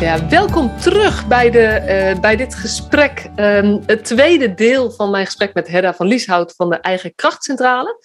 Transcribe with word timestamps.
Ja, 0.00 0.28
welkom 0.28 0.78
terug 0.78 1.26
bij, 1.26 1.50
de, 1.50 1.64
eh, 1.64 2.20
bij 2.20 2.36
dit 2.36 2.54
gesprek. 2.54 3.26
Ehm, 3.36 3.80
het 3.86 4.04
tweede 4.04 4.54
deel 4.54 4.90
van 4.90 5.10
mijn 5.10 5.24
gesprek 5.24 5.54
met 5.54 5.68
Hedda 5.68 5.94
van 5.94 6.06
Lieshout 6.06 6.54
van 6.56 6.70
de 6.70 6.76
Eigen 6.76 7.14
Krachtcentrale. 7.14 7.98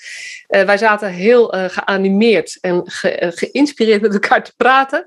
Uh, 0.50 0.62
wij 0.62 0.78
zaten 0.78 1.10
heel 1.10 1.56
uh, 1.56 1.66
geanimeerd 1.68 2.58
en 2.62 2.82
ge 2.86 3.32
geïnspireerd 3.36 4.02
met 4.02 4.14
elkaar 4.14 4.44
te 4.44 4.54
praten. 4.58 5.06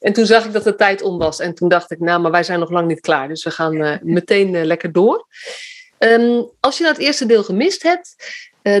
En 0.00 0.12
toen 0.12 0.26
zag 0.26 0.44
ik 0.44 0.52
dat 0.52 0.64
de 0.64 0.74
tijd 0.74 1.02
om 1.02 1.18
was. 1.18 1.40
En 1.40 1.54
toen 1.54 1.68
dacht 1.68 1.90
ik, 1.90 1.98
nou, 1.98 2.20
maar 2.20 2.30
wij 2.30 2.42
zijn 2.42 2.58
nog 2.58 2.70
lang 2.70 2.88
niet 2.88 3.00
klaar. 3.00 3.28
Dus 3.28 3.44
we 3.44 3.50
gaan 3.50 3.98
meteen 4.02 4.64
lekker 4.64 4.92
door. 4.92 5.26
Um, 5.98 6.50
als 6.60 6.76
je 6.76 6.82
nou 6.82 6.94
het 6.94 7.04
eerste 7.04 7.26
deel 7.26 7.44
gemist 7.44 7.82
hebt, 7.82 8.16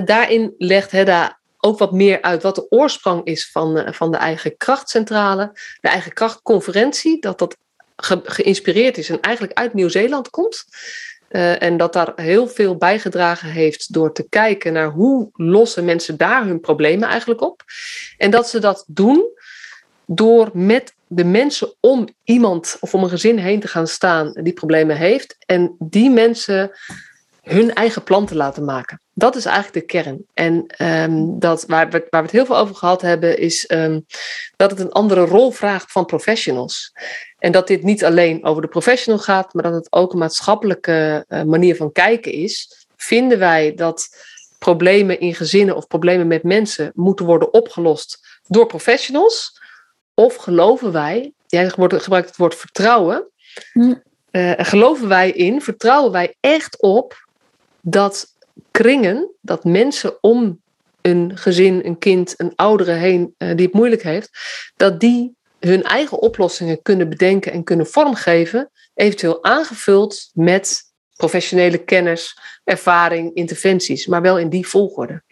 daarin 0.04 0.54
legt 0.58 0.90
Hedda 0.90 1.38
ook 1.66 1.78
wat 1.78 1.92
meer 1.92 2.22
uit 2.22 2.42
wat 2.42 2.54
de 2.54 2.70
oorsprong 2.70 3.24
is 3.24 3.50
van, 3.50 3.78
uh, 3.78 3.92
van 3.92 4.10
de 4.10 4.16
eigen 4.16 4.56
krachtcentrale, 4.56 5.50
de 5.80 5.88
eigen 5.88 6.12
krachtconferentie, 6.12 7.20
dat 7.20 7.38
dat 7.38 7.56
ge 7.96 8.20
geïnspireerd 8.24 8.98
is 8.98 9.08
en 9.10 9.20
eigenlijk 9.20 9.58
uit 9.58 9.74
Nieuw-Zeeland 9.74 10.30
komt. 10.30 10.64
Uh, 11.30 11.62
en 11.62 11.76
dat 11.76 11.92
daar 11.92 12.12
heel 12.16 12.48
veel 12.48 12.76
bijgedragen 12.76 13.48
heeft 13.48 13.92
door 13.92 14.12
te 14.12 14.28
kijken 14.28 14.72
naar 14.72 14.88
hoe 14.88 15.28
lossen 15.32 15.84
mensen 15.84 16.16
daar 16.16 16.44
hun 16.44 16.60
problemen 16.60 17.08
eigenlijk 17.08 17.40
op. 17.40 17.62
En 18.16 18.30
dat 18.30 18.48
ze 18.48 18.58
dat 18.58 18.84
doen 18.86 19.24
door 20.06 20.50
met 20.52 20.94
de 21.06 21.24
mensen 21.24 21.74
om 21.80 22.08
iemand 22.24 22.76
of 22.80 22.94
om 22.94 23.02
een 23.02 23.08
gezin 23.08 23.38
heen 23.38 23.60
te 23.60 23.68
gaan 23.68 23.86
staan 23.86 24.32
die 24.32 24.52
problemen 24.52 24.96
heeft. 24.96 25.36
En 25.46 25.76
die 25.78 26.10
mensen 26.10 26.70
hun 27.42 27.74
eigen 27.74 28.02
plan 28.02 28.26
te 28.26 28.34
laten 28.34 28.64
maken. 28.64 29.00
Dat 29.18 29.36
is 29.36 29.44
eigenlijk 29.44 29.74
de 29.74 29.92
kern. 29.92 30.26
En 30.34 30.66
um, 30.78 31.38
dat, 31.38 31.64
waar, 31.66 31.90
we, 31.90 32.06
waar 32.10 32.20
we 32.20 32.26
het 32.26 32.36
heel 32.36 32.46
veel 32.46 32.56
over 32.56 32.74
gehad 32.74 33.00
hebben, 33.00 33.38
is 33.38 33.70
um, 33.70 34.06
dat 34.56 34.70
het 34.70 34.80
een 34.80 34.92
andere 34.92 35.24
rol 35.24 35.50
vraagt 35.50 35.92
van 35.92 36.04
professionals. 36.04 36.92
En 37.38 37.52
dat 37.52 37.66
dit 37.66 37.82
niet 37.82 38.04
alleen 38.04 38.44
over 38.44 38.62
de 38.62 38.68
professional 38.68 39.20
gaat, 39.20 39.54
maar 39.54 39.62
dat 39.62 39.74
het 39.74 39.92
ook 39.92 40.12
een 40.12 40.18
maatschappelijke 40.18 41.24
uh, 41.28 41.42
manier 41.42 41.76
van 41.76 41.92
kijken 41.92 42.32
is. 42.32 42.86
Vinden 42.96 43.38
wij 43.38 43.74
dat 43.74 44.08
problemen 44.58 45.20
in 45.20 45.34
gezinnen 45.34 45.76
of 45.76 45.86
problemen 45.86 46.26
met 46.26 46.42
mensen 46.42 46.92
moeten 46.94 47.26
worden 47.26 47.52
opgelost 47.52 48.40
door 48.46 48.66
professionals? 48.66 49.60
Of 50.14 50.34
geloven 50.34 50.92
wij, 50.92 51.32
jij 51.46 51.70
gebruikt 51.70 52.28
het 52.28 52.36
woord 52.36 52.54
vertrouwen, 52.54 53.30
mm. 53.72 54.02
uh, 54.30 54.52
geloven 54.56 55.08
wij 55.08 55.30
in, 55.30 55.62
vertrouwen 55.62 56.12
wij 56.12 56.36
echt 56.40 56.82
op 56.82 57.26
dat 57.80 58.34
kringen, 58.70 59.30
dat 59.40 59.64
mensen 59.64 60.22
om 60.22 60.60
een 61.02 61.32
gezin, 61.34 61.80
een 61.84 61.98
kind, 61.98 62.34
een 62.36 62.52
oudere 62.56 62.92
heen 62.92 63.34
uh, 63.38 63.54
die 63.54 63.66
het 63.66 63.74
moeilijk 63.74 64.02
heeft, 64.02 64.30
dat 64.76 65.00
die 65.00 65.36
hun 65.60 65.82
eigen 65.82 66.18
oplossingen 66.18 66.82
kunnen 66.82 67.08
bedenken 67.08 67.52
en 67.52 67.64
kunnen 67.64 67.86
vormgeven, 67.86 68.70
eventueel 68.94 69.44
aangevuld 69.44 70.30
met 70.32 70.82
professionele 71.16 71.78
kennis, 71.78 72.38
ervaring, 72.64 73.34
interventies, 73.34 74.06
maar 74.06 74.22
wel 74.22 74.38
in 74.38 74.48
die 74.48 74.66
volgorde. 74.66 75.22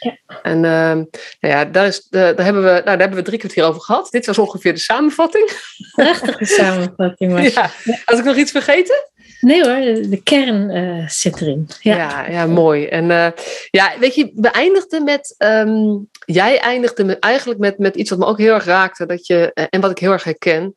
Ja. 0.00 0.40
En 0.42 0.56
uh, 0.56 0.62
nou 0.62 1.08
ja, 1.40 1.64
daar, 1.64 1.86
is, 1.86 2.06
daar, 2.08 2.44
hebben 2.44 2.62
we, 2.62 2.70
nou, 2.70 2.84
daar 2.84 2.98
hebben 2.98 3.18
we 3.18 3.24
drie 3.24 3.38
kwartier 3.38 3.64
over 3.64 3.80
gehad. 3.80 4.10
Dit 4.10 4.26
was 4.26 4.38
ongeveer 4.38 4.72
de 4.72 4.78
samenvatting. 4.78 5.50
Prachtige 5.92 6.44
samenvatting. 6.44 7.32
Was. 7.42 7.52
Ja. 7.52 7.70
Had 8.04 8.18
ik 8.18 8.24
nog 8.24 8.36
iets 8.36 8.50
vergeten? 8.50 9.09
Nee 9.40 9.64
hoor, 9.64 10.08
de 10.10 10.20
kern 10.24 10.70
uh, 10.70 11.08
zit 11.08 11.40
erin. 11.40 11.68
Ja, 11.80 11.96
ja, 11.96 12.28
ja 12.28 12.46
mooi. 12.46 12.86
En 12.86 13.04
uh, 13.04 13.28
ja, 13.70 13.92
weet 13.98 14.14
je, 14.14 14.32
we 14.34 14.48
eindigden 14.48 15.04
met, 15.04 15.34
um, 15.38 16.08
jij 16.24 16.58
eindigde 16.58 17.04
met, 17.04 17.18
eigenlijk 17.18 17.60
met, 17.60 17.78
met 17.78 17.96
iets 17.96 18.10
wat 18.10 18.18
me 18.18 18.26
ook 18.26 18.38
heel 18.38 18.54
erg 18.54 18.64
raakte, 18.64 19.06
dat 19.06 19.26
je, 19.26 19.50
uh, 19.54 19.64
en 19.70 19.80
wat 19.80 19.90
ik 19.90 19.98
heel 19.98 20.12
erg 20.12 20.24
herken, 20.24 20.74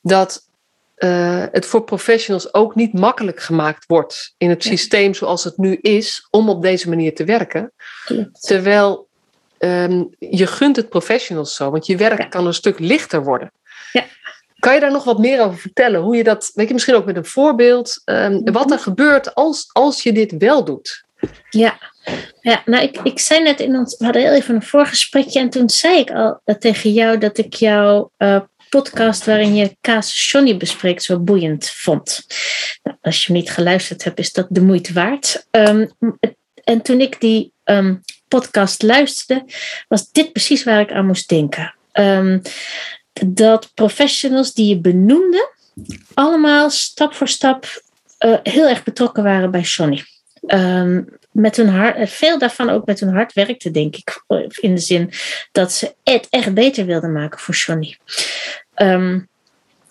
dat 0.00 0.46
het 1.50 1.66
voor 1.66 1.84
professionals 1.84 2.54
ook 2.54 2.74
niet 2.74 2.92
makkelijk 2.92 3.40
gemaakt 3.40 3.84
wordt 3.86 4.34
in 4.38 4.50
het 4.50 4.64
ja. 4.64 4.70
systeem 4.70 5.14
zoals 5.14 5.44
het 5.44 5.56
nu 5.56 5.78
is, 5.80 6.26
om 6.30 6.48
op 6.48 6.62
deze 6.62 6.88
manier 6.88 7.14
te 7.14 7.24
werken. 7.24 7.72
Klopt. 8.04 8.42
Terwijl 8.42 9.08
um, 9.58 10.08
je 10.18 10.46
gunt 10.46 10.76
het 10.76 10.88
professionals 10.88 11.54
zo, 11.54 11.70
want 11.70 11.86
je 11.86 11.96
werk 11.96 12.18
ja. 12.18 12.24
kan 12.24 12.46
een 12.46 12.54
stuk 12.54 12.78
lichter 12.78 13.24
worden. 13.24 13.52
Kan 14.58 14.74
je 14.74 14.80
daar 14.80 14.92
nog 14.92 15.04
wat 15.04 15.18
meer 15.18 15.40
over 15.40 15.58
vertellen? 15.58 16.00
Hoe 16.00 16.16
je 16.16 16.24
dat, 16.24 16.50
weet 16.54 16.68
je, 16.68 16.72
misschien 16.72 16.94
ook 16.94 17.04
met 17.04 17.16
een 17.16 17.24
voorbeeld, 17.24 18.02
um, 18.04 18.52
wat 18.52 18.70
er 18.70 18.78
gebeurt 18.78 19.34
als, 19.34 19.70
als 19.72 20.02
je 20.02 20.12
dit 20.12 20.34
wel 20.38 20.64
doet? 20.64 21.04
Ja, 21.50 21.78
ja 22.40 22.62
nou, 22.64 22.82
ik, 22.82 22.98
ik 23.02 23.18
zei 23.18 23.42
net 23.42 23.60
in 23.60 23.76
ons, 23.76 23.96
we 23.96 24.04
hadden 24.04 24.22
heel 24.22 24.32
even 24.32 24.54
een 24.54 24.62
voorgesprekje 24.62 25.40
en 25.40 25.50
toen 25.50 25.70
zei 25.70 25.98
ik 25.98 26.10
al 26.10 26.40
uh, 26.44 26.54
tegen 26.54 26.92
jou 26.92 27.18
dat 27.18 27.38
ik 27.38 27.54
jouw 27.54 28.10
uh, 28.18 28.40
podcast 28.68 29.24
waarin 29.24 29.54
je 29.54 29.76
Kaas 29.80 30.30
Johnny 30.30 30.56
bespreekt 30.56 31.02
zo 31.02 31.18
boeiend 31.18 31.70
vond. 31.70 32.26
Nou, 32.82 32.96
als 33.00 33.26
je 33.26 33.32
niet 33.32 33.50
geluisterd 33.50 34.04
hebt, 34.04 34.18
is 34.18 34.32
dat 34.32 34.46
de 34.50 34.60
moeite 34.60 34.92
waard. 34.92 35.46
Um, 35.50 35.90
en 36.64 36.82
toen 36.82 37.00
ik 37.00 37.20
die 37.20 37.52
um, 37.64 38.02
podcast 38.28 38.82
luisterde, 38.82 39.44
was 39.88 40.10
dit 40.12 40.32
precies 40.32 40.64
waar 40.64 40.80
ik 40.80 40.92
aan 40.92 41.06
moest 41.06 41.28
denken. 41.28 41.74
Um, 41.92 42.42
dat 43.26 43.70
professionals 43.74 44.54
die 44.54 44.68
je 44.68 44.80
benoemde, 44.80 45.52
allemaal 46.14 46.70
stap 46.70 47.14
voor 47.14 47.28
stap 47.28 47.82
uh, 48.24 48.36
heel 48.42 48.68
erg 48.68 48.84
betrokken 48.84 49.22
waren 49.22 49.50
bij 49.50 49.60
Johnny. 49.60 50.04
Um, 50.46 51.08
met 51.30 51.56
hun 51.56 51.68
hart, 51.68 52.10
veel 52.10 52.38
daarvan 52.38 52.70
ook 52.70 52.86
met 52.86 53.00
hun 53.00 53.14
hart 53.14 53.32
werkte, 53.32 53.70
denk 53.70 53.96
ik. 53.96 54.24
In 54.60 54.74
de 54.74 54.80
zin 54.80 55.10
dat 55.52 55.72
ze 55.72 55.94
het 56.04 56.26
echt 56.30 56.54
beter 56.54 56.86
wilden 56.86 57.12
maken 57.12 57.38
voor 57.38 57.54
Johnny. 57.54 57.96
Um, 58.74 59.28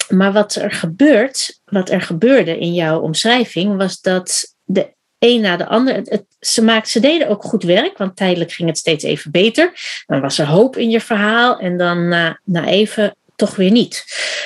maar 0.09 0.31
wat 0.31 0.55
er 0.55 0.71
gebeurt, 0.71 1.59
wat 1.65 1.89
er 1.89 2.01
gebeurde 2.01 2.57
in 2.57 2.73
jouw 2.73 2.99
omschrijving, 2.99 3.77
was 3.77 4.01
dat 4.01 4.55
de 4.63 4.95
een 5.19 5.41
na 5.41 5.57
de 5.57 5.65
ander. 5.65 5.95
Het, 5.95 6.25
ze, 6.39 6.63
maakten, 6.63 6.91
ze 6.91 6.99
deden 6.99 7.29
ook 7.29 7.43
goed 7.43 7.63
werk, 7.63 7.97
want 7.97 8.15
tijdelijk 8.15 8.51
ging 8.51 8.69
het 8.69 8.77
steeds 8.77 9.03
even 9.03 9.31
beter. 9.31 9.71
Dan 10.05 10.21
was 10.21 10.37
er 10.37 10.45
hoop 10.45 10.77
in 10.77 10.89
je 10.89 11.01
verhaal 11.01 11.59
en 11.59 11.77
dan 11.77 12.07
na 12.43 12.65
even 12.65 13.15
toch 13.37 13.55
weer 13.55 13.71
niet. 13.71 14.05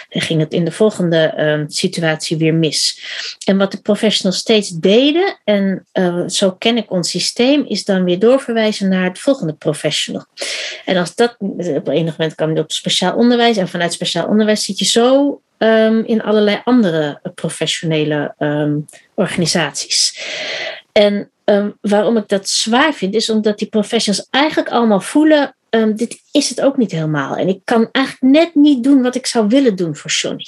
Dan 0.10 0.22
ging 0.22 0.40
het 0.40 0.54
in 0.54 0.66
de 0.66 0.72
volgende 0.72 1.34
uh, 1.38 1.64
situatie 1.68 2.38
weer 2.38 2.54
mis. 2.54 3.02
En 3.46 3.58
wat 3.58 3.72
de 3.72 3.82
professionals 3.82 4.38
steeds 4.38 4.70
deden, 4.70 5.40
en 5.44 5.86
uh, 5.94 6.28
zo 6.28 6.52
ken 6.52 6.78
ik 6.78 6.92
ons 6.92 7.10
systeem, 7.10 7.66
is 7.68 7.86
dan 7.86 8.04
weer 8.04 8.20
doorverwijzen 8.20 8.90
naar 8.90 9.04
het 9.04 9.20
volgende 9.20 9.54
professional. 9.54 10.26
En 10.86 10.98
als 10.98 11.16
dat, 11.16 11.36
op 11.40 11.88
enig 11.88 12.18
moment 12.18 12.36
kan 12.36 12.54
je 12.54 12.62
op 12.62 12.72
speciaal 12.72 13.16
onderwijs, 13.16 13.58
en 13.58 13.68
vanuit 13.68 13.94
speciaal 13.94 14.28
onderwijs 14.28 14.66
zit 14.66 14.80
je 14.80 14.86
zo 14.86 15.42
um, 15.58 16.06
in 16.06 16.22
allerlei 16.22 16.62
andere 16.64 17.20
professionele 17.36 18.34
um, 18.40 18.86
organisaties. 19.16 20.20
En 20.92 21.32
waarom 21.82 22.18
ik 22.18 22.28
dat 22.28 22.50
zwaar 22.50 22.94
vind, 22.94 23.16
is 23.16 23.30
omdat 23.30 23.58
die 23.58 23.68
professionals 23.68 24.28
eigenlijk 24.30 24.70
allemaal 24.70 25.02
voelen: 25.02 25.56
um, 25.76 25.96
dit 25.96 26.22
is 26.32 26.50
het 26.50 26.62
ook 26.62 26.78
niet 26.78 26.92
helemaal. 26.92 27.36
En 27.36 27.48
ik 27.48 27.60
kan 27.64 27.90
eigenlijk 27.92 28.36
net 28.36 28.56
niet 28.56 28.84
doen 28.84 29.02
wat 29.02 29.16
ik 29.16 29.26
zou 29.26 29.48
willen 29.48 29.76
doen 29.76 29.96
voor 29.96 30.12
Johnny. 30.12 30.46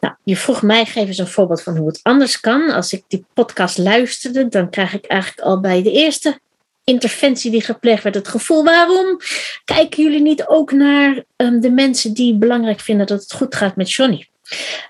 Nou, 0.00 0.14
je 0.24 0.36
vroeg 0.36 0.62
mij, 0.62 0.84
geef 0.84 1.06
eens 1.06 1.18
een 1.18 1.26
voorbeeld 1.26 1.62
van 1.62 1.76
hoe 1.76 1.86
het 1.86 2.00
anders 2.02 2.40
kan. 2.40 2.70
Als 2.70 2.92
ik 2.92 3.04
die 3.08 3.24
podcast 3.34 3.78
luisterde, 3.78 4.48
dan 4.48 4.70
krijg 4.70 4.94
ik 4.94 5.04
eigenlijk 5.04 5.40
al 5.40 5.60
bij 5.60 5.82
de 5.82 5.92
eerste 5.92 6.40
interventie 6.84 7.50
die 7.50 7.62
gepleegd 7.62 8.02
werd 8.02 8.14
het 8.14 8.28
gevoel: 8.28 8.64
waarom 8.64 9.20
kijken 9.64 10.02
jullie 10.02 10.22
niet 10.22 10.46
ook 10.46 10.72
naar 10.72 11.24
um, 11.36 11.60
de 11.60 11.70
mensen 11.70 12.12
die 12.12 12.34
belangrijk 12.34 12.80
vinden 12.80 13.06
dat 13.06 13.22
het 13.22 13.32
goed 13.32 13.54
gaat 13.54 13.76
met 13.76 13.92
Johnny? 13.92 14.28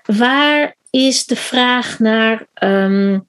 Waar 0.05 0.75
is 0.89 1.25
de 1.25 1.35
vraag 1.35 1.99
naar 1.99 2.47
um, 2.63 3.27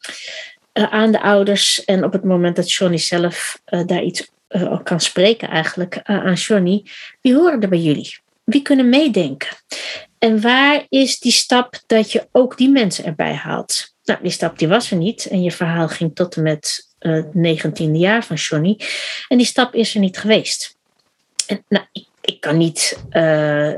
uh, 0.74 0.92
aan 0.92 1.12
de 1.12 1.20
ouders 1.20 1.84
en 1.84 2.04
op 2.04 2.12
het 2.12 2.24
moment 2.24 2.56
dat 2.56 2.72
Johnny 2.72 2.98
zelf 2.98 3.60
uh, 3.66 3.86
daar 3.86 4.02
iets 4.02 4.30
uh, 4.48 4.78
kan 4.82 5.00
spreken, 5.00 5.48
eigenlijk 5.48 6.00
aan 6.02 6.34
Johnny, 6.34 6.84
wie 7.20 7.34
horen 7.34 7.62
er 7.62 7.68
bij 7.68 7.78
jullie? 7.78 8.18
Wie 8.44 8.62
kunnen 8.62 8.88
meedenken? 8.88 9.48
En 10.18 10.40
waar 10.40 10.86
is 10.88 11.18
die 11.18 11.32
stap 11.32 11.80
dat 11.86 12.12
je 12.12 12.28
ook 12.32 12.56
die 12.56 12.70
mensen 12.70 13.04
erbij 13.04 13.34
haalt? 13.34 13.94
Nou, 14.04 14.18
die 14.22 14.30
stap 14.30 14.58
die 14.58 14.68
was 14.68 14.90
er 14.90 14.96
niet 14.96 15.26
en 15.26 15.42
je 15.42 15.52
verhaal 15.52 15.88
ging 15.88 16.14
tot 16.14 16.36
en 16.36 16.42
met 16.42 16.88
het 16.98 17.26
uh, 17.34 17.56
19e 17.56 17.90
jaar 17.92 18.24
van 18.24 18.36
Johnny. 18.36 18.80
En 19.28 19.36
die 19.36 19.46
stap 19.46 19.74
is 19.74 19.94
er 19.94 20.00
niet 20.00 20.18
geweest. 20.18 20.76
Nou, 21.68 21.84
ik, 21.92 22.06
ik 22.20 22.40
kan 22.40 22.56
niet 22.56 22.98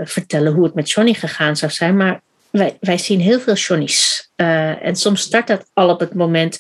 vertellen 0.03 0.53
hoe 0.53 0.65
het 0.65 0.75
met 0.75 0.91
Johnny 0.91 1.15
gegaan 1.15 1.57
zou 1.57 1.73
zijn, 1.73 1.97
maar 1.97 2.21
wij, 2.51 2.77
wij 2.81 2.99
zien 2.99 3.21
heel 3.21 3.41
veel 3.41 3.55
Johnny's. 3.55 4.31
En 4.37 4.97
soms 4.97 5.21
start 5.21 5.47
dat 5.47 5.71
al 5.73 5.89
op 5.89 6.01
het 6.01 6.15
moment 6.15 6.59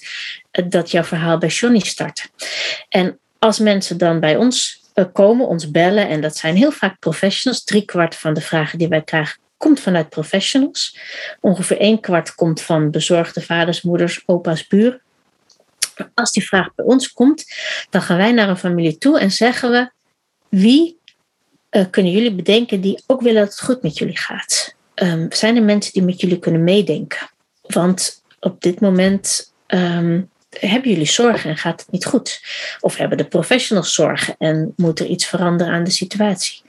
dat 0.50 0.90
jouw 0.90 1.04
verhaal 1.04 1.38
bij 1.38 1.48
Johnny 1.48 1.78
start. 1.78 2.30
En 2.88 3.18
als 3.40 3.58
mensen 3.58 3.98
dan 3.98 4.20
bij 4.20 4.36
ons 4.36 4.82
komen, 5.12 5.48
ons 5.48 5.70
bellen. 5.70 6.08
En 6.08 6.20
dat 6.20 6.36
zijn 6.36 6.56
heel 6.56 6.70
vaak 6.70 6.98
professionals. 6.98 7.64
Drie 7.64 7.84
kwart 7.84 8.14
van 8.14 8.34
de 8.34 8.40
vragen 8.40 8.78
die 8.78 8.88
wij 8.88 9.02
krijgen 9.02 9.38
komt 9.56 9.80
vanuit 9.80 10.08
professionals. 10.08 10.98
Ongeveer 11.40 11.76
een 11.80 12.00
kwart 12.00 12.34
komt 12.34 12.60
van 12.60 12.90
bezorgde 12.90 13.40
vaders, 13.40 13.82
moeders, 13.82 14.22
opa's, 14.26 14.66
buren. 14.66 15.02
Als 16.14 16.32
die 16.32 16.46
vraag 16.46 16.74
bij 16.74 16.84
ons 16.84 17.12
komt, 17.12 17.44
dan 17.90 18.02
gaan 18.02 18.16
wij 18.16 18.32
naar 18.32 18.48
een 18.48 18.56
familie 18.56 18.98
toe 18.98 19.20
en 19.20 19.30
zeggen 19.30 19.70
we: 19.70 19.90
wie 20.48 20.98
uh, 21.70 21.84
kunnen 21.90 22.12
jullie 22.12 22.34
bedenken 22.34 22.80
die 22.80 23.02
ook 23.06 23.20
willen 23.20 23.40
dat 23.40 23.50
het 23.50 23.60
goed 23.60 23.82
met 23.82 23.98
jullie 23.98 24.18
gaat? 24.18 24.74
Um, 24.94 25.32
zijn 25.32 25.56
er 25.56 25.62
mensen 25.62 25.92
die 25.92 26.02
met 26.02 26.20
jullie 26.20 26.38
kunnen 26.38 26.64
meedenken? 26.64 27.30
Want 27.60 28.22
op 28.40 28.60
dit 28.60 28.80
moment 28.80 29.52
um, 29.66 30.30
hebben 30.58 30.90
jullie 30.90 31.06
zorgen 31.06 31.50
en 31.50 31.56
gaat 31.56 31.80
het 31.80 31.90
niet 31.90 32.04
goed? 32.04 32.40
Of 32.80 32.96
hebben 32.96 33.18
de 33.18 33.24
professionals 33.24 33.94
zorgen 33.94 34.34
en 34.38 34.72
moet 34.76 35.00
er 35.00 35.06
iets 35.06 35.26
veranderen 35.26 35.72
aan 35.72 35.84
de 35.84 35.90
situatie? 35.90 36.62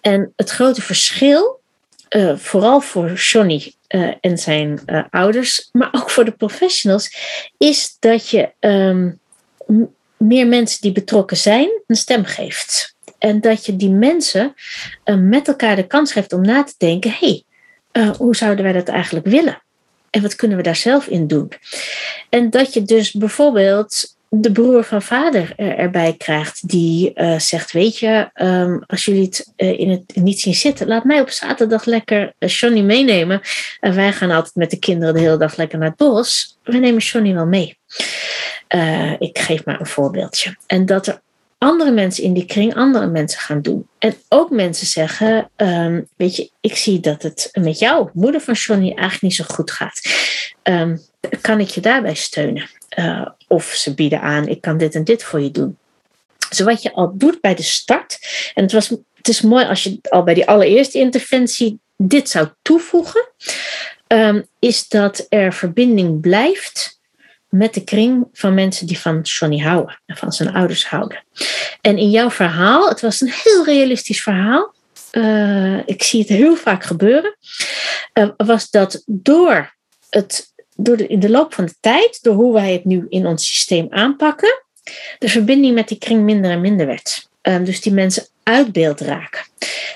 En 0.00 0.32
het 0.36 0.50
grote 0.50 0.82
verschil, 0.82 1.60
uh, 2.10 2.36
vooral 2.36 2.80
voor 2.80 3.12
Johnny 3.12 3.72
uh, 3.88 4.14
en 4.20 4.38
zijn 4.38 4.80
uh, 4.86 5.04
ouders, 5.10 5.68
maar 5.72 5.88
ook 5.92 6.10
voor 6.10 6.24
de 6.24 6.32
professionals, 6.32 7.16
is 7.58 7.96
dat 7.98 8.28
je 8.28 8.50
um, 8.60 9.18
meer 10.16 10.46
mensen 10.46 10.80
die 10.80 10.92
betrokken 10.92 11.36
zijn 11.36 11.82
een 11.86 11.96
stem 11.96 12.24
geeft. 12.24 12.94
En 13.18 13.40
dat 13.40 13.66
je 13.66 13.76
die 13.76 13.90
mensen 13.90 14.54
met 15.04 15.48
elkaar 15.48 15.76
de 15.76 15.86
kans 15.86 16.12
geeft 16.12 16.32
om 16.32 16.40
na 16.40 16.62
te 16.62 16.74
denken: 16.78 17.10
hé, 17.10 17.42
hey, 17.92 18.14
hoe 18.16 18.36
zouden 18.36 18.64
wij 18.64 18.72
dat 18.72 18.88
eigenlijk 18.88 19.26
willen? 19.26 19.62
En 20.16 20.22
wat 20.22 20.36
kunnen 20.36 20.56
we 20.56 20.62
daar 20.62 20.76
zelf 20.76 21.06
in 21.06 21.26
doen? 21.26 21.52
En 22.28 22.50
dat 22.50 22.74
je 22.74 22.82
dus 22.82 23.12
bijvoorbeeld 23.12 24.16
de 24.28 24.52
broer 24.52 24.84
van 24.84 25.02
vader 25.02 25.52
erbij 25.56 26.14
krijgt, 26.18 26.68
die 26.68 27.12
uh, 27.14 27.38
zegt: 27.38 27.72
Weet 27.72 27.98
je, 27.98 28.30
um, 28.34 28.82
als 28.86 29.04
jullie 29.04 29.24
het 29.24 29.52
uh, 29.56 29.78
in 29.78 29.90
het 29.90 30.16
niet 30.16 30.40
zien 30.40 30.54
zitten, 30.54 30.86
laat 30.86 31.04
mij 31.04 31.20
op 31.20 31.30
zaterdag 31.30 31.84
lekker 31.84 32.34
uh, 32.38 32.48
Johnny 32.48 32.80
meenemen. 32.80 33.40
En 33.80 33.94
wij 33.94 34.12
gaan 34.12 34.30
altijd 34.30 34.54
met 34.54 34.70
de 34.70 34.78
kinderen 34.78 35.14
de 35.14 35.20
hele 35.20 35.36
dag 35.36 35.56
lekker 35.56 35.78
naar 35.78 35.88
het 35.88 35.96
bos. 35.96 36.58
We 36.62 36.78
nemen 36.78 37.00
Johnny 37.00 37.34
wel 37.34 37.46
mee. 37.46 37.78
ik 39.18 39.38
geef 39.38 39.64
maar 39.64 39.80
een 39.80 39.86
voorbeeldje. 39.86 40.56
En 40.66 40.86
dat 40.86 41.06
er 41.06 41.20
andere 41.58 41.90
mensen 41.90 42.24
in 42.24 42.32
die 42.32 42.44
kring 42.44 42.74
andere 42.74 43.06
mensen 43.06 43.40
gaan 43.40 43.62
doen. 43.62 43.88
En 43.98 44.14
ook 44.28 44.50
mensen 44.50 44.86
zeggen, 44.86 45.50
um, 45.56 46.08
weet 46.16 46.36
je, 46.36 46.50
ik 46.60 46.76
zie 46.76 47.00
dat 47.00 47.22
het 47.22 47.48
met 47.52 47.78
jou, 47.78 48.10
moeder 48.12 48.40
van 48.40 48.54
Johnny, 48.54 48.88
eigenlijk 48.88 49.22
niet 49.22 49.34
zo 49.34 49.44
goed 49.48 49.70
gaat. 49.70 50.00
Um, 50.62 51.00
kan 51.40 51.60
ik 51.60 51.68
je 51.68 51.80
daarbij 51.80 52.14
steunen? 52.14 52.68
Uh, 52.98 53.26
of 53.48 53.64
ze 53.64 53.94
bieden 53.94 54.20
aan, 54.20 54.48
ik 54.48 54.60
kan 54.60 54.78
dit 54.78 54.94
en 54.94 55.04
dit 55.04 55.22
voor 55.22 55.40
je 55.40 55.50
doen. 55.50 55.78
Dus 56.48 56.60
wat 56.60 56.82
je 56.82 56.92
al 56.92 57.12
doet 57.14 57.40
bij 57.40 57.54
de 57.54 57.62
start, 57.62 58.18
en 58.54 58.62
het, 58.62 58.72
was, 58.72 58.88
het 59.14 59.28
is 59.28 59.40
mooi 59.40 59.64
als 59.64 59.82
je 59.82 59.98
al 60.02 60.22
bij 60.22 60.34
die 60.34 60.46
allereerste 60.48 60.98
interventie 60.98 61.80
dit 61.96 62.28
zou 62.28 62.48
toevoegen, 62.62 63.28
um, 64.06 64.46
is 64.58 64.88
dat 64.88 65.26
er 65.28 65.52
verbinding 65.52 66.20
blijft 66.20 66.95
met 67.56 67.74
de 67.74 67.84
kring 67.84 68.28
van 68.32 68.54
mensen 68.54 68.86
die 68.86 68.98
van 68.98 69.20
Johnny 69.20 69.58
houden 69.58 70.00
en 70.06 70.16
van 70.16 70.32
zijn 70.32 70.54
ouders 70.54 70.86
houden. 70.86 71.24
En 71.80 71.98
in 71.98 72.10
jouw 72.10 72.30
verhaal, 72.30 72.88
het 72.88 73.00
was 73.00 73.20
een 73.20 73.32
heel 73.44 73.64
realistisch 73.64 74.22
verhaal. 74.22 74.74
Uh, 75.12 75.78
ik 75.86 76.02
zie 76.02 76.20
het 76.20 76.28
heel 76.28 76.56
vaak 76.56 76.84
gebeuren. 76.84 77.36
Uh, 78.14 78.28
was 78.36 78.70
dat 78.70 79.02
door, 79.06 79.74
het, 80.10 80.52
door 80.74 80.96
de, 80.96 81.06
in 81.06 81.20
de 81.20 81.30
loop 81.30 81.54
van 81.54 81.66
de 81.66 81.74
tijd, 81.80 82.18
door 82.22 82.34
hoe 82.34 82.52
wij 82.52 82.72
het 82.72 82.84
nu 82.84 83.06
in 83.08 83.26
ons 83.26 83.46
systeem 83.48 83.86
aanpakken, 83.90 84.62
de 85.18 85.28
verbinding 85.28 85.74
met 85.74 85.88
die 85.88 85.98
kring 85.98 86.22
minder 86.22 86.50
en 86.50 86.60
minder 86.60 86.86
werd. 86.86 87.28
Uh, 87.42 87.64
dus 87.64 87.80
die 87.80 87.92
mensen 87.92 88.26
uit 88.42 88.72
beeld 88.72 89.00
raken. 89.00 89.44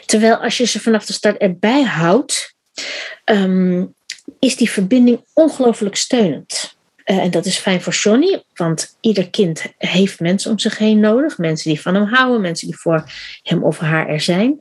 Terwijl 0.07 0.37
als 0.37 0.57
je 0.57 0.67
ze 0.67 0.81
vanaf 0.81 1.07
de 1.07 1.13
start 1.13 1.37
erbij 1.37 1.83
houdt, 1.83 2.55
um, 3.25 3.95
is 4.39 4.57
die 4.57 4.71
verbinding 4.71 5.25
ongelooflijk 5.35 5.97
steunend. 5.97 6.79
Uh, 7.11 7.19
en 7.19 7.31
dat 7.31 7.47
is 7.47 7.59
fijn 7.59 7.81
voor 7.81 7.93
Johnny, 7.93 8.43
want 8.55 8.97
ieder 9.01 9.31
kind 9.31 9.65
heeft 9.79 10.21
mensen 10.21 10.51
om 10.51 10.59
zich 10.59 10.79
heen 10.79 11.01
nodig. 11.01 11.39
Mensen 11.39 11.71
die 11.71 11.81
van 11.81 11.95
hem 11.95 12.05
houden, 12.05 12.41
mensen 12.41 12.69
die 12.69 12.79
voor 12.79 13.05
hem 13.43 13.65
of 13.65 13.79
haar 13.79 14.09
er 14.09 14.21
zijn. 14.21 14.59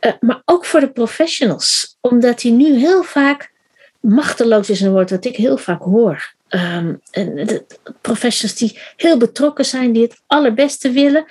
Uh, 0.00 0.12
maar 0.20 0.42
ook 0.44 0.64
voor 0.64 0.80
de 0.80 0.90
professionals, 0.90 1.96
omdat 2.00 2.42
hij 2.42 2.50
nu 2.50 2.78
heel 2.78 3.02
vaak 3.02 3.52
machteloos 4.00 4.70
is 4.70 4.80
een 4.80 4.92
woord 4.92 5.10
wat 5.10 5.24
ik 5.24 5.36
heel 5.36 5.56
vaak 5.56 5.82
hoor. 5.82 6.34
Um, 6.48 7.00
en 7.10 7.34
de 7.34 7.64
professionals 8.00 8.58
die 8.58 8.78
heel 8.96 9.16
betrokken 9.16 9.64
zijn, 9.64 9.92
die 9.92 10.02
het 10.02 10.20
allerbeste 10.26 10.90
willen, 10.90 11.24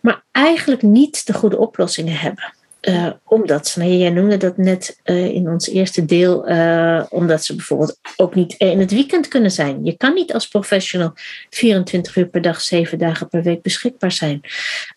maar 0.00 0.22
eigenlijk 0.32 0.82
niet 0.82 1.26
de 1.26 1.32
goede 1.32 1.58
oplossingen 1.58 2.16
hebben. 2.16 2.54
Uh, 2.88 3.10
omdat 3.24 3.68
ze, 3.68 3.78
nou, 3.78 3.90
jij 3.90 4.10
noemde 4.10 4.36
dat 4.36 4.56
net 4.56 5.00
uh, 5.04 5.24
in 5.24 5.48
ons 5.48 5.68
eerste 5.68 6.04
deel, 6.04 6.48
uh, 6.48 7.04
omdat 7.08 7.44
ze 7.44 7.54
bijvoorbeeld 7.54 7.98
ook 8.16 8.34
niet 8.34 8.52
in 8.52 8.80
het 8.80 8.90
weekend 8.90 9.28
kunnen 9.28 9.50
zijn. 9.50 9.84
Je 9.84 9.96
kan 9.96 10.14
niet 10.14 10.32
als 10.32 10.48
professional 10.48 11.12
24 11.50 12.16
uur 12.16 12.26
per 12.26 12.42
dag, 12.42 12.60
7 12.60 12.98
dagen 12.98 13.28
per 13.28 13.42
week 13.42 13.62
beschikbaar 13.62 14.12
zijn. 14.12 14.40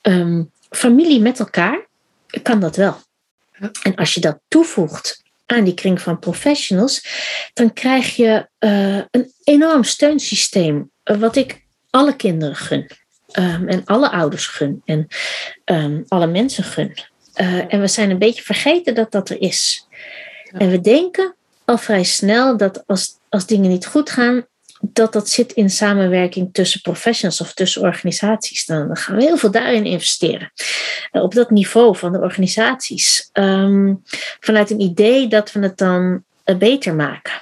Um, 0.01 0.51
familie 0.69 1.21
met 1.21 1.39
elkaar 1.39 1.87
kan 2.43 2.59
dat 2.59 2.75
wel. 2.75 2.95
En 3.83 3.95
als 3.95 4.13
je 4.13 4.19
dat 4.19 4.39
toevoegt 4.47 5.23
aan 5.45 5.63
die 5.63 5.73
kring 5.73 6.01
van 6.01 6.19
professionals, 6.19 7.07
dan 7.53 7.73
krijg 7.73 8.15
je 8.15 8.47
een 9.11 9.31
enorm 9.43 9.83
steunsysteem, 9.83 10.91
wat 11.03 11.35
ik 11.35 11.65
alle 11.89 12.15
kinderen 12.15 12.55
gun. 12.55 12.89
Um, 13.33 13.67
en 13.67 13.85
alle 13.85 14.09
ouders 14.09 14.47
gun 14.47 14.81
en 14.85 15.07
um, 15.65 16.05
alle 16.07 16.27
mensen 16.27 16.63
gun. 16.63 16.93
Uh, 17.41 17.73
en 17.73 17.79
we 17.79 17.87
zijn 17.87 18.09
een 18.09 18.17
beetje 18.17 18.43
vergeten 18.43 18.95
dat 18.95 19.11
dat 19.11 19.29
er 19.29 19.41
is. 19.41 19.87
Ja. 20.43 20.59
En 20.59 20.69
we 20.69 20.81
denken 20.81 21.35
al 21.65 21.77
vrij 21.77 22.03
snel 22.03 22.57
dat 22.57 22.83
als, 22.87 23.17
als 23.29 23.45
dingen 23.45 23.69
niet 23.69 23.85
goed 23.85 24.09
gaan, 24.09 24.45
dat 24.81 25.13
dat 25.13 25.29
zit 25.29 25.51
in 25.51 25.69
samenwerking 25.69 26.49
tussen 26.51 26.81
professionals 26.81 27.41
of 27.41 27.53
tussen 27.53 27.81
organisaties. 27.81 28.65
Dan 28.65 28.97
gaan 28.97 29.15
we 29.15 29.23
heel 29.23 29.37
veel 29.37 29.51
daarin 29.51 29.85
investeren. 29.85 30.51
Uh, 31.11 31.21
op 31.21 31.33
dat 31.33 31.49
niveau 31.49 31.97
van 31.97 32.11
de 32.11 32.19
organisaties. 32.19 33.29
Um, 33.33 34.03
vanuit 34.39 34.69
een 34.69 34.81
idee 34.81 35.27
dat 35.27 35.51
we 35.51 35.59
het 35.59 35.77
dan 35.77 36.23
uh, 36.45 36.55
beter 36.55 36.95
maken. 36.95 37.33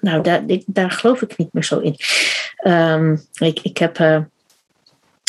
Nou, 0.00 0.22
daar, 0.22 0.42
daar 0.66 0.90
geloof 0.90 1.22
ik 1.22 1.36
niet 1.36 1.52
meer 1.52 1.64
zo 1.64 1.78
in. 1.78 1.96
Um, 2.66 3.26
ik, 3.32 3.60
ik 3.62 3.78
heb 3.78 4.26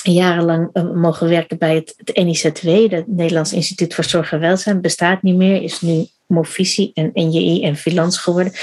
jarenlang 0.04 0.70
uh, 0.74 0.92
mogen 0.92 1.30
werken 1.30 1.58
bij 1.58 1.76
het, 1.76 1.94
het 1.98 2.16
NIZW, 2.16 2.92
het 2.92 3.08
Nederlands 3.08 3.54
Instituut 3.54 3.94
voor 3.94 4.04
Zorg 4.04 4.32
en 4.32 4.40
Welzijn, 4.40 4.82
bestaat 4.82 5.22
niet 5.22 5.36
meer, 5.36 5.62
is 5.62 5.82
nu 5.82 6.08
Movisie 6.28 6.92
en 6.94 7.12
NJI 7.14 7.64
en 7.64 7.76
Filans 7.76 8.18
geworden. 8.18 8.54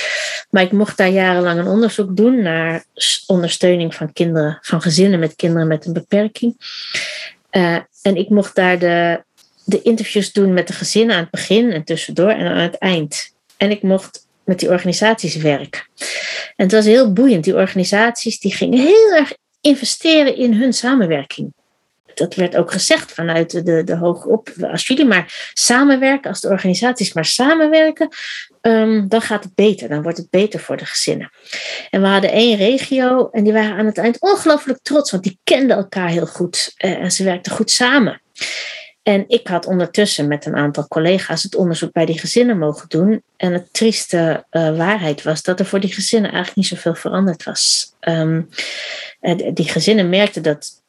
Maar 0.51 0.63
ik 0.63 0.73
mocht 0.73 0.97
daar 0.97 1.09
jarenlang 1.09 1.59
een 1.59 1.67
onderzoek 1.67 2.17
doen 2.17 2.43
naar 2.43 2.85
ondersteuning 3.27 3.95
van 3.95 4.13
kinderen, 4.13 4.59
van 4.63 4.83
gezinnen 4.83 5.19
met 5.19 5.37
kinderen 5.37 5.67
met 5.67 5.87
een 5.87 5.93
beperking. 5.93 6.57
Uh, 7.51 7.79
en 8.03 8.17
ik 8.17 8.29
mocht 8.29 8.55
daar 8.55 8.79
de, 8.79 9.23
de 9.65 9.83
interviews 9.83 10.33
doen 10.33 10.53
met 10.53 10.67
de 10.67 10.73
gezinnen 10.73 11.17
aan 11.17 11.23
het 11.23 11.31
begin 11.31 11.73
en 11.73 11.85
tussendoor 11.85 12.31
en 12.31 12.47
aan 12.47 12.59
het 12.59 12.79
eind. 12.79 13.35
En 13.57 13.71
ik 13.71 13.83
mocht 13.83 14.27
met 14.45 14.59
die 14.59 14.71
organisaties 14.71 15.37
werken. 15.37 15.81
En 16.57 16.65
het 16.65 16.73
was 16.73 16.85
heel 16.85 17.13
boeiend. 17.13 17.45
Die 17.45 17.55
organisaties 17.55 18.41
die 18.41 18.55
gingen 18.55 18.79
heel 18.79 19.15
erg 19.15 19.37
investeren 19.67 20.37
in 20.37 20.53
hun 20.53 20.73
samenwerking. 20.73 21.55
Dat 22.15 22.35
werd 22.35 22.57
ook 22.57 22.73
gezegd 22.73 23.13
vanuit 23.13 23.67
de, 23.67 23.85
de 23.85 23.97
hoge 23.97 24.29
op. 24.29 24.49
Als 24.61 24.87
jullie 24.87 25.05
maar 25.05 25.51
samenwerken, 25.53 26.31
als 26.31 26.41
de 26.41 26.49
organisaties 26.49 27.13
maar 27.13 27.25
samenwerken, 27.25 28.09
um, 28.61 29.09
dan 29.09 29.21
gaat 29.21 29.45
het 29.45 29.55
beter. 29.55 29.89
Dan 29.89 30.03
wordt 30.03 30.19
het 30.19 30.31
beter 30.31 30.61
voor 30.61 30.77
de 30.77 30.85
gezinnen. 30.85 31.31
En 31.91 32.01
we 32.01 32.07
hadden 32.07 32.31
één 32.31 32.57
regio 32.57 33.29
en 33.31 33.45
die 33.45 33.53
waren 33.53 33.77
aan 33.77 33.87
het 33.87 33.99
eind 33.99 34.21
ongelooflijk 34.21 34.79
trots, 34.83 35.11
want 35.11 35.23
die 35.23 35.39
kenden 35.45 35.77
elkaar 35.77 36.09
heel 36.09 36.27
goed 36.27 36.75
uh, 36.79 36.91
en 36.91 37.13
ze 37.13 37.25
werkten 37.25 37.53
goed 37.53 37.71
samen. 37.71 38.23
En 39.07 39.25
ik 39.29 39.47
had 39.47 39.67
ondertussen 39.67 40.29
met 40.29 40.47
een 40.47 40.57
aantal 40.57 40.89
collega's 40.89 41.43
het 41.43 41.55
onderzoek 41.55 41.93
bij 41.93 42.07
die 42.07 42.19
gezinnen 42.19 42.59
mogen 42.59 42.89
doen. 42.89 43.23
En 43.37 43.53
het 43.53 43.73
trieste 43.73 44.45
uh, 44.51 44.77
waarheid 44.77 45.23
was 45.23 45.43
dat 45.43 45.61
er 45.61 45.67
voor 45.67 45.81
die 45.81 45.93
gezinnen 45.93 46.31
eigenlijk 46.33 46.57
niet 46.57 46.79
zoveel 46.79 46.95
veranderd 46.95 47.45
was. 47.45 47.93
Um, 48.01 48.49
die 49.55 49.69
gezinnen 49.69 50.09
merkten 50.09 50.43
dat 50.43 50.83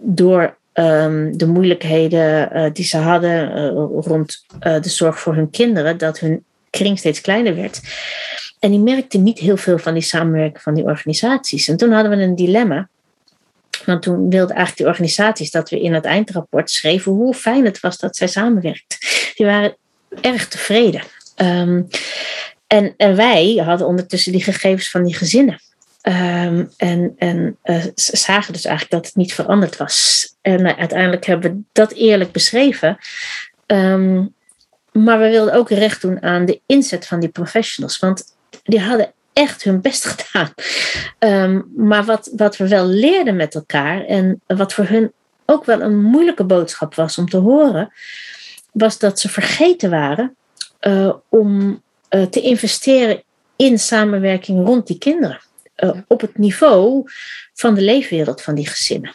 door 0.00 0.56
um, 0.74 1.36
de 1.36 1.46
moeilijkheden 1.46 2.56
uh, 2.56 2.70
die 2.72 2.84
ze 2.84 2.96
hadden 2.96 3.68
rond 3.88 4.46
de 4.60 4.88
zorg 4.88 5.20
voor 5.20 5.34
hun 5.34 5.50
kinderen, 5.50 5.98
dat 5.98 6.18
hun 6.18 6.44
kring 6.70 6.98
steeds 6.98 7.20
kleiner 7.20 7.54
werd. 7.54 7.80
En 8.58 8.70
die 8.70 8.80
merkten 8.80 9.22
niet 9.22 9.38
heel 9.38 9.56
veel 9.56 9.78
van 9.78 9.94
die 9.94 10.02
samenwerking 10.02 10.62
van 10.62 10.74
die 10.74 10.84
organisaties. 10.84 11.68
En 11.68 11.76
toen 11.76 11.92
hadden 11.92 12.16
we 12.16 12.24
een 12.24 12.34
dilemma. 12.34 12.88
Want 13.84 14.02
toen 14.02 14.30
wilden 14.30 14.56
eigenlijk 14.56 14.76
die 14.76 14.86
organisaties 14.86 15.50
dat 15.50 15.70
we 15.70 15.80
in 15.80 15.94
het 15.94 16.04
eindrapport 16.04 16.70
schreven 16.70 17.12
hoe 17.12 17.34
fijn 17.34 17.64
het 17.64 17.80
was 17.80 17.98
dat 17.98 18.16
zij 18.16 18.26
samenwerkten. 18.26 18.98
Die 19.34 19.46
waren 19.46 19.76
erg 20.20 20.48
tevreden. 20.48 21.02
Um, 21.36 21.88
en, 22.66 22.94
en 22.96 23.16
wij 23.16 23.62
hadden 23.64 23.86
ondertussen 23.86 24.32
die 24.32 24.42
gegevens 24.42 24.90
van 24.90 25.04
die 25.04 25.14
gezinnen. 25.14 25.60
Um, 26.02 26.70
en 26.76 27.14
en 27.18 27.56
uh, 27.64 27.84
zagen 27.94 28.52
dus 28.52 28.64
eigenlijk 28.64 28.90
dat 28.90 29.06
het 29.06 29.16
niet 29.16 29.34
veranderd 29.34 29.76
was. 29.76 30.26
En 30.40 30.60
uh, 30.60 30.78
uiteindelijk 30.78 31.26
hebben 31.26 31.52
we 31.52 31.60
dat 31.72 31.92
eerlijk 31.92 32.32
beschreven. 32.32 32.98
Um, 33.66 34.34
maar 34.92 35.18
we 35.18 35.28
wilden 35.28 35.54
ook 35.54 35.70
recht 35.70 36.00
doen 36.00 36.22
aan 36.22 36.44
de 36.44 36.60
inzet 36.66 37.06
van 37.06 37.20
die 37.20 37.28
professionals. 37.28 37.98
Want 37.98 38.24
die 38.62 38.80
hadden 38.80 39.12
echt 39.32 39.62
hun 39.62 39.80
best 39.80 40.04
gedaan. 40.04 40.52
Um, 41.18 41.72
maar 41.76 42.04
wat, 42.04 42.30
wat 42.36 42.56
we 42.56 42.68
wel 42.68 42.86
leerden 42.86 43.36
met 43.36 43.54
elkaar 43.54 44.04
en 44.04 44.40
wat 44.46 44.72
voor 44.72 44.84
hun 44.84 45.12
ook 45.46 45.64
wel 45.64 45.80
een 45.80 46.02
moeilijke 46.02 46.44
boodschap 46.44 46.94
was 46.94 47.18
om 47.18 47.28
te 47.28 47.36
horen, 47.36 47.92
was 48.72 48.98
dat 48.98 49.20
ze 49.20 49.28
vergeten 49.28 49.90
waren 49.90 50.36
uh, 50.80 51.14
om 51.28 51.82
uh, 52.10 52.22
te 52.22 52.40
investeren 52.40 53.22
in 53.56 53.78
samenwerking 53.78 54.66
rond 54.66 54.86
die 54.86 54.98
kinderen. 54.98 55.40
Uh, 55.76 55.90
op 56.08 56.20
het 56.20 56.38
niveau 56.38 57.04
van 57.54 57.74
de 57.74 57.80
leefwereld 57.80 58.42
van 58.42 58.54
die 58.54 58.66
gezinnen. 58.66 59.14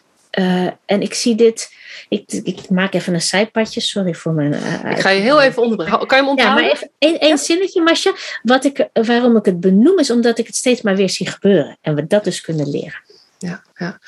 En 0.85 1.01
ik 1.01 1.13
zie 1.13 1.35
dit 1.35 1.69
ik, 2.09 2.31
ik 2.43 2.69
maak 2.69 2.93
even 2.93 3.13
een 3.13 3.21
zijpadje, 3.21 3.81
sorry 3.81 4.13
voor 4.13 4.33
mijn. 4.33 4.53
Uh, 4.53 4.91
ik 4.91 4.99
ga 4.99 5.09
je 5.09 5.21
heel 5.21 5.41
even 5.41 5.61
onderbreken. 5.61 6.07
Kan 6.07 6.17
je 6.17 6.23
hem 6.23 6.27
onthouden? 6.27 6.63
Ja, 6.63 6.69
maar 6.69 6.75
even 6.75 6.91
één, 6.97 7.19
één 7.19 7.29
ja? 7.29 7.37
zinnetje, 7.37 7.81
Masja. 7.81 8.13
Wat 8.43 8.65
ik, 8.65 8.89
waarom 8.93 9.35
ik 9.35 9.45
het 9.45 9.59
benoem 9.59 9.99
is 9.99 10.11
omdat 10.11 10.37
ik 10.37 10.47
het 10.47 10.55
steeds 10.55 10.81
maar 10.81 10.95
weer 10.95 11.09
zie 11.09 11.29
gebeuren. 11.29 11.77
En 11.81 11.95
we 11.95 12.07
dat 12.07 12.23
dus 12.23 12.41
kunnen 12.41 12.69
leren. 12.69 13.01
Ja, 13.37 13.63
ja. 13.75 13.99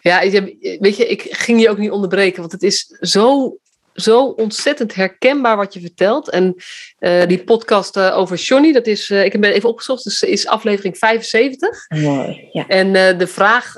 Ja, 0.00 0.20
weet 0.20 0.96
je, 0.96 1.06
ik 1.06 1.26
ging 1.30 1.60
je 1.60 1.70
ook 1.70 1.78
niet 1.78 1.90
onderbreken, 1.90 2.40
want 2.40 2.52
het 2.52 2.62
is 2.62 2.96
zo 3.00 3.56
zo 3.96 4.24
ontzettend 4.24 4.94
herkenbaar 4.94 5.56
wat 5.56 5.74
je 5.74 5.80
vertelt. 5.80 6.30
En 6.30 6.54
uh, 7.00 7.26
die 7.26 7.44
podcast 7.44 7.96
uh, 7.96 8.18
over 8.18 8.36
Johnny, 8.36 8.72
dat 8.72 8.86
is, 8.86 9.10
uh, 9.10 9.24
ik 9.24 9.32
heb 9.32 9.44
even 9.44 9.68
opgezocht, 9.68 10.04
dus 10.04 10.22
is 10.22 10.46
aflevering 10.46 10.98
75. 10.98 11.86
Mooi, 11.88 12.48
ja. 12.52 12.66
En 12.66 13.18
de 13.18 13.26
vraag 13.26 13.72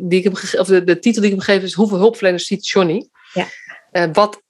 die 0.00 0.18
ik 0.18 0.24
hem 0.24 0.32
of 0.60 0.66
de, 0.66 0.84
de, 0.84 0.98
titel 0.98 1.20
die 1.20 1.30
ik 1.30 1.36
hem 1.36 1.44
gegeven 1.44 1.66
is: 1.68 1.74
hoeveel 1.74 1.98
hulpverleners 1.98 2.46
ziet 2.46 2.68
Johnny? 2.68 3.08
Ja. 3.32 4.10
wat 4.12 4.42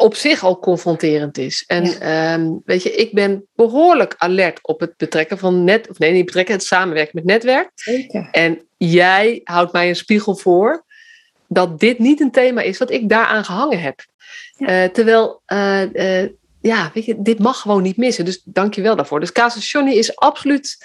op 0.00 0.14
zich 0.14 0.42
al 0.42 0.58
confronterend 0.58 1.38
is. 1.38 1.64
En 1.66 1.84
ja. 1.84 2.34
um, 2.34 2.62
weet 2.64 2.82
je, 2.82 2.94
ik 2.94 3.12
ben 3.12 3.46
behoorlijk 3.54 4.14
alert 4.18 4.58
op 4.62 4.80
het 4.80 4.96
betrekken 4.96 5.38
van 5.38 5.64
net, 5.64 5.88
of 5.88 5.98
nee, 5.98 6.12
niet 6.12 6.24
betrekken, 6.24 6.54
het 6.54 6.64
samenwerken 6.64 7.12
met 7.14 7.24
netwerk. 7.24 7.70
Zeker. 7.74 8.28
En 8.30 8.62
jij 8.76 9.40
houdt 9.44 9.72
mij 9.72 9.88
een 9.88 9.96
spiegel 9.96 10.36
voor 10.36 10.84
dat 11.52 11.80
dit 11.80 11.98
niet 11.98 12.20
een 12.20 12.30
thema 12.30 12.60
is 12.60 12.78
wat 12.78 12.90
ik 12.90 13.08
daaraan 13.08 13.44
gehangen 13.44 13.80
heb. 13.80 14.04
Ja. 14.56 14.84
Uh, 14.84 14.90
terwijl, 14.90 15.42
uh, 15.52 15.82
uh, 15.92 16.28
ja, 16.60 16.90
weet 16.94 17.04
je, 17.04 17.22
dit 17.22 17.38
mag 17.38 17.60
gewoon 17.60 17.82
niet 17.82 17.96
missen. 17.96 18.24
Dus 18.24 18.42
dank 18.44 18.74
je 18.74 18.82
wel 18.82 18.96
daarvoor. 18.96 19.20
Dus 19.20 19.32
Casus 19.32 19.70
Johnny 19.70 19.92
is 19.92 20.16
absoluut 20.16 20.78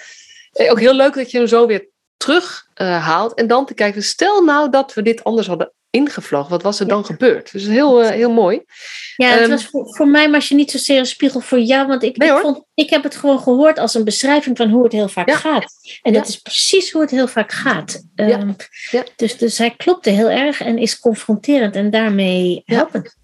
ook 0.52 0.80
heel 0.80 0.94
leuk 0.94 1.14
dat 1.14 1.30
je 1.30 1.38
hem 1.38 1.46
zo 1.46 1.66
weer 1.66 1.88
terug 2.16 2.68
haalt. 2.74 3.34
En 3.34 3.46
dan 3.46 3.66
te 3.66 3.74
kijken, 3.74 4.02
stel 4.02 4.44
nou 4.44 4.70
dat 4.70 4.94
we 4.94 5.02
dit 5.02 5.24
anders 5.24 5.46
hadden 5.46 5.72
ingevlogen. 5.96 6.50
Wat 6.50 6.62
was 6.62 6.80
er 6.80 6.88
dan 6.88 6.98
ja. 6.98 7.04
gebeurd? 7.04 7.52
Dus 7.52 7.66
heel, 7.66 8.02
heel 8.02 8.30
mooi. 8.30 8.62
Ja, 9.16 9.30
het 9.30 9.42
um, 9.42 9.50
was 9.50 9.66
voor, 9.66 9.94
voor 9.94 10.08
mij 10.08 10.30
was 10.30 10.48
je 10.48 10.54
niet 10.54 10.70
zozeer 10.70 10.98
een 10.98 11.06
spiegel 11.06 11.40
voor 11.40 11.60
jou. 11.60 11.86
Want 11.86 12.02
ik, 12.02 12.16
nee, 12.16 12.32
ik, 12.32 12.38
vond, 12.38 12.62
ik 12.74 12.90
heb 12.90 13.02
het 13.02 13.16
gewoon 13.16 13.40
gehoord 13.40 13.78
als 13.78 13.94
een 13.94 14.04
beschrijving 14.04 14.56
van 14.56 14.70
hoe 14.70 14.82
het 14.82 14.92
heel 14.92 15.08
vaak 15.08 15.28
ja. 15.28 15.36
gaat. 15.36 15.72
En 16.02 16.12
dat 16.12 16.28
is 16.28 16.36
precies 16.36 16.90
hoe 16.92 17.00
het 17.00 17.10
heel 17.10 17.28
vaak 17.28 17.52
gaat. 17.52 18.02
Um, 18.14 18.56
dus, 19.16 19.38
dus 19.38 19.58
hij 19.58 19.74
klopte 19.76 20.10
heel 20.10 20.30
erg 20.30 20.60
en 20.60 20.78
is 20.78 20.98
confronterend 20.98 21.76
en 21.76 21.90
daarmee 21.90 22.62
helpend. 22.64 23.16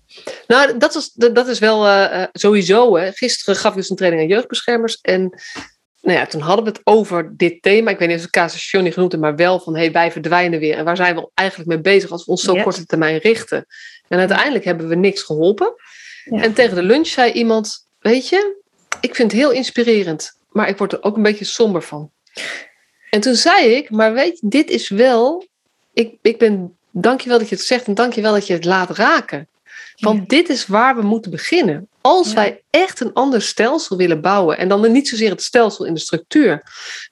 Nou, 0.47 0.79
dat, 0.79 0.95
was, 0.95 1.13
dat 1.13 1.49
is 1.49 1.59
wel 1.59 1.87
uh, 1.87 2.25
sowieso. 2.33 2.97
Hè. 2.97 3.13
Gisteren 3.13 3.57
gaf 3.57 3.71
ik 3.71 3.77
dus 3.77 3.91
een 3.91 3.97
training 3.97 4.23
aan 4.23 4.29
jeugdbeschermers. 4.29 4.99
En 5.01 5.41
nou 6.03 6.19
ja, 6.19 6.27
toen 6.27 6.41
hadden 6.41 6.65
we 6.65 6.71
het 6.71 6.81
over 6.85 7.33
dit 7.37 7.63
thema. 7.63 7.91
Ik 7.91 7.99
weet 7.99 8.09
niet 8.09 8.17
of 8.17 8.23
het 8.23 8.31
casus 8.31 8.71
Johnny 8.71 8.93
genoemd 8.93 9.19
maar 9.19 9.37
wel 9.37 9.61
van 9.61 9.77
hey, 9.77 9.93
wij 9.93 10.13
verdwijnen 10.13 10.61
weer. 10.61 10.77
En 10.77 10.85
waar 10.85 10.97
zijn 10.97 11.15
we 11.15 11.31
eigenlijk 11.35 11.69
mee 11.69 11.81
bezig 11.81 12.11
als 12.11 12.25
we 12.25 12.31
ons 12.31 12.43
zo 12.43 12.55
Ja. 12.55 12.63
korte 12.63 12.87
termijn 12.87 13.19
richten? 13.19 13.67
En 14.09 14.19
uiteindelijk 14.19 14.65
hebben 14.65 14.89
we 14.89 14.95
niks 14.95 15.23
geholpen. 15.23 15.75
Ja. 16.25 16.43
En 16.43 16.53
tegen 16.53 16.75
de 16.75 16.83
lunch 16.83 17.07
zei 17.07 17.33
iemand: 17.33 17.87
Weet 18.01 18.29
je, 18.29 18.57
ik 19.01 19.15
vind 19.15 19.33
het 19.33 19.41
heel 19.41 19.51
inspirerend, 19.51 20.39
maar 20.51 20.69
ik 20.69 20.79
word 20.79 20.93
er 20.93 21.03
ook 21.03 21.17
een 21.17 21.23
beetje 21.23 21.45
somber 21.45 21.83
van. 21.83 22.11
En 23.11 23.21
toen 23.21 23.35
zei 23.35 23.67
ik: 23.67 23.91
Maar 23.91 24.13
weet 24.13 24.39
je, 24.41 24.49
dit 24.49 24.71
is 24.71 24.89
wel. 24.89 25.47
Ik, 25.93 26.15
ik 26.23 26.39
ben. 26.39 26.77
Dankjewel 26.95 27.39
dat 27.39 27.49
je 27.49 27.55
het 27.55 27.65
zegt 27.65 27.87
en 27.87 27.95
dankjewel 27.95 28.33
dat 28.33 28.47
je 28.47 28.53
het 28.53 28.65
laat 28.65 28.91
raken. 28.91 29.49
Want 30.05 30.19
Ja. 30.19 30.25
dit 30.27 30.49
is 30.49 30.67
waar 30.67 30.97
we 30.97 31.03
moeten 31.03 31.31
beginnen. 31.31 31.89
Als 32.01 32.29
Ja. 32.29 32.35
wij 32.35 32.63
echt 32.71 33.01
een 33.01 33.13
ander 33.13 33.43
stelsel 33.43 33.97
willen 33.97 34.21
bouwen, 34.21 34.59
en 34.59 34.69
dan 34.69 34.93
niet 34.93 35.09
zozeer 35.09 35.31
het 35.31 35.43
stelsel 35.43 35.85
in 35.85 35.95
de 35.95 36.01
structuur, 36.01 36.63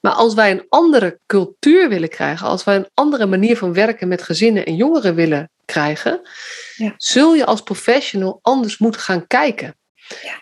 maar 0.00 0.12
als 0.12 0.35
wij 0.35 0.50
een 0.50 0.66
andere 0.68 1.18
cultuur 1.26 1.88
willen 1.88 2.09
krijgen, 2.09 2.47
als 2.47 2.64
wij 2.64 2.76
een 2.76 2.88
andere 2.94 3.26
manier 3.26 3.56
van 3.56 3.73
werken 3.73 4.09
met 4.09 4.23
gezinnen 4.23 4.66
en 4.66 4.76
jongeren 4.76 5.14
willen 5.14 5.50
krijgen, 5.64 6.20
Ja. 6.76 6.94
zul 6.97 7.35
je 7.35 7.44
als 7.47 7.61
professional 7.62 8.38
anders 8.42 8.78
moeten 8.78 9.00
gaan 9.00 9.26
kijken. 9.26 9.75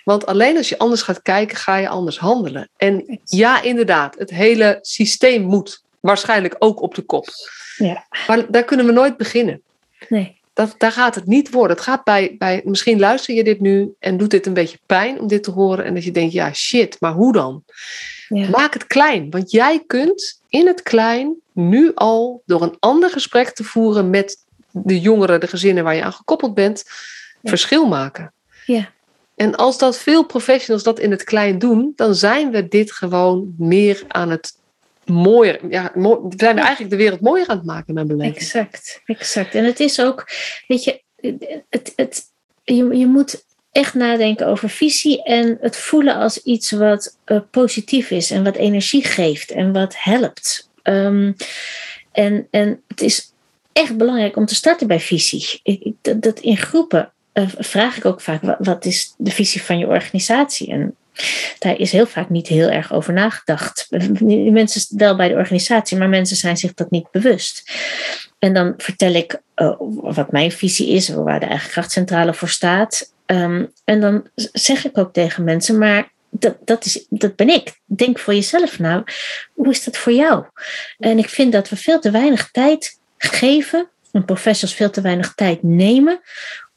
Want 0.05 0.27
alleen 0.27 0.57
als 0.57 0.69
je 0.69 0.79
anders 0.79 1.03
gaat 1.03 1.23
kijken, 1.23 1.57
ga 1.57 1.77
je 1.77 1.89
anders 1.89 2.19
handelen. 2.19 2.69
En 2.77 3.21
ja, 3.25 3.63
inderdaad, 3.63 4.15
het 4.19 4.31
hele 4.31 4.79
systeem 4.81 5.43
moet 5.43 5.83
waarschijnlijk 6.01 6.55
ook 6.59 6.81
op 6.83 6.95
de 6.95 7.03
kop. 7.03 7.29
Ja. 7.77 8.07
Maar 8.27 8.51
daar 8.51 8.65
kunnen 8.65 8.87
we 8.87 8.93
nooit 8.93 9.17
beginnen. 9.17 9.63
Nee. 10.09 10.38
Dat, 10.59 10.75
daar 10.79 10.93
gaat 10.93 11.15
het 11.15 11.27
niet 11.27 11.51
worden. 11.51 11.77
Het 11.77 11.85
gaat 11.85 12.05
bij, 12.05 12.35
bij, 12.39 12.63
misschien 12.65 12.99
luister 12.99 13.35
je 13.35 13.45
dit 13.45 13.61
nu 13.61 13.95
en 13.99 14.17
doet 14.17 14.31
dit 14.31 14.47
een 14.47 14.55
beetje 14.55 14.79
pijn 14.87 15.21
om 15.21 15.27
dit 15.27 15.43
te 15.43 15.51
horen. 15.51 15.85
En 15.85 15.95
dat 15.95 16.05
je 16.05 16.11
denkt, 16.11 16.33
ja 16.33 16.53
shit, 16.53 16.97
maar 17.01 17.13
hoe 17.13 17.33
dan? 17.33 17.65
Ja. 18.29 18.49
Maak 18.49 18.73
het 18.73 18.87
klein. 18.87 19.31
Want 19.31 19.51
jij 19.51 19.83
kunt 19.87 20.41
in 20.49 20.67
het 20.67 20.83
klein 20.83 21.35
nu 21.53 21.93
al 21.95 22.43
door 22.47 22.63
een 22.63 22.77
ander 22.79 23.11
gesprek 23.11 23.51
te 23.51 23.65
voeren 23.65 24.11
met 24.11 24.37
de 24.71 25.01
jongeren, 25.01 25.41
de 25.41 25.47
gezinnen 25.47 25.85
waar 25.85 25.95
je 25.95 26.03
aan 26.03 26.13
gekoppeld 26.13 26.55
bent, 26.55 26.85
Ja. 27.41 27.51
verschil 27.51 27.87
maken. 27.87 28.33
Ja. 28.67 28.91
En 29.37 29.55
als 29.55 29.79
dat 29.79 29.99
veel 29.99 30.25
professionals 30.25 30.83
dat 30.83 30.99
in 30.99 31.11
het 31.11 31.25
klein 31.25 31.59
doen, 31.59 31.93
dan 31.97 32.15
zijn 32.15 32.51
we 32.51 32.69
dit 32.69 32.93
gewoon 32.93 33.55
meer 33.59 34.05
aan 34.09 34.31
het 34.31 34.58
mooier. 35.09 35.71
Ja, 35.71 35.93
mooi, 35.95 36.19
we 36.23 36.35
zijn 36.37 36.57
Ja. 36.57 36.63
eigenlijk 36.63 36.91
de 36.91 36.97
wereld 36.97 37.21
mooier 37.21 37.47
aan 37.49 37.57
het 37.57 37.67
maken, 37.67 37.95
mijn 37.95 38.07
beleving. 38.07 38.37
Exact, 38.37 39.03
exact. 39.05 39.55
En 39.55 39.65
het 39.65 39.81
is 39.81 40.01
ook, 40.01 40.29
weet 40.67 40.85
je, 40.85 41.03
het, 41.69 41.93
het, 41.97 42.23
je, 42.65 42.97
je 42.97 43.07
moet 43.07 43.45
echt 43.73 43.95
nadenken 43.95 44.47
over 44.47 44.71
visie 44.71 45.23
en 45.23 45.59
het 45.61 45.77
voelen 45.77 46.15
als 46.15 46.43
iets 46.43 46.71
wat 46.71 47.19
uh, 47.27 47.41
positief 47.51 48.11
is 48.11 48.31
en 48.31 48.45
wat 48.45 48.57
energie 48.57 49.05
geeft 49.05 49.51
en 49.51 49.73
wat 49.73 49.95
helpt. 49.97 50.71
Um, 50.83 51.37
en, 52.13 52.47
en 52.51 52.83
het 52.87 53.01
is 53.01 53.33
echt 53.73 53.97
belangrijk 53.97 54.37
om 54.37 54.47
te 54.47 54.55
starten 54.55 54.87
bij 54.87 55.01
visie. 55.01 55.61
Ik, 55.63 55.95
dat, 56.01 56.23
dat 56.23 56.41
in 56.41 56.57
groepen 56.57 57.13
uh, 57.35 57.49
vraag 57.59 57.97
ik 57.97 58.05
ook 58.05 58.21
vaak, 58.21 58.43
wat, 58.43 58.57
wat 58.59 58.85
is 58.85 59.15
de 59.17 59.31
visie 59.31 59.63
van 59.63 59.79
je 59.79 59.87
organisatie? 59.87 60.71
En 60.71 60.97
daar 61.59 61.79
is 61.79 61.93
heel 61.93 62.07
vaak 62.07 62.29
niet 62.29 62.47
heel 62.47 62.69
erg 62.69 62.93
over 62.93 63.13
nagedacht. 63.13 63.87
Mensen 64.51 64.99
wel 64.99 65.17
bij 65.17 65.29
de 65.29 65.35
organisatie, 65.35 65.99
maar 65.99 66.09
mensen 66.09 66.37
zijn 66.37 66.57
zich 66.57 66.75
dat 66.75 66.91
niet 66.91 67.11
bewust. 67.11 67.73
En 68.39 68.55
dan 68.55 68.75
vertel 68.77 69.15
ik 69.15 69.41
uh, 69.57 69.75
wat 70.01 70.33
mijn 70.33 70.53
visie 70.53 70.89
is, 70.89 71.09
waar 71.09 71.41
de 71.41 71.47
eigen 71.47 71.71
krachtcentrale 71.71 72.35
voor 72.35 72.49
staat. 72.49 73.13
Um, 73.27 73.73
en 73.85 74.01
dan 74.01 74.29
zeg 74.53 74.85
ik 74.85 74.99
ook 74.99 75.13
tegen 75.13 75.45
mensen, 75.45 75.79
maar 75.79 76.13
dat, 76.31 76.57
dat, 76.65 76.85
is, 76.85 77.07
dat 77.09 77.37
ben 77.37 77.49
ik. 77.49 77.81
Denk 77.85 78.19
voor 78.19 78.35
jezelf 78.35 78.79
nou, 78.79 79.03
hoe 79.55 79.71
is 79.71 79.85
dat 79.85 79.97
voor 79.97 80.13
jou? 80.13 80.45
En 80.99 81.19
ik 81.19 81.29
vind 81.29 81.53
dat 81.53 81.69
we 81.69 81.77
veel 81.77 82.01
te 82.01 82.11
weinig 82.11 82.51
tijd 82.51 82.99
geven, 83.17 83.89
en 84.13 84.25
professionals 84.25 84.77
veel 84.77 84.91
te 84.91 85.01
weinig 85.01 85.35
tijd 85.35 85.63
nemen, 85.63 86.21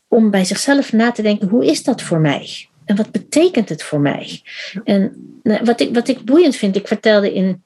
om 0.08 0.32
bij 0.32 0.46
zichzelf 0.46 0.94
na 0.94 1.12
te 1.12 1.22
denken, 1.22 1.48
hoe 1.48 1.66
is 1.66 1.84
dat 1.84 2.02
voor 2.02 2.20
mij? 2.20 2.70
En 2.92 2.98
wat 2.98 3.12
betekent 3.12 3.70
het 3.70 3.84
voor 3.84 4.00
mij? 4.00 4.42
En 4.84 5.32
nou, 5.44 5.64
wat 5.64 5.80
ik, 5.80 5.94
wat 5.94 6.08
ik 6.08 6.26
boeiend 6.26 6.56
vind, 6.56 6.76
ik 6.76 6.88
vertelde 6.88 7.34
in, 7.34 7.64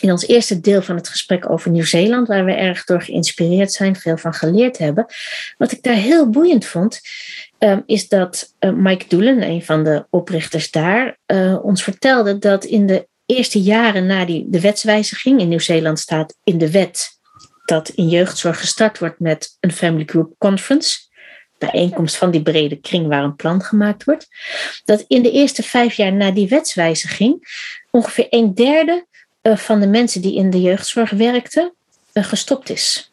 in 0.00 0.10
ons 0.10 0.26
eerste 0.26 0.60
deel 0.60 0.82
van 0.82 0.96
het 0.96 1.08
gesprek 1.08 1.50
over 1.50 1.70
Nieuw-Zeeland, 1.70 2.28
waar 2.28 2.44
we 2.44 2.52
erg 2.52 2.84
door 2.84 3.02
geïnspireerd 3.02 3.72
zijn, 3.72 3.96
veel 3.96 4.16
van 4.16 4.34
geleerd 4.34 4.78
hebben. 4.78 5.06
Wat 5.58 5.72
ik 5.72 5.82
daar 5.82 5.94
heel 5.94 6.30
boeiend 6.30 6.64
vond, 6.64 7.00
um, 7.58 7.82
is 7.86 8.08
dat 8.08 8.54
uh, 8.60 8.72
Mike 8.72 9.04
Doelen, 9.08 9.42
een 9.42 9.64
van 9.64 9.84
de 9.84 10.06
oprichters 10.10 10.70
daar, 10.70 11.18
uh, 11.26 11.64
ons 11.64 11.82
vertelde 11.82 12.38
dat 12.38 12.64
in 12.64 12.86
de 12.86 13.08
eerste 13.26 13.62
jaren 13.62 14.06
na 14.06 14.24
die, 14.24 14.46
de 14.48 14.60
wetswijziging 14.60 15.40
in 15.40 15.48
Nieuw-Zeeland 15.48 15.98
staat 15.98 16.36
in 16.44 16.58
de 16.58 16.70
wet 16.70 17.18
dat 17.64 17.88
in 17.88 18.08
jeugdzorg 18.08 18.60
gestart 18.60 18.98
wordt 18.98 19.20
met 19.20 19.56
een 19.60 19.72
family 19.72 20.04
group 20.04 20.34
conference 20.38 21.08
bijeenkomst 21.60 22.16
van 22.16 22.30
die 22.30 22.42
brede 22.42 22.76
kring 22.76 23.06
waar 23.06 23.24
een 23.24 23.36
plan 23.36 23.62
gemaakt 23.62 24.04
wordt, 24.04 24.28
dat 24.84 25.04
in 25.08 25.22
de 25.22 25.30
eerste 25.30 25.62
vijf 25.62 25.94
jaar 25.94 26.12
na 26.12 26.30
die 26.30 26.48
wetswijziging 26.48 27.48
ongeveer 27.90 28.26
een 28.30 28.54
derde 28.54 29.06
van 29.42 29.80
de 29.80 29.86
mensen 29.86 30.22
die 30.22 30.34
in 30.34 30.50
de 30.50 30.60
jeugdzorg 30.60 31.10
werkten 31.10 31.74
gestopt 32.12 32.70
is. 32.70 33.12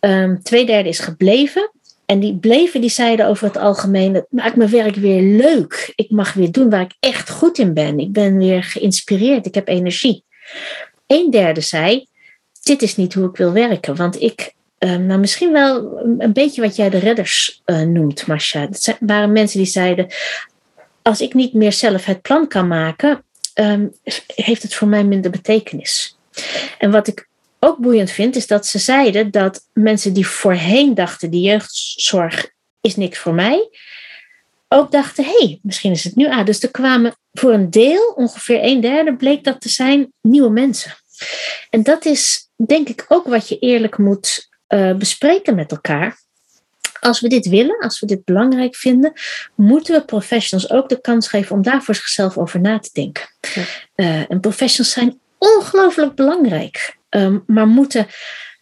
Um, 0.00 0.42
twee 0.42 0.66
derde 0.66 0.88
is 0.88 0.98
gebleven. 0.98 1.70
En 2.06 2.20
die 2.20 2.36
bleven, 2.36 2.80
die 2.80 2.90
zeiden 2.90 3.26
over 3.26 3.46
het 3.46 3.56
algemeen, 3.56 4.14
het 4.14 4.26
maakt 4.30 4.56
mijn 4.56 4.70
werk 4.70 4.94
weer 4.94 5.22
leuk. 5.22 5.92
Ik 5.94 6.10
mag 6.10 6.32
weer 6.32 6.52
doen 6.52 6.70
waar 6.70 6.80
ik 6.80 6.94
echt 7.00 7.30
goed 7.30 7.58
in 7.58 7.74
ben. 7.74 7.98
Ik 7.98 8.12
ben 8.12 8.38
weer 8.38 8.62
geïnspireerd, 8.62 9.46
ik 9.46 9.54
heb 9.54 9.68
energie. 9.68 10.24
Een 11.06 11.30
derde 11.30 11.60
zei, 11.60 12.06
dit 12.62 12.82
is 12.82 12.96
niet 12.96 13.14
hoe 13.14 13.28
ik 13.28 13.36
wil 13.36 13.52
werken, 13.52 13.96
want 13.96 14.20
ik 14.20 14.54
nou, 14.80 15.18
misschien 15.18 15.52
wel 15.52 15.98
een 16.18 16.32
beetje 16.32 16.62
wat 16.62 16.76
jij 16.76 16.90
de 16.90 16.98
redders 16.98 17.62
uh, 17.66 17.80
noemt, 17.80 18.26
Masha. 18.26 18.66
Dat 18.66 18.96
waren 19.00 19.32
mensen 19.32 19.58
die 19.58 19.68
zeiden: 19.68 20.06
Als 21.02 21.20
ik 21.20 21.34
niet 21.34 21.54
meer 21.54 21.72
zelf 21.72 22.04
het 22.04 22.22
plan 22.22 22.48
kan 22.48 22.68
maken, 22.68 23.24
um, 23.54 23.92
heeft 24.26 24.62
het 24.62 24.74
voor 24.74 24.88
mij 24.88 25.04
minder 25.04 25.30
betekenis. 25.30 26.18
En 26.78 26.90
wat 26.90 27.06
ik 27.06 27.28
ook 27.58 27.78
boeiend 27.78 28.10
vind, 28.10 28.36
is 28.36 28.46
dat 28.46 28.66
ze 28.66 28.78
zeiden 28.78 29.30
dat 29.30 29.66
mensen 29.72 30.12
die 30.12 30.26
voorheen 30.26 30.94
dachten: 30.94 31.30
die 31.30 31.42
jeugdzorg 31.42 32.50
is 32.80 32.96
niks 32.96 33.18
voor 33.18 33.34
mij, 33.34 33.68
ook 34.68 34.90
dachten: 34.90 35.24
hé, 35.24 35.38
hey, 35.38 35.58
misschien 35.62 35.92
is 35.92 36.04
het 36.04 36.16
nu 36.16 36.26
aan. 36.26 36.44
Dus 36.44 36.62
er 36.62 36.70
kwamen 36.70 37.14
voor 37.32 37.52
een 37.52 37.70
deel, 37.70 38.12
ongeveer 38.16 38.58
een 38.62 38.80
derde, 38.80 39.16
bleek 39.16 39.44
dat 39.44 39.60
te 39.60 39.68
zijn 39.68 40.12
nieuwe 40.20 40.50
mensen. 40.50 40.94
En 41.70 41.82
dat 41.82 42.04
is 42.04 42.48
denk 42.56 42.88
ik 42.88 43.04
ook 43.08 43.26
wat 43.26 43.48
je 43.48 43.58
eerlijk 43.58 43.98
moet 43.98 44.48
uh, 44.74 44.94
bespreken 44.94 45.54
met 45.54 45.70
elkaar. 45.70 46.18
Als 47.00 47.20
we 47.20 47.28
dit 47.28 47.48
willen, 47.48 47.78
als 47.78 48.00
we 48.00 48.06
dit 48.06 48.24
belangrijk 48.24 48.76
vinden, 48.76 49.12
moeten 49.54 49.94
we 49.94 50.04
professionals 50.04 50.70
ook 50.70 50.88
de 50.88 51.00
kans 51.00 51.28
geven 51.28 51.56
om 51.56 51.62
daar 51.62 51.82
voor 51.82 51.94
zichzelf 51.94 52.38
over 52.38 52.60
na 52.60 52.78
te 52.78 52.90
denken. 52.92 53.28
Ja. 53.54 53.62
Uh, 53.96 54.30
en 54.30 54.40
professionals 54.40 54.92
zijn 54.92 55.18
ongelooflijk 55.38 56.14
belangrijk, 56.14 56.96
um, 57.10 57.42
maar 57.46 57.66
moeten 57.66 58.06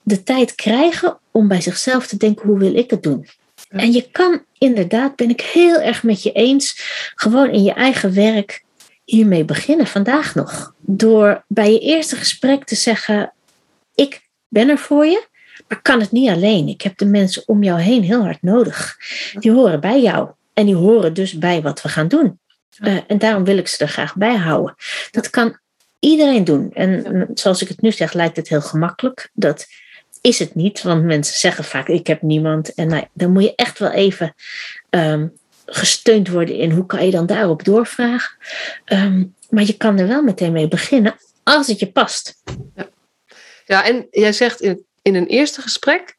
de 0.03 0.23
tijd 0.23 0.55
krijgen 0.55 1.19
om 1.31 1.49
bij 1.49 1.61
zichzelf 1.61 2.07
te 2.07 2.17
denken: 2.17 2.47
hoe 2.47 2.59
wil 2.59 2.75
ik 2.75 2.91
het 2.91 3.03
doen? 3.03 3.29
Ja. 3.69 3.79
En 3.79 3.93
je 3.93 4.11
kan 4.11 4.45
inderdaad, 4.59 5.17
ben 5.17 5.31
ik 5.31 5.41
heel 5.41 5.81
erg 5.81 6.03
met 6.03 6.23
je 6.23 6.33
eens, 6.33 6.75
gewoon 7.15 7.51
in 7.51 7.63
je 7.63 7.73
eigen 7.73 8.15
werk 8.15 8.65
hiermee 9.05 9.45
beginnen, 9.45 9.87
vandaag 9.87 10.35
nog. 10.35 10.75
Door 10.79 11.45
bij 11.49 11.73
je 11.73 11.79
eerste 11.79 12.17
gesprek 12.17 12.65
te 12.65 12.75
zeggen: 12.75 13.33
Ik 13.95 14.21
ben 14.49 14.69
er 14.69 14.79
voor 14.79 15.07
je, 15.07 15.27
maar 15.69 15.83
kan 15.83 16.01
het 16.01 16.13
niet 16.13 16.31
alleen. 16.31 16.69
Ik 16.69 16.83
heb 16.83 16.99
de 16.99 17.07
mensen 17.07 17.43
om 17.47 17.63
jou 17.63 17.81
heen 17.81 18.03
heel 18.03 18.23
hard 18.23 18.43
nodig. 18.43 18.97
Die 19.33 19.53
horen 19.53 19.81
bij 19.81 20.03
jou 20.03 20.29
en 20.55 20.67
die 20.67 20.75
horen 20.75 21.15
dus 21.15 21.39
bij 21.39 21.63
wat 21.63 21.83
we 21.83 21.89
gaan 21.89 22.09
doen. 22.09 22.41
Uh, 22.81 22.99
en 23.07 23.19
daarom 23.19 23.45
wil 23.45 23.59
ik 23.59 23.69
ze 23.69 23.83
er 23.83 23.89
graag 23.89 24.17
bij 24.17 24.37
houden. 24.37 24.75
Dat 25.11 25.31
kan 25.31 25.59
iedereen 25.99 26.45
doen. 26.45 26.71
En 26.73 27.27
zoals 27.35 27.63
ik 27.63 27.69
het 27.69 27.81
nu 27.81 27.93
zeg, 27.93 28.13
lijkt 28.13 28.37
het 28.37 28.49
heel 28.49 28.61
gemakkelijk. 28.61 29.31
Dat 29.33 29.67
is 30.21 30.39
het 30.39 30.55
niet, 30.55 30.83
want 30.83 31.05
mensen 31.05 31.39
zeggen 31.39 31.65
vaak: 31.65 31.89
Ik 31.89 32.07
heb 32.07 32.23
niemand. 32.23 32.75
En 32.75 32.89
nou, 32.89 33.05
dan 33.13 33.33
moet 33.33 33.43
je 33.43 33.55
echt 33.55 33.79
wel 33.79 33.91
even 33.91 34.35
um, 34.91 35.33
gesteund 35.67 36.29
worden 36.29 36.55
in 36.55 36.71
hoe 36.71 36.87
kan 36.87 37.05
je 37.05 37.11
dan 37.11 37.27
daarop 37.27 37.65
doorvragen. 37.65 38.37
Um, 38.85 39.35
maar 39.49 39.65
je 39.65 39.77
kan 39.77 39.99
er 39.99 40.07
wel 40.09 40.23
meteen 40.23 40.53
mee 40.53 40.69
beginnen 40.69 41.17
als 41.43 41.67
het 41.67 41.79
je 41.79 41.93
past. 41.93 42.43
Ja, 42.75 42.89
ja 43.67 43.85
en 43.85 44.07
jij 44.11 44.33
zegt 44.33 44.61
in, 44.61 44.87
in 45.09 45.15
een 45.15 45.27
eerste 45.27 45.61
gesprek. 45.61 46.17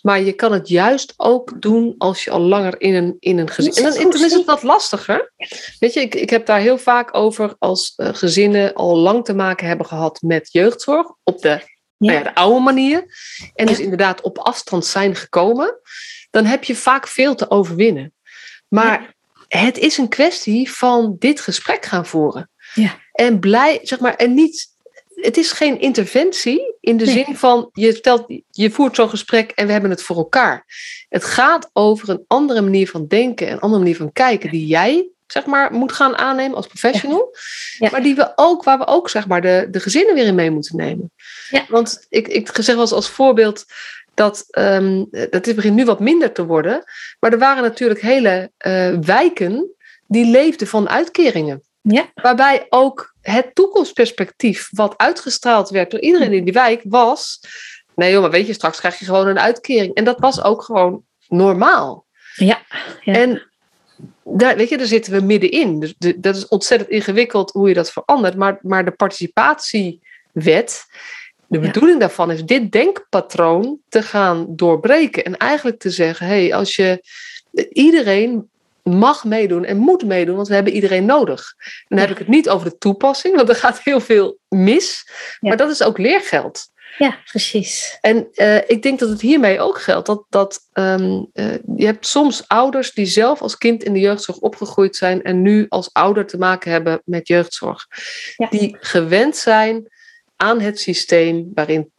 Maar 0.00 0.20
je 0.20 0.32
kan 0.32 0.52
het 0.52 0.68
juist 0.68 1.14
ook 1.16 1.62
doen 1.62 1.94
als 1.98 2.24
je 2.24 2.30
al 2.30 2.40
langer 2.40 2.80
in 2.80 2.94
een, 2.94 3.16
in 3.18 3.38
een 3.38 3.50
gezin. 3.50 3.72
En 3.72 3.82
dan, 3.82 4.10
dan 4.10 4.24
is 4.24 4.32
het 4.32 4.44
wat 4.44 4.62
lastiger. 4.62 5.32
Weet 5.78 5.92
je, 5.94 6.00
ik, 6.00 6.14
ik 6.14 6.30
heb 6.30 6.46
daar 6.46 6.60
heel 6.60 6.78
vaak 6.78 7.14
over 7.14 7.54
als 7.58 7.92
uh, 7.96 8.08
gezinnen 8.12 8.74
al 8.74 8.96
lang 8.96 9.24
te 9.24 9.34
maken 9.34 9.66
hebben 9.66 9.86
gehad 9.86 10.22
met 10.22 10.48
jeugdzorg. 10.52 11.06
Op 11.22 11.40
de, 11.40 11.48
ja. 11.48 11.62
Nou 11.96 12.12
ja, 12.12 12.22
de 12.22 12.34
oude 12.34 12.60
manier. 12.60 13.04
En 13.54 13.66
dus 13.66 13.80
inderdaad 13.80 14.20
op 14.20 14.38
afstand 14.38 14.86
zijn 14.86 15.14
gekomen. 15.14 15.80
Dan 16.30 16.44
heb 16.44 16.64
je 16.64 16.76
vaak 16.76 17.08
veel 17.08 17.34
te 17.34 17.50
overwinnen. 17.50 18.14
Maar 18.68 19.14
het 19.48 19.78
is 19.78 19.98
een 19.98 20.08
kwestie 20.08 20.72
van 20.72 21.16
dit 21.18 21.40
gesprek 21.40 21.84
gaan 21.84 22.06
voeren. 22.06 22.50
Ja. 22.74 23.00
En 23.12 23.40
blij, 23.40 23.80
zeg 23.82 24.00
maar, 24.00 24.14
en 24.14 24.34
niet. 24.34 24.74
Het 25.16 25.36
is 25.36 25.52
geen 25.52 25.80
interventie 25.80 26.74
in 26.80 26.96
de 26.96 27.04
nee. 27.04 27.24
zin 27.24 27.36
van 27.36 27.68
je, 27.72 27.94
stelt, 27.94 28.24
je 28.50 28.70
voert 28.70 28.96
zo'n 28.96 29.08
gesprek 29.08 29.50
en 29.50 29.66
we 29.66 29.72
hebben 29.72 29.90
het 29.90 30.02
voor 30.02 30.16
elkaar. 30.16 30.64
Het 31.08 31.24
gaat 31.24 31.70
over 31.72 32.08
een 32.08 32.24
andere 32.26 32.60
manier 32.60 32.88
van 32.88 33.06
denken, 33.06 33.50
een 33.50 33.60
andere 33.60 33.82
manier 33.82 33.96
van 33.96 34.12
kijken, 34.12 34.50
die 34.50 34.66
jij 34.66 35.10
zeg 35.26 35.46
maar, 35.46 35.72
moet 35.72 35.92
gaan 35.92 36.16
aannemen 36.16 36.56
als 36.56 36.66
professional. 36.66 37.28
Ja. 37.32 37.86
Ja. 37.86 37.88
Maar 37.90 38.02
die 38.02 38.14
we 38.14 38.32
ook, 38.36 38.64
waar 38.64 38.78
we 38.78 38.86
ook 38.86 39.10
zeg 39.10 39.26
maar, 39.26 39.40
de, 39.40 39.68
de 39.70 39.80
gezinnen 39.80 40.14
weer 40.14 40.26
in 40.26 40.34
mee 40.34 40.50
moeten 40.50 40.76
nemen. 40.76 41.12
Ja. 41.50 41.64
Want 41.68 42.06
ik, 42.08 42.28
ik 42.28 42.50
zeg 42.52 42.74
wel 42.74 42.80
eens 42.80 42.92
als 42.92 43.08
voorbeeld 43.08 43.64
dat, 44.14 44.46
um, 44.58 45.08
dat 45.10 45.54
begint 45.54 45.74
nu 45.74 45.84
wat 45.84 46.00
minder 46.00 46.32
te 46.32 46.46
worden. 46.46 46.84
Maar 47.20 47.32
er 47.32 47.38
waren 47.38 47.62
natuurlijk 47.62 48.00
hele 48.00 48.50
uh, 48.66 48.98
wijken 48.98 49.74
die 50.06 50.26
leefden 50.26 50.66
van 50.66 50.88
uitkeringen. 50.88 51.62
Ja. 51.88 52.10
Waarbij 52.14 52.66
ook 52.68 53.14
het 53.20 53.54
toekomstperspectief 53.54 54.68
wat 54.70 54.94
uitgestraald 54.96 55.70
werd 55.70 55.90
door 55.90 56.00
iedereen 56.00 56.32
in 56.32 56.44
die 56.44 56.52
wijk 56.52 56.80
was... 56.84 57.40
Nee 57.94 58.12
joh, 58.12 58.20
maar 58.20 58.30
weet 58.30 58.46
je, 58.46 58.52
straks 58.52 58.78
krijg 58.78 58.98
je 58.98 59.04
gewoon 59.04 59.26
een 59.26 59.38
uitkering. 59.38 59.94
En 59.94 60.04
dat 60.04 60.18
was 60.18 60.42
ook 60.42 60.62
gewoon 60.62 61.02
normaal. 61.28 62.06
Ja. 62.34 62.62
ja. 63.00 63.12
En 63.12 63.50
daar, 64.24 64.56
weet 64.56 64.68
je, 64.68 64.76
daar 64.76 64.86
zitten 64.86 65.12
we 65.12 65.20
middenin. 65.20 65.80
Dus 65.80 65.94
de, 65.98 66.20
dat 66.20 66.36
is 66.36 66.48
ontzettend 66.48 66.90
ingewikkeld 66.90 67.50
hoe 67.50 67.68
je 67.68 67.74
dat 67.74 67.92
verandert. 67.92 68.36
Maar, 68.36 68.58
maar 68.62 68.84
de 68.84 68.90
participatiewet, 68.90 70.84
de 71.46 71.58
bedoeling 71.58 72.00
ja. 72.00 72.06
daarvan 72.06 72.30
is 72.30 72.44
dit 72.44 72.72
denkpatroon 72.72 73.78
te 73.88 74.02
gaan 74.02 74.46
doorbreken. 74.48 75.24
En 75.24 75.36
eigenlijk 75.36 75.78
te 75.78 75.90
zeggen, 75.90 76.26
hé, 76.26 76.46
hey, 76.46 76.54
als 76.54 76.76
je 76.76 77.04
iedereen 77.72 78.50
mag 78.94 79.24
meedoen 79.24 79.64
en 79.64 79.76
moet 79.76 80.04
meedoen, 80.04 80.36
want 80.36 80.48
we 80.48 80.54
hebben 80.54 80.72
iedereen 80.72 81.04
nodig. 81.04 81.54
Dan 81.88 81.98
ja. 81.98 82.04
heb 82.04 82.12
ik 82.12 82.18
het 82.18 82.28
niet 82.28 82.48
over 82.48 82.70
de 82.70 82.78
toepassing, 82.78 83.36
want 83.36 83.48
er 83.48 83.54
gaat 83.54 83.82
heel 83.82 84.00
veel 84.00 84.38
mis. 84.48 85.02
Ja. 85.40 85.48
Maar 85.48 85.56
dat 85.56 85.70
is 85.70 85.82
ook 85.82 85.98
leergeld. 85.98 86.68
Ja, 86.98 87.18
precies. 87.24 87.98
En 88.00 88.28
uh, 88.34 88.56
ik 88.56 88.82
denk 88.82 88.98
dat 88.98 89.08
het 89.08 89.20
hiermee 89.20 89.60
ook 89.60 89.80
geldt. 89.80 90.06
Dat, 90.06 90.24
dat 90.28 90.60
um, 90.72 91.30
uh, 91.34 91.54
je 91.76 91.84
hebt 91.84 92.06
soms 92.06 92.48
ouders 92.48 92.92
die 92.92 93.06
zelf 93.06 93.40
als 93.42 93.58
kind 93.58 93.82
in 93.84 93.92
de 93.92 94.00
jeugdzorg 94.00 94.38
opgegroeid 94.38 94.96
zijn 94.96 95.22
en 95.22 95.42
nu 95.42 95.66
als 95.68 95.92
ouder 95.92 96.26
te 96.26 96.38
maken 96.38 96.70
hebben 96.70 97.02
met 97.04 97.28
jeugdzorg. 97.28 97.86
Ja. 98.36 98.48
Die 98.48 98.76
gewend 98.80 99.36
zijn 99.36 99.92
aan 100.36 100.60
het 100.60 100.80
systeem 100.80 101.50
waarin 101.54 101.90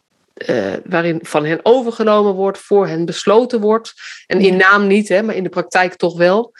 uh, 0.49 0.73
waarin 0.85 1.19
van 1.21 1.45
hen 1.45 1.59
overgenomen 1.63 2.33
wordt, 2.33 2.57
voor 2.57 2.87
hen 2.87 3.05
besloten 3.05 3.59
wordt. 3.59 3.93
En 4.27 4.39
in 4.39 4.57
naam 4.57 4.87
niet, 4.87 5.09
hè, 5.09 5.21
maar 5.21 5.35
in 5.35 5.43
de 5.43 5.49
praktijk 5.49 5.95
toch 5.95 6.17
wel. 6.17 6.51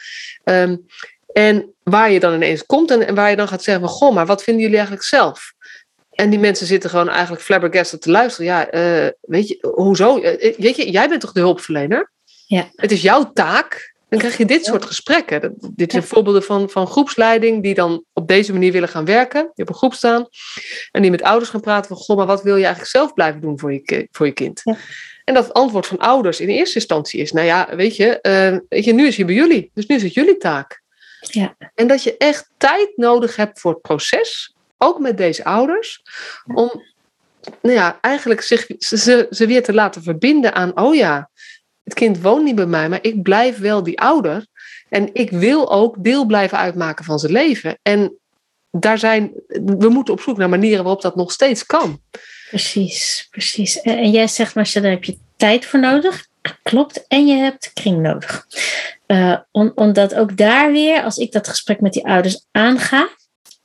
Um, 0.44 0.86
en 1.32 1.74
waar 1.82 2.10
je 2.10 2.20
dan 2.20 2.34
ineens 2.34 2.66
komt 2.66 2.90
en, 2.90 3.06
en, 3.06 3.14
waar 3.14 3.30
je 3.30 3.36
dan 3.36 3.48
gaat 3.48 3.62
zeggen: 3.62 3.88
Goh, 3.88 4.14
maar 4.14 4.26
wat 4.26 4.42
vinden 4.42 4.62
jullie 4.62 4.76
eigenlijk 4.76 5.06
zelf? 5.06 5.52
En 6.10 6.30
die 6.30 6.38
mensen 6.38 6.66
zitten 6.66 6.90
gewoon 6.90 7.08
eigenlijk 7.08 7.42
flabbergasted 7.42 8.02
te 8.02 8.10
luisteren. 8.10 8.46
Ja, 8.46 8.74
uh, 8.74 9.10
weet 9.20 9.48
je, 9.48 9.68
hoezo? 9.74 10.20
Weet 10.56 10.76
je, 10.76 10.90
jij 10.90 11.08
bent 11.08 11.20
toch 11.20 11.32
de 11.32 11.40
hulpverlener? 11.40 12.10
Ja. 12.46 12.68
Het 12.74 12.90
is 12.90 13.02
jouw 13.02 13.32
taak 13.32 13.94
dan 14.08 14.18
krijg 14.18 14.36
je 14.36 14.44
dit 14.44 14.64
soort 14.64 14.84
gesprekken. 14.84 15.54
Dit 15.74 15.90
zijn 15.90 16.02
voorbeelden 16.02 16.42
van, 16.42 16.70
van 16.70 16.86
groepsleiding 16.86 17.62
die 17.62 17.74
dan 17.74 18.04
op 18.12 18.28
deze 18.28 18.52
manier 18.52 18.72
willen 18.72 18.88
gaan 18.88 19.04
werken. 19.04 19.50
Die 19.54 19.64
op 19.64 19.68
een 19.68 19.74
groep 19.74 19.94
staan. 19.94 20.26
En 20.90 21.02
die 21.02 21.10
met 21.10 21.22
ouders 21.22 21.50
gaan 21.50 21.60
praten 21.60 21.88
van, 21.88 21.96
goh, 21.96 22.16
maar 22.16 22.26
wat 22.26 22.42
wil 22.42 22.56
je 22.56 22.64
eigenlijk 22.64 22.90
zelf 22.90 23.14
blijven 23.14 23.40
doen 23.40 23.58
voor 23.58 23.72
je, 23.72 24.08
voor 24.10 24.26
je 24.26 24.32
kind? 24.32 24.60
Ja. 24.64 24.76
En 25.24 25.34
dat 25.34 25.44
het 25.44 25.52
antwoord 25.52 25.86
van 25.86 25.98
ouders 25.98 26.40
in 26.40 26.48
eerste 26.48 26.74
instantie 26.74 27.20
is, 27.20 27.32
nou 27.32 27.46
ja, 27.46 27.76
weet 27.76 27.96
je, 27.96 28.18
uh, 28.22 28.58
weet 28.68 28.84
je 28.84 28.92
nu 28.92 29.06
is 29.06 29.16
hij 29.16 29.26
bij 29.26 29.34
jullie. 29.34 29.70
Dus 29.74 29.86
nu 29.86 29.96
is 29.96 30.02
het 30.02 30.14
jullie 30.14 30.36
taak. 30.36 30.82
Ja. 31.20 31.56
En 31.74 31.86
dat 31.86 32.02
je 32.02 32.16
echt 32.16 32.50
tijd 32.56 32.92
nodig 32.96 33.36
hebt 33.36 33.60
voor 33.60 33.72
het 33.72 33.82
proces, 33.82 34.54
ook 34.78 34.98
met 34.98 35.16
deze 35.16 35.44
ouders, 35.44 36.02
om 36.54 36.82
nou 37.62 37.74
ja, 37.74 37.98
eigenlijk 38.00 38.40
zich, 38.40 38.66
ze, 38.78 39.26
ze 39.30 39.46
weer 39.46 39.62
te 39.62 39.74
laten 39.74 40.02
verbinden 40.02 40.54
aan, 40.54 40.80
oh 40.80 40.94
ja, 40.94 41.30
het 41.88 41.98
kind 41.98 42.20
woont 42.20 42.44
niet 42.44 42.54
bij 42.54 42.66
mij, 42.66 42.88
maar 42.88 42.98
ik 43.02 43.22
blijf 43.22 43.58
wel 43.58 43.82
die 43.82 44.00
ouder. 44.00 44.46
En 44.88 45.10
ik 45.12 45.30
wil 45.30 45.72
ook 45.72 45.94
deel 45.98 46.26
blijven 46.26 46.58
uitmaken 46.58 47.04
van 47.04 47.18
zijn 47.18 47.32
leven. 47.32 47.78
En 47.82 48.18
daar 48.70 48.98
zijn, 48.98 49.32
we 49.64 49.88
moeten 49.88 50.14
op 50.14 50.20
zoek 50.20 50.36
naar 50.36 50.48
manieren 50.48 50.84
waarop 50.84 51.02
dat 51.02 51.16
nog 51.16 51.32
steeds 51.32 51.66
kan. 51.66 52.00
Precies, 52.48 53.26
precies. 53.30 53.80
En 53.80 54.10
jij 54.10 54.28
zegt, 54.28 54.54
maar 54.54 54.70
daar 54.72 54.90
heb 54.90 55.04
je 55.04 55.18
tijd 55.36 55.66
voor 55.66 55.80
nodig. 55.80 56.26
Klopt, 56.62 57.06
en 57.06 57.26
je 57.26 57.34
hebt 57.34 57.70
kring 57.72 58.00
nodig. 58.00 58.46
Om, 59.50 59.72
omdat 59.74 60.14
ook 60.14 60.36
daar 60.36 60.72
weer, 60.72 61.02
als 61.02 61.16
ik 61.16 61.32
dat 61.32 61.48
gesprek 61.48 61.80
met 61.80 61.92
die 61.92 62.06
ouders 62.06 62.46
aanga, 62.50 63.08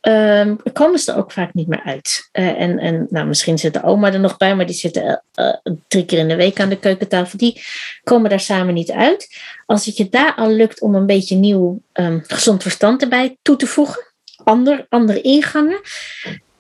um, 0.08 0.58
komen 0.74 1.00
ze 1.00 1.12
er 1.12 1.18
ook 1.18 1.32
vaak 1.32 1.54
niet 1.54 1.68
meer 1.68 1.82
uit. 1.84 2.30
Uh, 2.34 2.62
en 2.62 2.80
en 2.80 3.08
nou, 3.10 3.28
misschien 3.28 3.58
zit 3.58 3.74
de 3.74 3.84
oma 3.84 4.14
er 4.14 4.20
nog 4.20 4.38
bij, 4.38 4.56
maar 4.56 4.66
die 4.66 4.76
zitten 4.76 5.24
uh, 5.36 5.56
drie 5.88 6.06
keer 6.06 6.20
in 6.20 6.28
de 6.28 6.36
week 6.36 6.60
aan 6.60 6.70
de 6.70 6.80
keukentafel. 6.80 7.38
Die 7.38 7.62
komen 8.04 8.30
daar 8.30 8.40
samen 8.40 8.74
niet 8.74 8.92
uit. 8.92 9.38
Als 9.66 9.86
het 9.86 9.98
je 9.98 10.10
daar 10.10 10.36
al 10.36 10.50
lukt 10.50 10.82
om 10.82 10.96
een 10.96 11.06
beetje 11.06 11.36
nieuw 11.36 11.82
um, 11.94 12.24
gezond 12.28 12.62
verstand 12.62 13.02
erbij 13.02 13.38
toe 13.42 13.56
te 13.56 13.68
voegen, 13.68 14.14
ander, 14.44 14.86
andere 14.90 15.22
ingangen, 15.22 15.82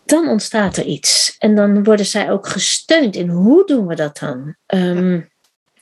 dan 0.06 0.28
ontstaat 0.28 0.78
er 0.78 0.86
iets. 0.86 1.36
En 1.40 1.56
dan 1.56 1.84
worden 1.84 2.06
zij 2.06 2.32
ook 2.32 2.48
gesteund 2.48 3.16
in 3.16 3.30
hoe 3.30 3.66
doen 3.66 3.88
we 3.88 3.96
dat 3.96 4.18
dan? 4.18 4.56
Um, 4.68 5.32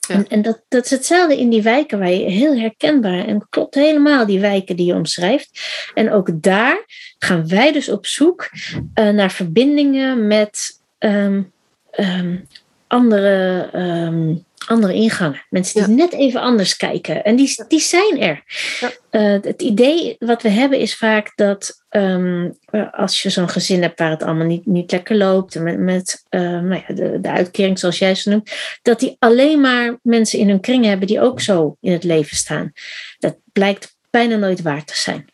En, 0.09 0.27
en 0.27 0.41
dat, 0.41 0.85
is 0.85 0.89
hetzelfde 0.89 1.37
in 1.37 1.49
die 1.49 1.61
wijken 1.61 1.99
waar 1.99 2.11
je 2.11 2.29
heel 2.29 2.55
herkenbaar 2.55 3.25
en 3.25 3.47
klopt 3.49 3.75
helemaal 3.75 4.25
die 4.25 4.39
wijken 4.39 4.75
die 4.75 4.85
je 4.85 4.93
omschrijft. 4.93 5.61
En 5.93 6.11
ook 6.11 6.41
daar 6.41 6.83
gaan 7.19 7.47
wij 7.47 7.71
dus 7.71 7.89
op 7.89 8.05
zoek 8.05 8.49
uh, 8.73 9.09
naar 9.09 9.31
verbindingen 9.31 10.27
met 10.27 10.81
um, 10.99 11.51
um, 11.99 12.47
andere 12.87 13.69
um, 13.75 14.45
andere 14.67 14.93
ingangen. 14.93 15.45
Mensen 15.49 15.85
die 15.85 15.95
net 15.95 16.13
even 16.13 16.41
anders 16.41 16.77
kijken. 16.77 17.23
En 17.23 17.35
die, 17.35 17.63
die 17.67 17.79
zijn 17.79 18.21
er. 18.21 18.43
Ja. 18.79 18.91
Uh, 19.11 19.43
het 19.43 19.61
idee 19.61 20.15
wat 20.19 20.41
we 20.41 20.49
hebben 20.49 20.79
is 20.79 20.95
vaak 20.95 21.31
dat 21.35 21.83
um, 21.89 22.57
als 22.91 23.21
je 23.21 23.29
zo'n 23.29 23.49
gezin 23.49 23.81
hebt 23.81 23.99
waar 23.99 24.09
het 24.09 24.23
allemaal 24.23 24.47
niet, 24.47 24.65
niet 24.65 24.91
lekker 24.91 25.15
loopt, 25.15 25.59
met, 25.59 25.79
met 25.79 26.23
uh, 26.29 26.41
nou 26.41 26.83
ja, 26.87 26.93
de, 26.93 27.19
de 27.21 27.29
uitkering 27.29 27.79
zoals 27.79 27.99
jij 27.99 28.15
ze 28.15 28.29
noemt, 28.29 28.51
dat 28.81 28.99
die 28.99 29.15
alleen 29.19 29.61
maar 29.61 29.99
mensen 30.01 30.39
in 30.39 30.49
hun 30.49 30.61
kring 30.61 30.85
hebben 30.85 31.07
die 31.07 31.21
ook 31.21 31.41
zo 31.41 31.77
in 31.79 31.91
het 31.91 32.03
leven 32.03 32.37
staan. 32.37 32.71
Dat 33.19 33.37
blijkt 33.51 33.95
bijna 34.09 34.35
nooit 34.35 34.61
waar 34.61 34.85
te 34.85 34.95
zijn. 34.95 35.25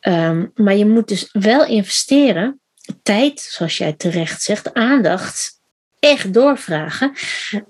Um, 0.00 0.50
maar 0.54 0.76
je 0.76 0.86
moet 0.86 1.08
dus 1.08 1.28
wel 1.32 1.66
investeren, 1.66 2.60
tijd, 3.02 3.40
zoals 3.40 3.78
jij 3.78 3.92
terecht 3.92 4.42
zegt, 4.42 4.74
aandacht 4.74 5.62
echt 6.04 6.32
doorvragen 6.32 7.12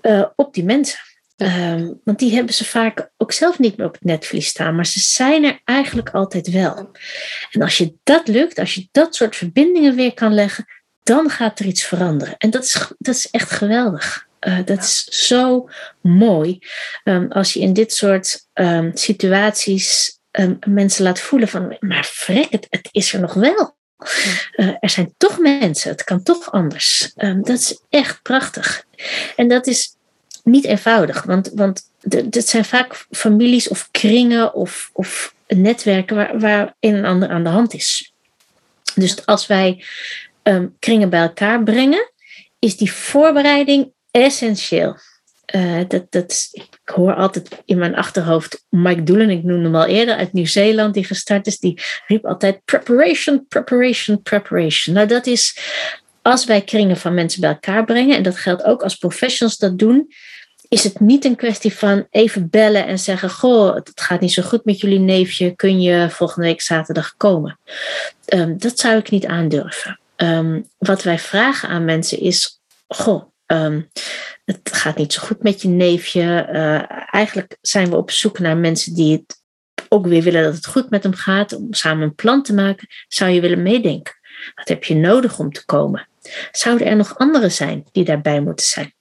uh, 0.01 0.25
op 0.35 0.53
die 0.53 0.63
mensen. 0.63 0.99
Um, 1.37 2.01
want 2.03 2.19
die 2.19 2.33
hebben 2.33 2.53
ze 2.53 2.65
vaak 2.65 3.09
ook 3.17 3.31
zelf 3.31 3.59
niet 3.59 3.77
meer 3.77 3.87
op 3.87 3.93
het 3.93 4.03
netvlies 4.03 4.47
staan, 4.47 4.75
maar 4.75 4.85
ze 4.85 4.99
zijn 4.99 5.43
er 5.43 5.59
eigenlijk 5.63 6.09
altijd 6.09 6.51
wel. 6.51 6.91
En 7.51 7.61
als 7.61 7.77
je 7.77 7.95
dat 8.03 8.27
lukt, 8.27 8.59
als 8.59 8.73
je 8.73 8.87
dat 8.91 9.15
soort 9.15 9.35
verbindingen 9.35 9.95
weer 9.95 10.13
kan 10.13 10.33
leggen, 10.33 10.65
dan 11.03 11.29
gaat 11.29 11.59
er 11.59 11.65
iets 11.65 11.83
veranderen. 11.83 12.37
En 12.37 12.49
dat 12.49 12.63
is, 12.63 12.91
dat 12.97 13.15
is 13.15 13.29
echt 13.29 13.51
geweldig. 13.51 14.27
Uh, 14.39 14.59
dat 14.65 14.83
is 14.83 15.03
zo 15.03 15.69
mooi 16.01 16.59
um, 17.03 17.31
als 17.31 17.53
je 17.53 17.59
in 17.59 17.73
dit 17.73 17.93
soort 17.93 18.47
um, 18.53 18.91
situaties 18.93 20.19
mensen 20.67 21.03
laat 21.03 21.19
voelen 21.19 21.47
van, 21.47 21.77
maar 21.79 22.11
het, 22.25 22.67
het 22.69 22.89
is 22.91 23.13
er 23.13 23.19
nog 23.19 23.33
wel. 23.33 23.74
Uh, 24.55 24.75
er 24.79 24.89
zijn 24.89 25.13
toch 25.17 25.39
mensen, 25.39 25.91
het 25.91 26.03
kan 26.03 26.23
toch 26.23 26.51
anders. 26.51 27.13
Um, 27.17 27.43
dat 27.43 27.59
is 27.59 27.79
echt 27.89 28.21
prachtig. 28.21 28.85
En 29.35 29.47
dat 29.47 29.67
is 29.67 29.95
niet 30.43 30.65
eenvoudig, 30.65 31.23
want, 31.23 31.51
want 31.53 31.81
dit 32.25 32.47
zijn 32.47 32.65
vaak 32.65 33.05
families 33.11 33.67
of 33.67 33.91
kringen 33.91 34.53
of, 34.53 34.89
of 34.93 35.35
netwerken 35.47 36.15
waar, 36.15 36.39
waar 36.39 36.75
een 36.79 36.95
en 36.95 37.05
ander 37.05 37.29
aan 37.29 37.43
de 37.43 37.49
hand 37.49 37.73
is. 37.73 38.13
Dus 38.95 39.25
als 39.25 39.47
wij 39.47 39.83
um, 40.43 40.75
kringen 40.79 41.09
bij 41.09 41.21
elkaar 41.21 41.63
brengen, 41.63 42.11
is 42.59 42.77
die 42.77 42.91
voorbereiding 42.91 43.93
essentieel. 44.11 44.97
Uh, 45.55 45.81
dat, 45.87 46.05
dat, 46.09 46.49
ik 46.51 46.79
hoor 46.83 47.13
altijd 47.13 47.61
in 47.65 47.77
mijn 47.77 47.95
achterhoofd 47.95 48.65
Mike 48.69 49.03
Doelen, 49.03 49.29
ik 49.29 49.43
noemde 49.43 49.63
hem 49.63 49.75
al 49.75 49.85
eerder, 49.85 50.15
uit 50.15 50.33
Nieuw-Zeeland, 50.33 50.93
die 50.93 51.03
gestart 51.03 51.47
is, 51.47 51.59
die 51.59 51.81
riep 52.07 52.25
altijd 52.25 52.61
preparation, 52.65 53.45
preparation, 53.47 54.21
preparation. 54.21 54.95
Nou, 54.95 55.07
dat 55.07 55.25
is 55.25 55.59
als 56.21 56.45
wij 56.45 56.61
kringen 56.61 56.97
van 56.97 57.13
mensen 57.13 57.41
bij 57.41 57.49
elkaar 57.49 57.85
brengen, 57.85 58.17
en 58.17 58.23
dat 58.23 58.37
geldt 58.37 58.63
ook 58.63 58.83
als 58.83 58.95
professionals 58.95 59.57
dat 59.57 59.79
doen, 59.79 60.07
is 60.67 60.83
het 60.83 60.99
niet 60.99 61.25
een 61.25 61.35
kwestie 61.35 61.73
van 61.73 62.07
even 62.09 62.49
bellen 62.49 62.85
en 62.85 62.99
zeggen: 62.99 63.29
Goh, 63.29 63.75
het 63.75 63.91
gaat 63.95 64.19
niet 64.19 64.33
zo 64.33 64.43
goed 64.43 64.65
met 64.65 64.79
jullie 64.79 64.99
neefje, 64.99 65.55
kun 65.55 65.81
je 65.81 66.09
volgende 66.09 66.47
week 66.47 66.61
zaterdag 66.61 67.13
komen? 67.17 67.59
Um, 68.33 68.57
dat 68.57 68.79
zou 68.79 68.97
ik 68.97 69.09
niet 69.09 69.25
aandurven. 69.25 69.99
Um, 70.15 70.69
wat 70.77 71.03
wij 71.03 71.19
vragen 71.19 71.69
aan 71.69 71.85
mensen 71.85 72.19
is: 72.19 72.61
Goh, 72.87 73.23
um, 73.47 73.89
het 74.45 74.59
gaat 74.71 74.97
niet 74.97 75.13
zo 75.13 75.21
goed 75.21 75.43
met 75.43 75.61
je 75.61 75.67
neefje. 75.67 76.47
Uh, 76.51 77.13
eigenlijk 77.13 77.57
zijn 77.61 77.89
we 77.89 77.95
op 77.95 78.11
zoek 78.11 78.39
naar 78.39 78.57
mensen 78.57 78.93
die 78.93 79.11
het 79.11 79.43
ook 79.89 80.07
weer 80.07 80.21
willen 80.21 80.43
dat 80.43 80.55
het 80.55 80.65
goed 80.65 80.89
met 80.89 81.03
hem 81.03 81.13
gaat, 81.13 81.53
om 81.53 81.73
samen 81.73 82.03
een 82.03 82.15
plan 82.15 82.43
te 82.43 82.53
maken. 82.53 82.87
Zou 83.07 83.31
je 83.31 83.41
willen 83.41 83.63
meedenken? 83.63 84.13
Wat 84.55 84.67
heb 84.67 84.83
je 84.83 84.95
nodig 84.95 85.39
om 85.39 85.51
te 85.51 85.65
komen? 85.65 86.07
Zouden 86.51 86.87
er 86.87 86.95
nog 86.95 87.17
anderen 87.17 87.51
zijn 87.51 87.85
die 87.91 88.03
daarbij 88.03 88.41
moeten 88.41 88.65
zijn? 88.65 88.93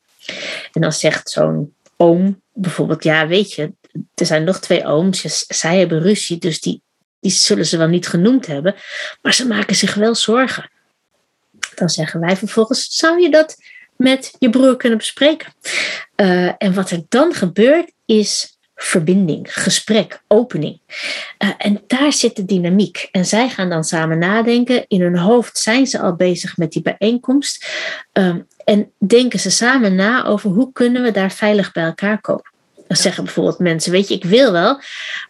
En 0.73 0.81
dan 0.81 0.93
zegt 0.93 1.31
zo'n 1.31 1.75
oom 1.97 2.43
bijvoorbeeld, 2.53 3.05
ja 3.05 3.27
weet 3.27 3.53
je, 3.53 3.73
er 4.15 4.27
zijn 4.27 4.45
nog 4.45 4.59
twee 4.59 4.87
ooms, 4.87 5.47
zij 5.47 5.79
hebben 5.79 6.01
ruzie, 6.01 6.39
dus 6.39 6.61
die, 6.61 6.83
die 7.21 7.31
zullen 7.31 7.67
ze 7.67 7.77
wel 7.77 7.89
niet 7.89 8.09
genoemd 8.09 8.47
hebben, 8.47 8.75
maar 9.23 9.35
ze 9.35 9.47
maken 9.47 9.77
zich 9.77 9.95
wel 9.95 10.15
zorgen. 10.15 10.71
Dan 11.75 11.89
zeggen 11.89 12.21
wij 12.21 12.37
vervolgens, 12.37 12.97
zou 12.97 13.21
je 13.21 13.31
dat 13.31 13.57
met 13.97 14.37
je 14.39 14.51
broer 14.51 14.77
kunnen 14.77 14.99
bespreken? 14.99 15.53
Uh, 16.17 16.53
en 16.59 16.75
wat 16.75 16.91
er 16.91 17.03
dan 17.09 17.35
gebeurt 17.35 17.93
is 18.05 18.59
verbinding, 18.75 19.55
gesprek, 19.63 20.23
opening. 20.29 20.81
Uh, 21.39 21.51
en 21.59 21.83
daar 21.87 22.13
zit 22.13 22.37
de 22.37 22.45
dynamiek. 22.45 23.09
En 23.11 23.27
zij 23.27 23.49
gaan 23.49 23.69
dan 23.69 23.85
samen 23.85 24.19
nadenken. 24.19 24.85
In 24.89 25.01
hun 25.01 25.19
hoofd 25.19 25.59
zijn 25.59 25.87
ze 25.87 26.01
al 26.01 26.15
bezig 26.15 26.57
met 26.57 26.73
die 26.73 26.83
bijeenkomst. 26.83 27.67
Um, 28.13 28.47
en 28.65 28.93
denken 29.07 29.41
ze 29.41 29.51
samen 29.51 29.95
na 29.95 30.25
over 30.25 30.51
hoe 30.51 30.73
kunnen 30.73 31.03
we 31.03 31.11
daar 31.11 31.33
veilig 31.33 31.73
bij 31.73 31.85
elkaar 31.85 32.21
komen. 32.21 32.53
Dan 32.87 32.97
zeggen 32.97 33.25
bijvoorbeeld 33.25 33.59
mensen, 33.59 33.93
weet 33.93 34.09
je, 34.09 34.15
ik 34.15 34.25
wil 34.25 34.53
wel, 34.53 34.81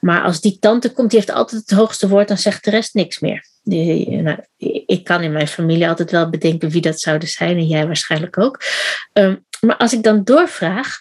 maar 0.01 0.23
als 0.23 0.41
die 0.41 0.59
tante 0.61 0.93
komt, 0.93 1.11
die 1.11 1.19
heeft 1.19 1.33
altijd 1.33 1.61
het 1.61 1.79
hoogste 1.79 2.09
woord, 2.09 2.29
dan 2.29 2.39
zegt 2.39 2.65
de 2.65 2.71
rest 2.71 2.95
niks 2.95 3.19
meer. 3.19 3.47
Die, 3.65 4.23
nou, 4.23 4.39
ik 4.87 5.05
kan 5.05 5.23
in 5.23 5.33
mijn 5.33 5.49
familie 5.49 5.89
altijd 5.89 6.11
wel 6.11 6.31
bedenken 6.31 6.71
wie 6.71 6.81
dat 6.81 7.01
zouden 7.01 7.29
zijn 7.29 7.57
en 7.57 7.67
jij 7.67 7.87
waarschijnlijk 7.87 8.39
ook. 8.39 8.63
Um, 9.13 9.45
maar 9.61 9.77
als 9.77 9.93
ik 9.93 10.03
dan 10.03 10.25
doorvraag, 10.25 10.99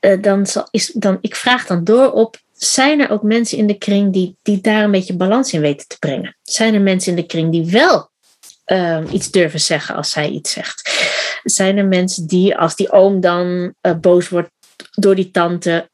uh, 0.00 0.22
dan, 0.22 0.46
zal, 0.46 0.68
is, 0.70 0.92
dan 0.94 1.18
ik 1.20 1.36
vraag 1.36 1.66
dan 1.66 1.84
door 1.84 2.12
op, 2.12 2.36
zijn 2.52 3.00
er 3.00 3.10
ook 3.10 3.22
mensen 3.22 3.58
in 3.58 3.66
de 3.66 3.78
kring 3.78 4.12
die, 4.12 4.36
die 4.42 4.60
daar 4.60 4.84
een 4.84 4.90
beetje 4.90 5.16
balans 5.16 5.52
in 5.52 5.60
weten 5.60 5.88
te 5.88 5.98
brengen? 5.98 6.36
Zijn 6.42 6.74
er 6.74 6.80
mensen 6.80 7.10
in 7.10 7.16
de 7.16 7.26
kring 7.26 7.52
die 7.52 7.70
wel 7.70 8.10
um, 8.66 9.06
iets 9.10 9.30
durven 9.30 9.60
zeggen 9.60 9.94
als 9.94 10.10
zij 10.10 10.28
iets 10.28 10.52
zegt? 10.52 10.90
Zijn 11.42 11.78
er 11.78 11.86
mensen 11.86 12.26
die, 12.26 12.56
als 12.56 12.76
die 12.76 12.92
oom 12.92 13.20
dan 13.20 13.74
uh, 13.82 13.94
boos 13.94 14.28
wordt 14.28 14.50
door 14.90 15.14
die 15.14 15.30
tante, 15.30 15.90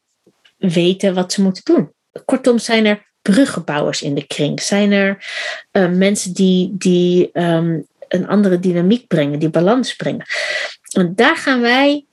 weten 0.57 1.13
wat 1.13 1.33
ze 1.33 1.41
moeten 1.41 1.63
doen? 1.65 1.93
Kortom, 2.25 2.57
zijn 2.57 2.85
er 2.85 3.08
bruggenbouwers 3.21 4.01
in 4.01 4.15
de 4.15 4.27
kring? 4.27 4.61
Zijn 4.61 4.91
er 4.91 5.25
uh, 5.71 5.89
mensen 5.89 6.33
die, 6.33 6.71
die 6.77 7.29
um, 7.33 7.87
een 8.07 8.27
andere 8.27 8.59
dynamiek 8.59 9.07
brengen, 9.07 9.39
die 9.39 9.49
balans 9.49 9.95
brengen? 9.95 10.25
En 10.91 11.15
daar 11.15 11.37
gaan 11.37 11.61
wij 11.61 12.05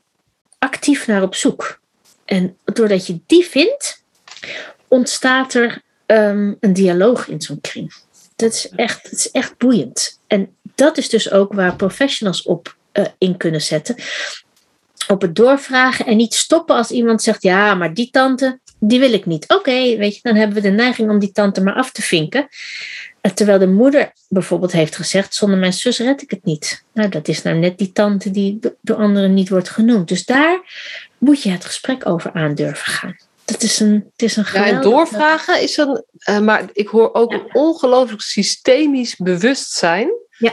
actief 0.58 1.06
naar 1.06 1.22
op 1.22 1.34
zoek. 1.34 1.80
En 2.24 2.56
doordat 2.64 3.06
je 3.06 3.20
die 3.26 3.44
vindt, 3.44 4.02
ontstaat 4.88 5.54
er 5.54 5.82
um, 6.06 6.56
een 6.60 6.72
dialoog 6.72 7.28
in 7.28 7.40
zo'n 7.40 7.60
kring. 7.60 7.94
Dat 8.36 8.52
is, 8.52 8.68
echt, 8.68 9.02
dat 9.02 9.12
is 9.12 9.30
echt 9.30 9.58
boeiend. 9.58 10.20
En 10.26 10.56
dat 10.74 10.98
is 10.98 11.08
dus 11.08 11.30
ook 11.30 11.52
waar 11.52 11.76
professionals 11.76 12.42
op 12.42 12.76
uh, 12.92 13.04
in 13.18 13.36
kunnen 13.36 13.62
zetten. 13.62 13.96
Op 15.08 15.22
het 15.22 15.34
doorvragen 15.34 16.06
en 16.06 16.16
niet 16.16 16.34
stoppen 16.34 16.76
als 16.76 16.90
iemand 16.90 17.22
zegt: 17.22 17.42
Ja, 17.42 17.74
maar 17.74 17.94
die 17.94 18.10
tante, 18.10 18.60
die 18.78 19.00
wil 19.00 19.12
ik 19.12 19.26
niet. 19.26 19.48
Oké, 19.48 19.96
weet 19.96 20.14
je, 20.14 20.20
dan 20.22 20.34
hebben 20.34 20.56
we 20.56 20.62
de 20.62 20.74
neiging 20.74 21.10
om 21.10 21.18
die 21.18 21.32
tante 21.32 21.62
maar 21.62 21.74
af 21.74 21.92
te 21.92 22.02
vinken. 22.02 22.48
Uh, 23.22 23.32
terwijl 23.32 23.58
de 23.58 23.66
moeder 23.66 24.12
bijvoorbeeld 24.28 24.72
heeft 24.72 24.96
gezegd: 24.96 25.34
Zonder 25.34 25.58
mijn 25.58 25.72
zus 25.72 25.98
red 25.98 26.22
ik 26.22 26.30
het 26.30 26.44
niet. 26.44 26.84
Nou, 26.92 27.08
dat 27.08 27.28
is 27.28 27.42
nou 27.42 27.58
net 27.58 27.78
die 27.78 27.92
tante 27.92 28.30
die 28.30 28.58
door 28.80 28.96
anderen 28.96 29.34
niet 29.34 29.48
wordt 29.48 29.68
genoemd. 29.68 30.08
Dus 30.08 30.24
daar 30.24 30.60
moet 31.18 31.42
je 31.42 31.50
het 31.50 31.64
gesprek 31.64 32.08
over 32.08 32.32
aandurven 32.32 32.92
gaan. 32.92 33.16
Dat 33.44 33.62
is 33.62 33.80
een, 33.80 34.10
het 34.12 34.22
is 34.22 34.36
een 34.36 34.46
Ja, 34.52 34.66
en 34.66 34.82
doorvragen 34.82 35.62
is 35.62 35.76
een, 35.76 36.04
uh, 36.28 36.38
maar 36.38 36.64
ik 36.72 36.88
hoor 36.88 37.14
ook 37.14 37.32
ja. 37.32 37.38
een 37.38 37.54
ongelooflijk 37.54 38.22
systemisch 38.22 39.16
bewustzijn. 39.16 40.08
Ja. 40.38 40.52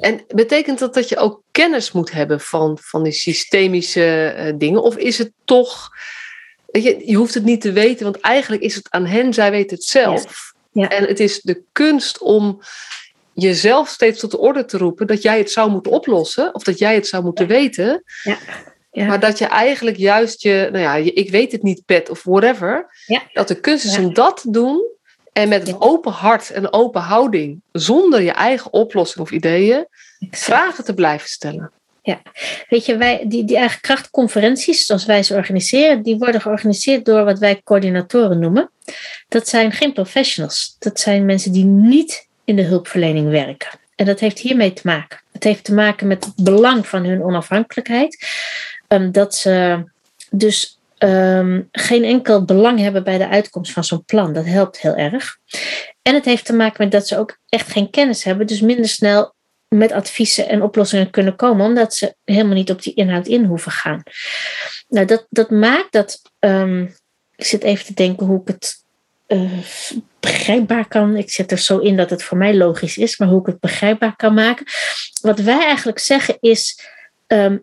En 0.00 0.24
betekent 0.28 0.78
dat 0.78 0.94
dat 0.94 1.08
je 1.08 1.16
ook 1.16 1.42
kennis 1.50 1.92
moet 1.92 2.10
hebben 2.10 2.40
van, 2.40 2.78
van 2.82 3.02
die 3.02 3.12
systemische 3.12 4.34
uh, 4.38 4.52
dingen? 4.58 4.82
Of 4.82 4.96
is 4.96 5.18
het 5.18 5.32
toch, 5.44 5.90
je, 6.82 7.02
je 7.04 7.16
hoeft 7.16 7.34
het 7.34 7.44
niet 7.44 7.60
te 7.60 7.72
weten, 7.72 8.04
want 8.04 8.20
eigenlijk 8.20 8.62
is 8.62 8.74
het 8.74 8.90
aan 8.90 9.06
hen, 9.06 9.34
zij 9.34 9.50
weten 9.50 9.76
het 9.76 9.84
zelf. 9.84 10.52
Ja. 10.72 10.82
Ja. 10.82 10.88
En 10.88 11.04
het 11.04 11.20
is 11.20 11.40
de 11.40 11.62
kunst 11.72 12.18
om 12.18 12.60
jezelf 13.32 13.88
steeds 13.88 14.20
tot 14.20 14.30
de 14.30 14.38
orde 14.38 14.64
te 14.64 14.78
roepen 14.78 15.06
dat 15.06 15.22
jij 15.22 15.38
het 15.38 15.50
zou 15.50 15.70
moeten 15.70 15.92
oplossen, 15.92 16.54
of 16.54 16.62
dat 16.62 16.78
jij 16.78 16.94
het 16.94 17.06
zou 17.06 17.24
moeten 17.24 17.46
weten. 17.46 18.02
Ja. 18.22 18.38
Ja. 18.96 19.06
Maar 19.06 19.20
dat 19.20 19.38
je 19.38 19.44
eigenlijk 19.44 19.96
juist 19.96 20.42
je, 20.42 20.68
nou 20.72 20.82
ja, 20.82 20.94
je, 20.94 21.12
ik 21.12 21.30
weet 21.30 21.52
het 21.52 21.62
niet, 21.62 21.84
pet 21.84 22.10
of 22.10 22.22
whatever. 22.22 22.86
Ja. 23.06 23.22
Dat 23.32 23.48
de 23.48 23.60
kunst 23.60 23.84
is 23.84 23.98
om 23.98 24.14
dat 24.14 24.40
te 24.40 24.50
doen. 24.50 24.94
En 25.32 25.48
met 25.48 25.68
een 25.68 25.80
open 25.80 26.12
hart 26.12 26.50
en 26.50 26.72
open 26.72 27.00
houding. 27.00 27.60
Zonder 27.72 28.22
je 28.22 28.30
eigen 28.30 28.72
oplossing 28.72 29.24
of 29.24 29.30
ideeën. 29.30 29.86
Vragen 30.30 30.84
te 30.84 30.94
blijven 30.94 31.28
stellen. 31.28 31.72
Weet 32.68 32.86
je, 32.86 32.96
wij, 32.96 33.24
die, 33.26 33.44
die 33.44 33.56
eigen 33.56 33.80
krachtconferenties, 33.80 34.86
zoals 34.86 35.04
wij 35.04 35.22
ze 35.22 35.34
organiseren, 35.34 36.02
die 36.02 36.16
worden 36.16 36.40
georganiseerd 36.40 37.04
door 37.04 37.24
wat 37.24 37.38
wij 37.38 37.60
coördinatoren 37.64 38.38
noemen. 38.38 38.70
Dat 39.28 39.48
zijn 39.48 39.72
geen 39.72 39.92
professionals. 39.92 40.76
Dat 40.78 41.00
zijn 41.00 41.24
mensen 41.24 41.52
die 41.52 41.64
niet 41.64 42.28
in 42.44 42.56
de 42.56 42.62
hulpverlening 42.62 43.30
werken. 43.30 43.68
En 43.94 44.06
dat 44.06 44.20
heeft 44.20 44.38
hiermee 44.38 44.72
te 44.72 44.82
maken. 44.84 45.20
Het 45.32 45.44
heeft 45.44 45.64
te 45.64 45.74
maken 45.74 46.06
met 46.06 46.24
het 46.24 46.44
belang 46.44 46.86
van 46.86 47.04
hun 47.04 47.22
onafhankelijkheid. 47.22 48.26
Um, 48.88 49.12
dat 49.12 49.34
ze 49.34 49.84
dus 50.30 50.78
um, 50.98 51.68
geen 51.72 52.04
enkel 52.04 52.44
belang 52.44 52.78
hebben 52.78 53.04
bij 53.04 53.18
de 53.18 53.28
uitkomst 53.28 53.72
van 53.72 53.84
zo'n 53.84 54.04
plan. 54.04 54.32
Dat 54.32 54.44
helpt 54.44 54.80
heel 54.80 54.94
erg. 54.94 55.38
En 56.02 56.14
het 56.14 56.24
heeft 56.24 56.44
te 56.44 56.52
maken 56.52 56.76
met 56.82 56.92
dat 56.92 57.06
ze 57.06 57.18
ook 57.18 57.38
echt 57.48 57.70
geen 57.70 57.90
kennis 57.90 58.24
hebben, 58.24 58.46
dus 58.46 58.60
minder 58.60 58.88
snel 58.88 59.34
met 59.68 59.92
adviezen 59.92 60.48
en 60.48 60.62
oplossingen 60.62 61.10
kunnen 61.10 61.36
komen, 61.36 61.66
omdat 61.66 61.94
ze 61.94 62.14
helemaal 62.24 62.54
niet 62.54 62.70
op 62.70 62.82
die 62.82 62.94
inhoud 62.94 63.26
in 63.26 63.44
hoeven 63.44 63.72
gaan. 63.72 64.02
Nou, 64.88 65.06
dat, 65.06 65.26
dat 65.30 65.50
maakt 65.50 65.92
dat. 65.92 66.22
Ehm, 66.38 66.82
ik 67.36 67.44
zit 67.44 67.62
even 67.62 67.84
te 67.84 67.94
denken 67.94 68.26
hoe 68.26 68.40
ik 68.40 68.48
het 68.48 68.84
uh, 69.28 69.58
begrijpbaar 70.20 70.88
kan. 70.88 71.16
Ik 71.16 71.30
zet 71.30 71.50
er 71.50 71.58
zo 71.58 71.78
in 71.78 71.96
dat 71.96 72.10
het 72.10 72.22
voor 72.22 72.38
mij 72.38 72.54
logisch 72.54 72.96
is, 72.96 73.18
maar 73.18 73.28
hoe 73.28 73.40
ik 73.40 73.46
het 73.46 73.60
begrijpbaar 73.60 74.16
kan 74.16 74.34
maken. 74.34 74.66
Wat 75.20 75.38
wij 75.38 75.64
eigenlijk 75.64 75.98
zeggen 75.98 76.36
is. 76.40 76.80
Ehm, 77.26 77.56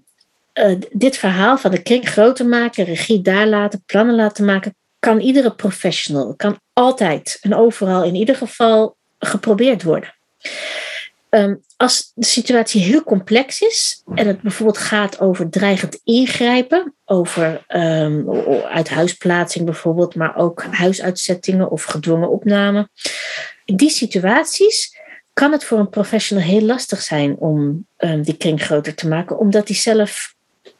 eh, 0.54 0.76
dit 0.92 1.18
verhaal 1.18 1.58
van 1.58 1.72
de 1.72 1.82
kring 1.82 2.10
groter 2.10 2.46
maken, 2.46 2.86
regie 2.86 3.22
daar 3.22 3.48
laten, 3.48 3.84
plannen 3.86 4.16
laten 4.16 4.46
maken, 4.46 4.76
kan 5.00 5.20
iedere 5.20 5.56
professional, 5.56 6.36
kan 6.36 6.60
altijd 6.74 7.38
en 7.42 7.56
overal 7.56 8.04
in 8.04 8.16
ieder 8.16 8.36
geval 8.36 8.96
geprobeerd 9.20 9.84
worden. 9.84 10.13
Ehm, 11.34 11.56
als 11.78 12.12
de 12.15 12.26
situatie 12.26 12.82
heel 12.82 13.04
complex 13.04 13.62
is 13.62 14.04
en 14.15 14.28
het 14.28 14.41
bijvoorbeeld 14.41 14.78
gaat 14.78 15.19
over 15.19 15.50
dreigend 15.50 16.00
ingrijpen, 16.04 16.93
over 17.06 17.65
um, 17.67 18.30
uithuisplaatsing 18.63 19.65
bijvoorbeeld, 19.65 20.15
maar 20.15 20.38
ook 20.38 20.63
huisuitzettingen 20.63 21.72
of 21.72 21.84
gedwongen 21.84 22.30
opname. 22.30 22.89
In 23.65 23.76
die 23.76 23.89
situaties 23.89 24.98
kan 25.34 25.52
het 25.52 25.63
voor 25.63 25.80
een 25.80 25.89
professional 25.89 26.43
heel 26.43 26.62
lastig 26.62 27.02
zijn 27.02 27.38
om 27.38 27.88
um, 27.98 28.22
die 28.22 28.38
kring 28.38 28.63
groter 28.63 28.96
te 28.96 29.08
maken, 29.08 29.38
omdat 29.38 29.67
hij 29.67 29.78
zelf 29.78 30.36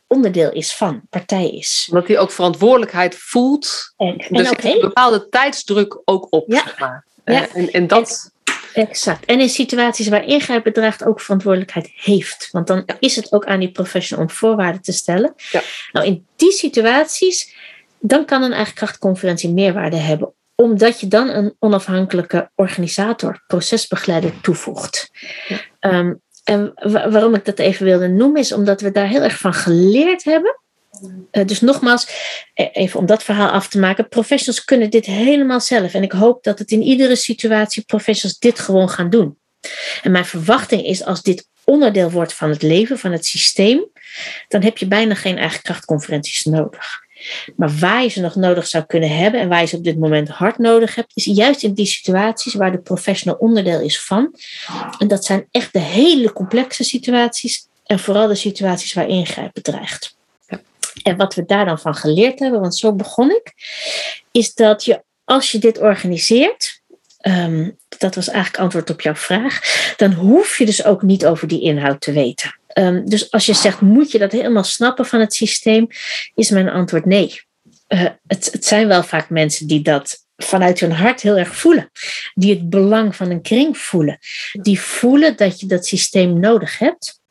onderdeel 0.08 0.52
is 0.52 0.76
van, 0.76 1.02
partij 1.10 1.50
is. 1.50 1.88
Omdat 1.90 2.08
hij 2.08 2.20
ook 2.20 2.32
verantwoordelijkheid 2.32 3.16
voelt. 3.16 3.94
En, 3.98 4.26
dus 4.30 4.50
ook 4.50 4.64
een 4.64 4.82
bepaalde 4.82 5.30
tijdsdruk 5.30 6.02
ook 6.06 6.28
op. 6.30 6.52
Ja. 6.52 6.64
Zeg 6.64 6.80
maar. 6.80 7.06
ja. 7.26 7.48
En, 7.54 7.72
en 7.72 7.88
dat. 7.88 8.32
Exact. 8.74 9.26
En 9.26 9.40
in 9.40 9.50
situaties 9.50 10.08
waar 10.08 10.26
ingrijpen 10.26 10.74
dreigt 10.74 11.06
ook 11.06 11.22
verantwoordelijkheid 11.22 11.92
heeft. 11.96 12.50
Want 12.52 12.68
dan 12.68 12.86
is 13.00 13.16
het 13.16 13.32
ook 13.32 13.46
aan 13.46 13.60
die 13.60 13.72
professional 13.72 14.26
om 14.26 14.32
voorwaarden 14.32 14.82
te 14.82 14.92
stellen. 14.92 15.34
Ja. 15.52 15.62
Nou, 15.92 16.06
in 16.06 16.26
die 16.36 16.52
situaties, 16.52 17.56
dan 18.00 18.26
kan 18.26 18.44
een 18.44 18.54
eigen 18.54 18.74
krachtconferentie 18.74 19.50
meerwaarde 19.50 19.96
hebben. 19.96 20.34
Omdat 20.56 21.00
je 21.00 21.08
dan 21.08 21.30
een 21.30 21.56
onafhankelijke 21.60 22.52
organisator, 22.56 23.44
procesbegeleider 23.48 24.42
toevoegt. 24.42 25.12
Ja. 25.48 25.60
Um, 25.80 26.22
en 26.44 26.74
waarom 27.12 27.36
ik 27.36 27.46
dat 27.46 27.60
even 27.60 27.86
wilde 27.86 28.08
noemen, 28.08 28.42
is 28.42 28.52
omdat 28.52 28.82
we 28.82 28.92
daar 28.92 29.08
heel 29.08 29.22
erg 29.22 29.38
van 29.38 29.54
geleerd 29.54 30.24
hebben. 30.24 30.62
Uh, 31.32 31.46
dus 31.46 31.62
nogmaals, 31.62 32.08
e-, 32.54 32.70
even 32.74 33.00
om 33.00 33.06
dat 33.06 33.24
verhaal 33.24 33.50
af 33.50 33.68
te 33.68 33.80
maken. 33.80 34.10
Professionals 34.10 34.64
kunnen 34.64 34.90
dit 34.90 35.06
helemaal 35.06 35.60
zelf. 35.60 35.94
En 35.94 36.04
ik 36.04 36.12
hoop 36.12 36.44
dat 36.44 36.60
het 36.60 36.72
in 36.72 36.82
iedere 36.82 37.16
situatie 37.16 37.84
professionals 37.84 38.40
dit 38.40 38.60
gewoon 38.60 38.90
gaan 38.90 39.10
doen. 39.10 39.38
En 40.02 40.12
mijn 40.12 40.26
verwachting 40.26 40.86
is 40.86 41.04
als 41.04 41.22
dit 41.22 41.48
onderdeel 41.64 42.12
wordt 42.12 42.34
van 42.34 42.50
het 42.50 42.62
leven, 42.62 43.00
van 43.00 43.12
het 43.12 43.26
systeem, 43.26 43.86
dan 44.48 44.64
heb 44.64 44.78
je 44.78 44.88
bijna 44.88 45.16
geen 45.16 45.38
eigen 45.38 45.62
krachtconferenties 45.62 46.44
nodig. 46.44 47.02
Maar 47.56 47.78
waar 47.80 48.04
je 48.04 48.10
ze 48.10 48.22
nog 48.22 48.36
nodig 48.36 48.68
zou 48.68 48.86
kunnen 48.86 49.18
hebben 49.18 49.42
en 49.42 49.50
waar 49.50 49.62
je 49.62 49.68
ze 49.68 49.78
op 49.78 49.84
dit 49.84 50.00
moment 50.00 50.30
hard 50.30 50.58
nodig 50.58 50.96
hebt, 50.96 51.12
is 51.14 51.26
juist 51.26 51.64
in 51.64 51.74
die 51.74 51.86
situaties 51.86 52.54
waar 52.54 52.72
de 52.72 52.82
professional 52.82 53.38
onderdeel 53.40 53.82
is 53.82 54.02
van. 54.02 54.36
En 55.00 55.08
dat 55.08 55.26
zijn 55.26 55.48
echt 55.52 55.74
de 55.74 55.80
hele 55.80 56.34
complexe 56.34 56.84
situaties 56.84 57.68
en 57.86 58.00
vooral 58.00 58.28
de 58.28 58.36
situaties 58.36 58.94
waar 58.94 59.08
ingrijpen 59.08 59.64
dreigt. 59.64 60.16
En 61.04 61.18
wat 61.18 61.36
we 61.36 61.46
daar 61.46 61.66
dan 61.66 61.80
van 61.80 61.96
geleerd 61.96 62.40
hebben, 62.40 62.62
want 62.62 62.76
zo 62.76 62.94
begon 62.94 63.30
ik, 63.30 63.54
is 64.32 64.54
dat 64.54 64.86
je 64.86 65.04
als 65.24 65.52
je 65.52 65.60
dit 65.60 65.80
organiseert, 65.80 66.82
ehm, 67.18 67.70
dat 67.98 68.16
was 68.16 68.28
eigenlijk 68.28 68.64
antwoord 68.64 68.90
op 68.90 69.02
jouw 69.02 69.16
vraag, 69.16 69.60
dan 69.98 70.14
hoef 70.14 70.58
je 70.58 70.66
dus 70.66 70.86
ook 70.86 71.02
niet 71.02 71.26
over 71.26 71.48
die 71.48 71.62
inhoud 71.62 72.02
te 72.02 72.12
weten. 72.12 72.58
Um, 72.74 73.10
dus 73.10 73.32
als 73.32 73.46
je 73.46 73.54
zegt, 73.54 73.82
moet 73.82 74.12
je 74.12 74.20
dat 74.20 74.32
helemaal 74.32 74.64
snappen 74.64 75.06
van 75.06 75.20
het 75.20 75.34
systeem, 75.34 75.88
is 76.36 76.50
mijn 76.50 76.70
antwoord 76.70 77.06
nee. 77.06 77.42
Uh, 77.88 78.06
het, 78.28 78.50
het 78.52 78.66
zijn 78.66 78.88
wel 78.88 79.04
vaak 79.04 79.30
mensen 79.30 79.68
die 79.68 79.82
dat 79.82 80.26
vanuit 80.36 80.80
hun 80.80 80.92
hart 80.92 81.22
heel 81.22 81.38
erg 81.38 81.56
voelen. 81.56 81.92
Die 82.34 82.54
het 82.54 82.70
belang 82.70 83.16
van 83.16 83.30
een 83.30 83.42
kring 83.42 83.78
voelen. 83.78 84.20
Die 84.52 84.80
voelen 84.80 85.38
dat 85.38 85.60
je 85.60 85.66
dat 85.66 85.86
systeem 85.86 86.40
nodig 86.40 86.78
hebt. 86.78 87.22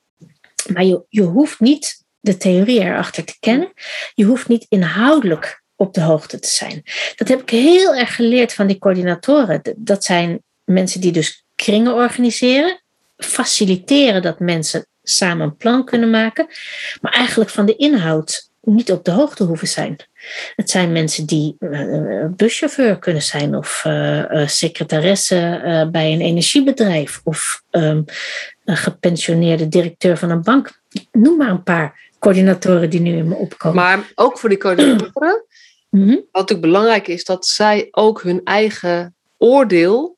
Maar 0.73 0.85
je, 0.85 1.05
je 1.09 1.23
hoeft 1.23 1.61
niet 1.61 2.02
de 2.23 2.37
theorie 2.37 2.81
erachter 2.81 3.25
te 3.25 3.37
kennen. 3.41 3.73
Je 4.15 4.25
hoeft 4.25 4.49
niet 4.49 4.67
inhoudelijk 4.69 5.63
op 5.77 5.95
de 5.95 6.01
hoogte 6.01 6.39
te 6.39 6.49
zijn. 6.49 6.83
Dat 7.17 7.29
heb 7.29 7.41
ik 7.41 7.51
heel 7.51 7.95
erg 7.95 8.15
geleerd 8.15 8.53
van 8.53 8.67
die 8.67 8.79
coördinatoren. 8.79 9.61
Dat 9.77 10.05
zijn 10.05 10.43
mensen 10.65 11.01
die 11.01 11.13
dus 11.13 11.45
kringen 11.55 11.95
organiseren, 11.95 12.83
faciliteren 13.17 14.23
dat 14.23 14.41
mensen 14.41 14.87
samen 15.03 15.47
een 15.47 15.57
plan 15.57 15.85
kunnen 15.85 16.11
maken, 16.11 16.47
maar 17.01 17.13
eigenlijk 17.13 17.51
van 17.51 17.67
de 17.67 17.77
inhoud 17.77 18.51
niet 18.61 18.93
op 18.93 19.05
de 19.05 19.11
hoogte 19.11 19.45
hoeven 19.45 19.69
zijn. 19.69 19.97
Het 20.57 20.71
zijn 20.71 20.93
mensen 20.93 21.27
die 21.27 21.57
uh, 21.59 22.27
buschauffeur 22.37 22.99
kunnen 22.99 23.23
zijn 23.23 23.57
of 23.57 23.85
uh, 23.87 24.47
secretaresse 24.47 25.89
bij 25.93 26.13
een 26.13 26.21
energiebedrijf 26.21 27.21
of 27.25 27.63
um, 27.71 28.05
een 28.65 28.77
gepensioneerde 28.77 29.69
directeur 29.69 30.17
van 30.17 30.31
een 30.31 30.43
bank. 30.43 30.81
Noem 31.13 31.37
maar 31.37 31.51
een 31.51 31.63
paar 31.63 32.11
coördinatoren 32.23 32.91
die 32.91 33.01
nu 33.01 33.17
in 33.17 33.29
me 33.29 33.35
opkomen. 33.35 33.77
Maar 33.77 34.13
ook 34.15 34.39
voor 34.39 34.49
die 34.49 34.59
coördinatoren, 34.59 35.45
-hmm. 35.91 36.09
wat 36.09 36.27
natuurlijk 36.33 36.61
belangrijk 36.61 37.09
is, 37.09 37.25
dat 37.25 37.47
zij 37.47 37.89
ook 37.91 38.23
hun 38.23 38.41
eigen 38.45 39.15
oordeel 39.39 40.17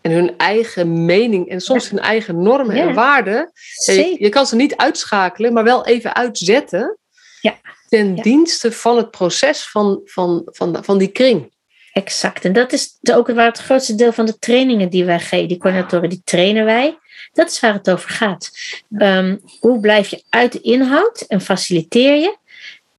en 0.00 0.10
hun 0.10 0.36
eigen 0.36 1.04
mening 1.04 1.48
en 1.48 1.60
soms 1.60 1.90
hun 1.90 1.98
eigen 1.98 2.42
normen 2.42 2.76
en 2.76 2.94
waarden. 2.94 3.52
Je, 3.84 4.16
je, 4.18 4.28
kan 4.28 4.46
ze 4.46 4.56
niet 4.56 4.76
uitschakelen, 4.76 5.52
maar 5.52 5.64
wel 5.64 5.86
even 5.86 6.14
uitzetten. 6.14 6.98
Ja. 7.40 7.56
Ten 7.88 8.14
dienste 8.14 8.72
van 8.72 8.96
het 8.96 9.10
proces 9.10 9.68
van, 9.68 10.00
van, 10.04 10.42
van, 10.44 10.84
van 10.84 10.98
die 10.98 11.08
kring. 11.08 11.54
Exact. 11.92 12.44
En 12.44 12.52
dat 12.52 12.72
is 12.72 12.98
ook 13.12 13.26
waar 13.26 13.46
het 13.46 13.58
grootste 13.58 13.94
deel 13.94 14.12
van 14.12 14.26
de 14.26 14.38
trainingen 14.38 14.90
die 14.90 15.04
wij 15.04 15.20
geven, 15.20 15.48
die 15.48 15.58
coördinatoren, 15.58 16.08
die 16.08 16.22
trainen 16.24 16.64
wij. 16.64 16.98
Dat 17.36 17.50
is 17.50 17.60
waar 17.60 17.72
het 17.72 17.90
over 17.90 18.10
gaat. 18.10 18.50
Um, 18.98 19.40
hoe 19.60 19.80
blijf 19.80 20.08
je 20.08 20.22
uit 20.30 20.52
de 20.52 20.60
inhoud 20.60 21.20
en 21.20 21.40
faciliteer 21.40 22.14
je? 22.14 22.36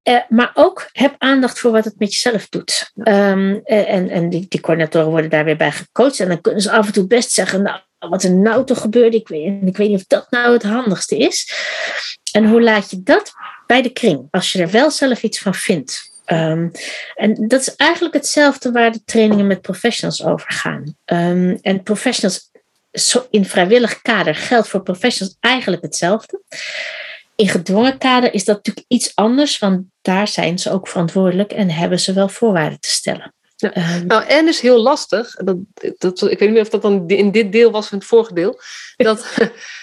Uh, 0.04 0.16
maar 0.28 0.50
ook 0.54 0.88
heb 0.92 1.14
aandacht 1.18 1.58
voor 1.58 1.70
wat 1.70 1.84
het 1.84 1.98
met 1.98 2.12
jezelf 2.12 2.48
doet. 2.48 2.92
Um, 2.94 3.60
en 3.64 4.08
en 4.10 4.28
die, 4.28 4.46
die 4.48 4.60
coördinatoren 4.60 5.10
worden 5.10 5.30
daar 5.30 5.44
weer 5.44 5.56
bij 5.56 5.72
gecoacht. 5.72 6.20
En 6.20 6.28
dan 6.28 6.40
kunnen 6.40 6.62
ze 6.62 6.70
af 6.70 6.86
en 6.86 6.92
toe 6.92 7.06
best 7.06 7.30
zeggen: 7.30 7.62
Nou, 7.62 7.80
wat 7.98 8.22
er 8.22 8.32
nou 8.32 8.64
toch 8.64 8.80
gebeurde, 8.80 9.16
ik 9.16 9.28
weet, 9.28 9.62
ik 9.64 9.76
weet 9.76 9.88
niet 9.88 9.98
of 9.98 10.06
dat 10.06 10.26
nou 10.30 10.52
het 10.52 10.62
handigste 10.62 11.16
is. 11.16 11.52
En 12.32 12.48
hoe 12.48 12.62
laat 12.62 12.90
je 12.90 13.02
dat 13.02 13.32
bij 13.66 13.82
de 13.82 13.90
kring, 13.90 14.28
als 14.30 14.52
je 14.52 14.62
er 14.62 14.70
wel 14.70 14.90
zelf 14.90 15.22
iets 15.22 15.38
van 15.38 15.54
vindt? 15.54 16.16
Um, 16.26 16.70
en 17.14 17.48
dat 17.48 17.60
is 17.60 17.74
eigenlijk 17.76 18.14
hetzelfde 18.14 18.70
waar 18.70 18.92
de 18.92 19.04
trainingen 19.04 19.46
met 19.46 19.60
professionals 19.60 20.24
over 20.24 20.52
gaan. 20.52 20.96
En 21.62 21.82
professionals 21.82 22.50
in 23.30 23.44
vrijwillig 23.44 24.02
kader 24.02 24.34
geldt 24.34 24.68
voor 24.68 24.82
professionals 24.82 25.36
eigenlijk 25.40 25.82
hetzelfde. 25.82 26.42
In 27.36 27.48
gedwongen 27.48 27.98
kader 27.98 28.34
is 28.34 28.44
dat 28.44 28.56
natuurlijk 28.56 28.86
iets 28.88 29.12
anders, 29.14 29.58
want 29.58 29.82
daar 30.02 30.28
zijn 30.28 30.58
ze 30.58 30.70
ook 30.70 30.88
verantwoordelijk 30.88 31.52
en 31.52 31.70
hebben 31.70 32.00
ze 32.00 32.12
wel 32.12 32.28
voorwaarden 32.28 32.80
te 32.80 32.88
stellen. 32.88 33.34
Ja. 33.56 33.96
Um, 33.96 34.06
nou, 34.06 34.24
en 34.24 34.48
is 34.48 34.60
heel 34.60 34.82
lastig, 34.82 35.34
dat, 35.34 35.56
dat, 35.98 36.22
ik 36.22 36.28
weet 36.28 36.40
niet 36.40 36.50
meer 36.50 36.60
of 36.60 36.68
dat 36.68 36.82
dan 36.82 37.08
in 37.08 37.30
dit 37.30 37.52
deel 37.52 37.70
was 37.70 37.88
van 37.88 37.98
het 37.98 38.06
vorige 38.06 38.34
deel, 38.34 38.60
dat 38.96 39.26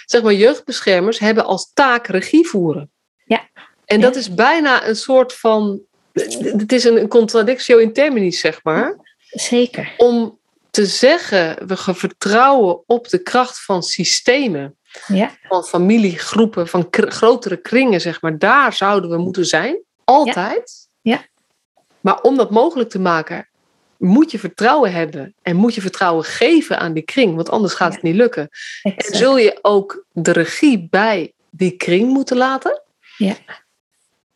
zeg 0.04 0.22
maar, 0.22 0.32
jeugdbeschermers 0.32 1.18
hebben 1.18 1.44
als 1.44 1.70
taak 1.74 2.06
regie 2.06 2.46
voeren. 2.46 2.90
Ja. 3.24 3.48
En 3.84 4.00
dat 4.00 4.16
is 4.16 4.34
bijna 4.34 4.86
een 4.86 4.96
soort 4.96 5.32
van, 5.32 5.80
het 6.12 6.72
is 6.72 6.84
een 6.84 7.08
contradictio 7.08 7.78
in 7.78 7.92
terminis, 7.92 8.40
zeg 8.40 8.60
maar. 8.62 8.96
Zeker. 9.30 9.94
Om 9.96 10.35
te 10.76 10.86
zeggen, 10.86 11.66
we 11.66 11.76
vertrouwen 11.76 12.82
op 12.86 13.08
de 13.08 13.22
kracht 13.22 13.64
van 13.64 13.82
systemen 13.82 14.76
ja. 15.06 15.36
van 15.42 15.64
familiegroepen, 15.64 16.68
van 16.68 16.86
grotere 16.90 17.56
kringen, 17.56 18.00
zeg 18.00 18.20
maar. 18.20 18.38
Daar 18.38 18.72
zouden 18.72 19.10
we 19.10 19.16
moeten 19.16 19.46
zijn. 19.46 19.82
Altijd. 20.04 20.88
Ja. 21.00 21.12
ja. 21.12 21.26
Maar 22.00 22.20
om 22.20 22.36
dat 22.36 22.50
mogelijk 22.50 22.90
te 22.90 22.98
maken, 22.98 23.48
moet 23.96 24.30
je 24.30 24.38
vertrouwen 24.38 24.92
hebben. 24.92 25.34
En 25.42 25.56
moet 25.56 25.74
je 25.74 25.80
vertrouwen 25.80 26.24
geven 26.24 26.78
aan 26.78 26.92
die 26.92 27.02
kring, 27.02 27.34
want 27.34 27.50
anders 27.50 27.74
gaat 27.74 27.88
ja. 27.88 27.94
het 27.94 28.02
niet 28.02 28.14
lukken. 28.14 28.48
Exact. 28.82 29.12
En 29.12 29.18
zul 29.18 29.38
je 29.38 29.58
ook 29.62 30.04
de 30.12 30.32
regie 30.32 30.88
bij 30.90 31.32
die 31.50 31.76
kring 31.76 32.12
moeten 32.12 32.36
laten. 32.36 32.82
Ja. 33.16 33.36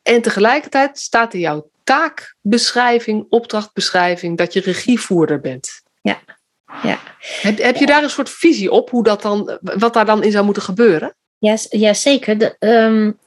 En 0.03 0.23
tegelijkertijd 0.23 0.99
staat 0.99 1.35
in 1.35 1.41
jouw 1.41 1.71
taakbeschrijving, 1.85 3.27
opdrachtbeschrijving, 3.29 4.39
dat 4.39 4.53
je 4.53 4.61
regievoerder 4.61 5.41
bent. 5.41 5.89
Ja, 6.01 6.21
ja. 6.83 6.99
Heb, 7.21 7.59
heb 7.59 7.77
je 7.77 7.87
daar 7.87 8.03
een 8.03 8.11
soort 8.11 8.31
visie 8.31 8.71
op 8.71 8.91
hoe 8.91 9.03
dat 9.03 9.23
dan, 9.23 9.59
wat 9.61 9.95
daar 9.95 10.05
dan 10.05 10.23
in 10.23 10.31
zou 10.31 10.45
moeten 10.45 10.63
gebeuren? 10.63 11.15
Ja, 11.39 11.57
ja 11.71 11.95
zeker. 11.95 12.39
De, 12.39 12.57
um, 12.59 13.19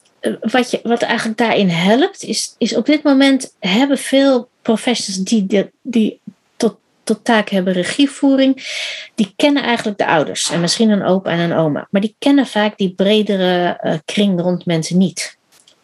wat, 0.41 0.71
je, 0.71 0.79
wat 0.83 1.01
eigenlijk 1.01 1.37
daarin 1.37 1.69
helpt, 1.69 2.23
is, 2.23 2.55
is 2.57 2.75
op 2.75 2.85
dit 2.85 3.03
moment 3.03 3.55
hebben 3.59 3.97
veel 3.97 4.49
professionals 4.61 5.23
die, 5.23 5.71
die 5.81 6.21
tot 6.55 6.77
tot 7.03 7.23
taak 7.23 7.49
hebben 7.49 7.73
regievoering, 7.73 8.67
die 9.15 9.33
kennen 9.35 9.63
eigenlijk 9.63 9.97
de 9.97 10.05
ouders 10.05 10.51
en 10.51 10.61
misschien 10.61 10.89
een 10.89 11.03
opa 11.03 11.29
en 11.31 11.39
een 11.39 11.57
oma, 11.57 11.87
maar 11.89 12.01
die 12.01 12.15
kennen 12.19 12.47
vaak 12.47 12.77
die 12.77 12.93
bredere 12.93 13.79
uh, 13.83 13.93
kring 14.05 14.41
rond 14.41 14.65
mensen 14.65 14.97
niet. 14.97 15.37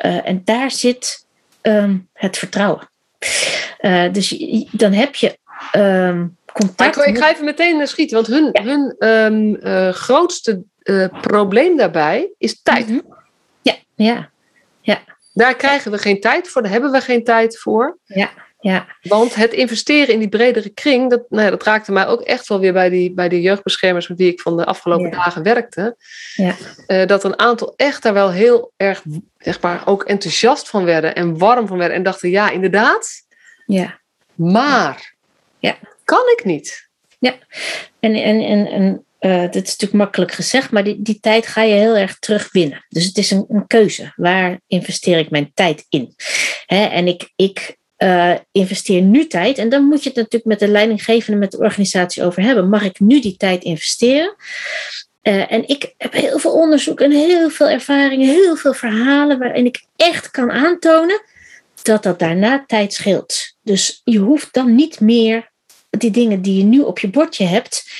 Uh, 0.06 0.28
en 0.28 0.41
daar 0.45 0.71
zit 0.71 1.25
um, 1.62 2.10
het 2.13 2.38
vertrouwen. 2.38 2.89
Uh, 3.82 4.12
dus 4.12 4.30
dan 4.71 4.93
heb 4.93 5.15
je 5.15 5.38
um, 5.75 6.38
contact. 6.54 6.98
Ik, 6.98 7.06
ik 7.06 7.18
ga 7.18 7.32
even 7.32 7.46
meteen 7.46 7.88
schieten, 7.88 8.16
want 8.16 8.28
hun, 8.28 8.50
ja. 8.52 8.64
hun 8.64 9.08
um, 9.08 9.94
grootste 9.94 10.64
probleem 11.22 11.78
daarbij 11.78 12.34
is 12.38 12.62
tijd. 12.62 12.88
Mm 12.88 13.02
-hmm. 13.06 13.18
Ja, 13.62 13.76
ja, 13.96 14.30
ja. 14.82 15.00
Daar 15.34 15.56
krijgen 15.56 15.92
we 15.92 15.98
geen 15.98 16.20
tijd 16.20 16.50
voor, 16.50 16.62
daar 16.62 16.72
hebben 16.72 16.92
we 16.92 17.02
geen 17.02 17.24
tijd 17.24 17.60
voor. 17.60 17.98
Ja. 18.04 18.30
Ja. 18.62 18.88
Want 19.02 19.36
het 19.36 19.54
investeren 19.54 20.14
in 20.14 20.20
die 20.20 20.30
bredere 20.30 20.70
kring, 20.70 21.10
dat, 21.10 21.24
nou 21.30 21.44
ja, 21.44 21.50
dat 21.50 21.64
raakte 21.64 21.92
mij 21.92 22.08
ook 22.08 22.22
echt 22.22 22.48
wel 22.48 22.60
weer 22.60 22.74
bij, 22.74 22.90
die, 22.90 23.14
bij 23.14 23.30
de 23.30 23.42
jeugdbeschermers 23.42 24.08
met 24.08 24.18
wie 24.18 24.32
ik 24.32 24.42
van 24.42 24.58
de 24.58 24.66
afgelopen 24.66 25.10
Ja. 25.10 25.16
dagen 25.16 25.44
werkte. 25.44 25.96
Ja. 26.36 26.56
Eh, 26.88 27.08
dat 27.08 27.24
een 27.24 27.40
aantal 27.40 27.74
echt 27.76 28.04
daar 28.04 28.14
wel 28.14 28.32
heel 28.32 28.72
erg 28.78 29.04
zeg 29.38 29.62
maar, 29.62 29.82
ook 29.86 30.04
enthousiast 30.04 30.70
van 30.70 30.84
werden 30.86 31.16
en 31.16 31.38
warm 31.38 31.68
van 31.68 31.78
werden. 31.78 31.98
En 31.98 32.04
dachten, 32.04 32.30
ja, 32.30 32.50
inderdaad, 32.50 33.10
ja. 33.66 34.00
maar 34.36 35.16
Ja. 35.60 35.76
Kan 36.10 36.30
ik 36.38 36.45
niet. 36.45 36.89
En, 38.00 38.13
en, 38.15 38.41
en, 38.41 38.67
en 38.67 39.06
eh, 39.19 39.41
dit 39.41 39.63
is 39.63 39.69
natuurlijk 39.69 39.93
makkelijk 40.04 40.32
gezegd, 40.32 40.72
maar 40.72 40.84
die, 40.84 41.02
die 41.02 41.19
tijd 41.19 41.48
ga 41.48 41.62
je 41.62 41.74
heel 41.74 41.95
erg 41.95 42.19
terugwinnen. 42.19 42.86
Dus 42.89 43.06
het 43.06 43.17
is 43.17 43.32
een, 43.32 43.45
een 43.50 43.67
keuze. 43.67 44.13
Waar 44.15 44.60
investeer 44.67 45.17
ik 45.17 45.30
mijn 45.30 45.52
tijd 45.54 45.86
in? 45.89 46.15
Hè, 46.65 46.86
en 46.86 47.08
ik, 47.08 47.32
ik 47.36 47.78
uh, 47.98 48.36
investeer 48.52 49.02
nu 49.02 49.28
tijd. 49.28 49.58
En 49.58 49.69
dan 49.69 49.84
moet 49.84 50.04
je 50.04 50.10
het 50.10 50.17
natuurlijk 50.17 50.45
met 50.45 50.60
de 50.60 50.67
leidinggevende, 50.67 51.39
met 51.39 51.52
de 51.52 51.58
organisatie 51.58 52.24
over 52.24 52.43
hebben. 52.43 52.69
Mag 52.69 52.84
ik 52.84 53.00
nu 53.00 53.22
die 53.22 53.38
tijd 53.38 53.63
investeren? 53.63 54.36
Uh, 55.24 55.52
en 55.52 55.67
ik 55.67 55.93
heb 55.98 56.13
heel 56.13 56.39
veel 56.39 56.54
onderzoek 56.54 57.00
en 57.00 57.12
heel 57.12 57.50
veel 57.50 57.69
ervaringen, 57.69 58.28
heel 58.28 58.56
veel 58.56 58.74
verhalen 58.74 59.39
waarin 59.39 59.65
ik 59.65 59.84
echt 59.95 60.32
kan 60.32 60.52
aantonen 60.52 61.22
dat 61.82 62.04
dat 62.04 62.19
daarna 62.19 62.63
tijd 62.67 62.93
scheelt. 62.93 63.56
Dus 63.62 64.02
je 64.04 64.19
hoeft 64.19 64.54
dan 64.54 64.76
niet 64.76 65.00
meer 65.00 65.49
die 65.89 66.12
dingen 66.12 66.41
die 66.41 66.58
je 66.58 66.63
nu 66.63 66.82
op 66.82 66.99
je 66.99 67.10
bordje 67.10 67.45
hebt, 67.45 67.91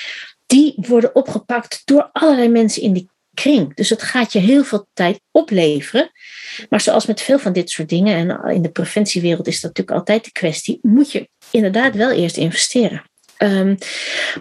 die 0.46 0.74
worden 0.76 1.16
opgepakt 1.16 1.82
door 1.86 2.10
allerlei 2.12 2.50
mensen 2.50 2.82
in 2.82 2.94
die 2.94 3.10
kring. 3.34 3.76
Dus 3.76 3.90
het 3.90 4.02
gaat 4.02 4.34
je 4.34 4.40
heel 4.40 4.64
veel 4.64 4.88
tijd 4.94 5.20
opleveren. 5.32 6.12
Maar 6.70 6.82
zoals 6.82 7.06
met 7.06 7.22
veel 7.22 7.40
van 7.40 7.54
dit 7.54 7.70
soort 7.70 7.90
dingen, 7.90 8.16
en 8.16 8.54
in 8.54 8.62
de 8.62 8.72
preventiewereld 8.72 9.48
is 9.48 9.62
dat 9.62 9.64
natuurlijk 9.64 9.98
altijd 9.98 10.24
de 10.24 10.32
kwestie, 10.32 10.80
moet 10.82 11.12
je 11.12 11.30
inderdaad 11.52 11.96
wel 11.96 12.12
eerst 12.12 12.38
investeren. 12.38 13.04
Um, 13.38 13.78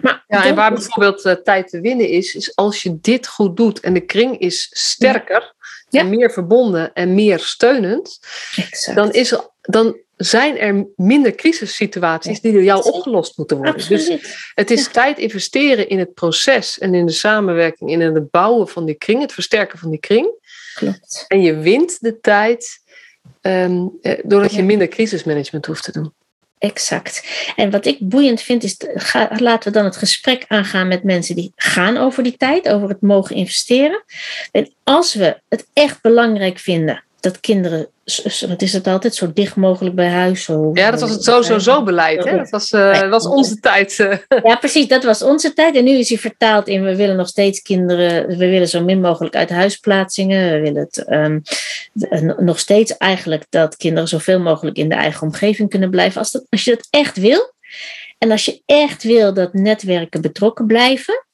maar 0.01 0.23
ja, 0.27 0.45
en 0.45 0.55
waar 0.55 0.73
bijvoorbeeld 0.73 1.25
uh, 1.25 1.33
tijd 1.33 1.69
te 1.69 1.81
winnen 1.81 2.09
is, 2.09 2.35
is 2.35 2.55
als 2.55 2.81
je 2.81 2.97
dit 3.01 3.27
goed 3.27 3.57
doet 3.57 3.79
en 3.79 3.93
de 3.93 4.05
kring 4.05 4.39
is 4.39 4.67
sterker 4.71 5.53
ja. 5.89 6.01
en 6.01 6.09
meer 6.09 6.31
verbonden 6.31 6.93
en 6.93 7.15
meer 7.15 7.39
steunend, 7.39 8.19
exact. 8.55 8.97
dan, 8.97 9.11
is 9.11 9.31
er, 9.31 9.49
dan 9.71 9.97
zijn 10.15 10.57
er 10.57 10.85
minder 10.95 11.35
crisissituaties 11.35 12.41
die 12.41 12.51
door 12.51 12.63
jou 12.63 12.83
opgelost 12.83 13.37
moeten 13.37 13.57
worden. 13.57 13.75
Absoluut. 13.75 14.07
Dus 14.07 14.51
het 14.53 14.71
is 14.71 14.87
tijd 14.87 15.17
investeren 15.17 15.89
in 15.89 15.99
het 15.99 16.13
proces 16.13 16.79
en 16.79 16.93
in 16.93 17.05
de 17.05 17.11
samenwerking, 17.11 17.91
in 17.91 18.01
het 18.01 18.31
bouwen 18.31 18.67
van 18.67 18.85
die 18.85 18.95
kring, 18.95 19.21
het 19.21 19.33
versterken 19.33 19.79
van 19.79 19.89
die 19.89 19.99
kring. 19.99 20.31
Klopt. 20.73 21.25
En 21.27 21.41
je 21.41 21.55
wint 21.57 22.01
de 22.01 22.19
tijd 22.19 22.81
um, 23.41 23.99
doordat 24.23 24.53
je 24.53 24.63
minder 24.63 24.87
crisismanagement 24.87 25.65
hoeft 25.65 25.83
te 25.83 25.91
doen. 25.91 26.13
Exact. 26.57 27.23
En 27.55 27.71
wat 27.71 27.85
ik 27.85 27.97
boeiend 27.99 28.41
vind 28.41 28.63
is, 28.63 28.75
ga, 28.93 29.31
laten 29.37 29.71
we 29.71 29.77
dan 29.77 29.85
het 29.85 29.97
gesprek 29.97 30.45
aangaan 30.47 30.87
met 30.87 31.03
mensen 31.03 31.35
die 31.35 31.51
gaan 31.55 31.97
over 31.97 32.23
die 32.23 32.37
tijd, 32.37 32.69
over 32.69 32.89
het 32.89 33.01
mogen 33.01 33.35
investeren. 33.35 34.03
En 34.51 34.73
als 34.83 35.13
we 35.13 35.41
het 35.49 35.67
echt 35.73 36.01
belangrijk 36.01 36.57
vinden 36.57 37.03
dat 37.19 37.39
kinderen, 37.39 37.87
wat 38.47 38.61
is 38.61 38.73
het 38.73 38.87
altijd, 38.87 39.15
zo 39.15 39.33
dicht 39.33 39.55
mogelijk 39.55 39.95
bij 39.95 40.09
huis. 40.09 40.43
Zo, 40.43 40.71
ja, 40.73 40.91
dat 40.91 40.99
was 41.01 41.09
het 41.09 41.23
zo, 41.23 41.41
zo, 41.41 41.59
zo 41.59 41.83
beleid. 41.83 42.23
Hè? 42.23 42.37
Dat 42.37 42.49
was, 42.49 42.71
uh, 42.71 43.09
was 43.09 43.27
onze 43.27 43.59
tijd. 43.59 43.97
Ja, 44.43 44.55
precies, 44.55 44.87
dat 44.87 45.03
was 45.03 45.21
onze 45.21 45.53
tijd. 45.53 45.75
En 45.75 45.83
nu 45.83 45.91
is 45.91 46.09
hij 46.09 46.17
vertaald 46.17 46.67
in, 46.67 46.83
we 46.83 46.95
willen 46.95 47.15
nog 47.15 47.27
steeds 47.27 47.61
kinderen, 47.61 48.27
we 48.27 48.49
willen 48.49 48.67
zo 48.67 48.83
min 48.83 49.01
mogelijk 49.01 49.35
uit 49.35 49.49
huisplaatsingen. 49.49 50.51
We 50.51 50.59
willen 50.59 50.81
het 50.81 51.05
um, 51.09 51.41
nog 52.45 52.59
steeds 52.59 52.97
eigenlijk 52.97 53.45
dat 53.49 53.77
kinderen 53.77 54.07
zoveel 54.07 54.39
mogelijk 54.39 54.77
in 54.77 54.89
de 54.89 54.95
eigen 54.95 55.21
omgeving 55.21 55.69
kunnen 55.69 55.89
blijven. 55.89 56.19
Als, 56.19 56.31
dat, 56.31 56.45
als 56.49 56.63
je 56.63 56.75
dat 56.75 56.87
echt 56.89 57.17
wil, 57.17 57.53
en 58.17 58.31
als 58.31 58.45
je 58.45 58.61
echt 58.65 59.03
wil 59.03 59.33
dat 59.33 59.53
netwerken 59.53 60.21
betrokken 60.21 60.65
blijven, 60.67 61.25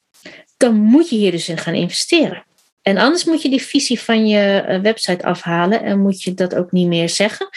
dan 0.58 0.76
moet 0.76 1.10
je 1.10 1.16
hier 1.16 1.32
dus 1.32 1.50
in 1.50 1.58
gaan 1.58 1.74
investeren. 1.74 2.44
En 2.88 2.98
anders 2.98 3.24
moet 3.26 3.42
je 3.42 3.50
die 3.50 3.62
visie 3.62 4.00
van 4.00 4.28
je 4.28 4.80
website 4.82 5.24
afhalen 5.24 5.84
en 5.84 6.00
moet 6.00 6.24
je 6.24 6.34
dat 6.34 6.56
ook 6.56 6.72
niet 6.72 6.88
meer 6.88 7.10
zeggen. 7.10 7.50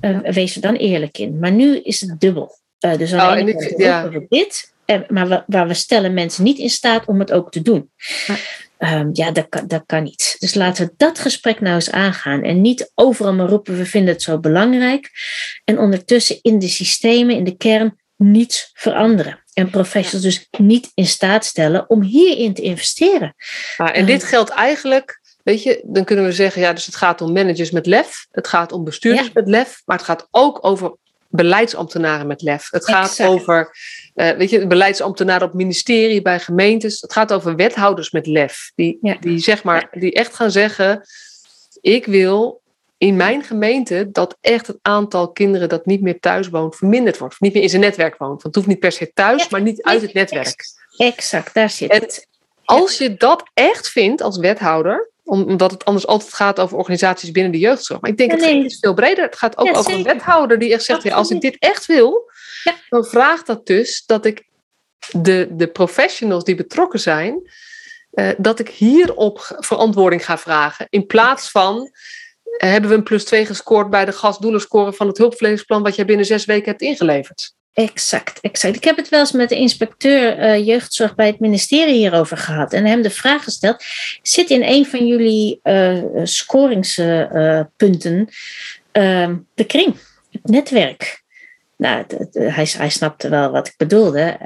Uh, 0.00 0.18
wees 0.18 0.54
er 0.54 0.60
dan 0.60 0.74
eerlijk 0.74 1.18
in. 1.18 1.38
Maar 1.38 1.52
nu 1.52 1.76
is 1.76 2.00
het 2.00 2.20
dubbel. 2.20 2.58
Uh, 2.80 2.96
dus 2.96 3.12
aan 3.12 3.42
oh, 3.42 3.48
ik, 3.48 3.74
ja. 3.76 4.08
we 4.08 4.26
dit, 4.28 4.72
en, 4.84 5.04
maar 5.08 5.28
we, 5.28 5.42
waar 5.46 5.66
we 5.66 5.74
stellen 5.74 6.14
mensen 6.14 6.44
niet 6.44 6.58
in 6.58 6.70
staat 6.70 7.06
om 7.06 7.18
het 7.18 7.32
ook 7.32 7.50
te 7.50 7.62
doen. 7.62 7.90
Ja, 8.26 8.98
um, 9.00 9.10
ja 9.12 9.30
dat, 9.30 9.48
kan, 9.48 9.66
dat 9.66 9.82
kan 9.86 10.02
niet. 10.02 10.36
Dus 10.38 10.54
laten 10.54 10.86
we 10.86 10.92
dat 10.96 11.18
gesprek 11.18 11.60
nou 11.60 11.74
eens 11.74 11.90
aangaan. 11.90 12.42
En 12.42 12.60
niet 12.60 12.92
overal 12.94 13.34
maar 13.34 13.48
roepen, 13.48 13.76
we 13.76 13.86
vinden 13.86 14.12
het 14.12 14.22
zo 14.22 14.38
belangrijk. 14.38 15.10
En 15.64 15.78
ondertussen 15.78 16.38
in 16.42 16.58
de 16.58 16.68
systemen, 16.68 17.36
in 17.36 17.44
de 17.44 17.56
kern, 17.56 17.99
niets 18.20 18.70
veranderen. 18.72 19.42
En 19.52 19.70
professionals 19.70 20.22
dus 20.22 20.48
niet 20.58 20.90
in 20.94 21.06
staat 21.06 21.44
stellen 21.44 21.90
om 21.90 22.02
hierin 22.02 22.54
te 22.54 22.62
investeren. 22.62 23.34
Ah, 23.76 23.96
en 23.96 24.06
dit 24.06 24.24
geldt 24.24 24.50
eigenlijk, 24.50 25.20
weet 25.42 25.62
je, 25.62 25.82
dan 25.84 26.04
kunnen 26.04 26.24
we 26.24 26.32
zeggen, 26.32 26.62
ja, 26.62 26.72
dus 26.72 26.86
het 26.86 26.96
gaat 26.96 27.20
om 27.20 27.32
managers 27.32 27.70
met 27.70 27.86
lef, 27.86 28.26
het 28.30 28.48
gaat 28.48 28.72
om 28.72 28.84
bestuurders 28.84 29.26
ja. 29.26 29.32
met 29.34 29.48
lef, 29.48 29.82
maar 29.84 29.96
het 29.96 30.06
gaat 30.06 30.28
ook 30.30 30.58
over 30.60 30.96
beleidsambtenaren 31.28 32.26
met 32.26 32.42
lef. 32.42 32.70
Het 32.70 32.84
gaat 32.84 33.08
exact. 33.08 33.30
over, 33.30 33.76
uh, 34.14 34.30
weet 34.30 34.50
je, 34.50 34.66
beleidsambtenaren 34.66 35.48
op 35.48 35.54
ministerie, 35.54 36.22
bij 36.22 36.40
gemeentes. 36.40 37.00
Het 37.00 37.12
gaat 37.12 37.32
over 37.32 37.56
wethouders 37.56 38.10
met 38.10 38.26
lef, 38.26 38.72
die, 38.74 38.98
ja. 39.00 39.16
die, 39.20 39.38
zeg 39.38 39.62
maar, 39.62 39.88
die 39.90 40.12
echt 40.12 40.34
gaan 40.34 40.50
zeggen, 40.50 41.06
ik 41.80 42.06
wil 42.06 42.59
in 43.00 43.16
mijn 43.16 43.42
gemeente 43.42 44.08
dat 44.10 44.36
echt 44.40 44.66
het 44.66 44.78
aantal 44.82 45.32
kinderen 45.32 45.68
dat 45.68 45.86
niet 45.86 46.00
meer 46.00 46.20
thuis 46.20 46.48
woont 46.48 46.76
verminderd 46.76 47.18
wordt. 47.18 47.34
Of 47.34 47.40
niet 47.40 47.54
meer 47.54 47.62
in 47.62 47.68
zijn 47.68 47.82
netwerk 47.82 48.16
woont. 48.18 48.30
Want 48.30 48.42
het 48.42 48.54
hoeft 48.54 48.66
niet 48.66 48.78
per 48.78 48.92
se 48.92 49.12
thuis, 49.12 49.42
ja, 49.42 49.48
maar 49.50 49.60
niet 49.60 49.82
uit 49.82 50.02
het 50.02 50.12
netwerk. 50.12 50.64
Exact, 50.96 51.54
daar 51.54 51.70
zit 51.70 51.90
en 51.90 52.00
het. 52.00 52.26
Als 52.64 52.98
je 52.98 53.14
dat 53.14 53.50
echt 53.54 53.88
vindt 53.88 54.22
als 54.22 54.38
wethouder, 54.38 55.10
omdat 55.24 55.70
het 55.70 55.84
anders 55.84 56.06
altijd 56.06 56.34
gaat 56.34 56.60
over 56.60 56.76
organisaties 56.76 57.30
binnen 57.30 57.52
de 57.52 57.58
jeugdzorg. 57.58 58.00
Maar 58.00 58.10
ik 58.10 58.16
denk, 58.16 58.30
ja, 58.30 58.36
nee. 58.36 58.56
het 58.56 58.70
is 58.70 58.78
veel 58.78 58.94
breder. 58.94 59.24
Het 59.24 59.36
gaat 59.36 59.56
ook 59.58 59.66
ja, 59.66 59.72
over 59.72 59.92
een 59.92 60.02
wethouder 60.02 60.58
die 60.58 60.72
echt 60.72 60.84
zegt, 60.84 61.02
ja, 61.02 61.14
als 61.14 61.30
ik 61.30 61.40
dit 61.40 61.56
echt 61.58 61.86
wil, 61.86 62.30
dan 62.88 63.04
vraagt 63.04 63.46
dat 63.46 63.66
dus 63.66 64.02
dat 64.06 64.24
ik 64.24 64.44
de, 65.12 65.48
de 65.50 65.66
professionals 65.66 66.44
die 66.44 66.54
betrokken 66.54 67.00
zijn, 67.00 67.50
uh, 68.12 68.28
dat 68.38 68.58
ik 68.58 68.68
hierop 68.68 69.56
verantwoording 69.58 70.24
ga 70.24 70.38
vragen. 70.38 70.86
In 70.88 71.06
plaats 71.06 71.50
van 71.50 71.90
hebben 72.56 72.90
we 72.90 72.96
een 72.96 73.02
plus 73.02 73.24
2 73.24 73.46
gescoord 73.46 73.90
bij 73.90 74.04
de 74.04 74.12
gastdoelenscore 74.12 74.92
van 74.92 75.06
het 75.06 75.18
hulpverleningsplan 75.18 75.82
wat 75.82 75.94
jij 75.94 76.04
binnen 76.04 76.26
zes 76.26 76.44
weken 76.44 76.70
hebt 76.70 76.82
ingeleverd. 76.82 77.54
Exact, 77.72 78.40
exact. 78.40 78.76
Ik 78.76 78.84
heb 78.84 78.96
het 78.96 79.08
wel 79.08 79.20
eens 79.20 79.32
met 79.32 79.48
de 79.48 79.56
inspecteur 79.56 80.38
uh, 80.38 80.66
jeugdzorg 80.66 81.14
bij 81.14 81.26
het 81.26 81.40
ministerie 81.40 81.94
hierover 81.94 82.36
gehad 82.36 82.72
en 82.72 82.86
hem 82.86 83.02
de 83.02 83.10
vraag 83.10 83.44
gesteld: 83.44 83.84
zit 84.22 84.50
in 84.50 84.62
een 84.62 84.86
van 84.86 85.06
jullie 85.06 85.60
uh, 85.62 86.02
scoringspunten 86.22 88.28
uh, 88.92 89.30
de 89.54 89.64
kring, 89.66 89.96
het 90.30 90.44
netwerk? 90.44 91.22
Nou, 91.76 92.04
hij, 92.32 92.68
hij 92.76 92.88
snapte 92.88 93.28
wel 93.28 93.50
wat 93.50 93.66
ik 93.66 93.74
bedoelde, 93.76 94.36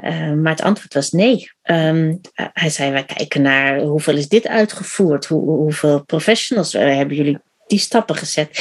maar 0.41 0.51
het 0.51 0.61
antwoord 0.61 0.93
was 0.93 1.11
nee. 1.11 1.51
Um, 1.63 2.21
hij 2.33 2.69
zei: 2.69 2.91
wij 2.91 3.05
kijken 3.05 3.41
naar 3.41 3.81
hoeveel 3.81 4.17
is 4.17 4.27
dit 4.27 4.47
uitgevoerd, 4.47 5.25
Hoe, 5.25 5.45
hoeveel 5.45 6.03
professionals 6.03 6.73
hebben 6.73 7.15
jullie 7.15 7.39
die 7.67 7.79
stappen 7.79 8.15
gezet. 8.15 8.59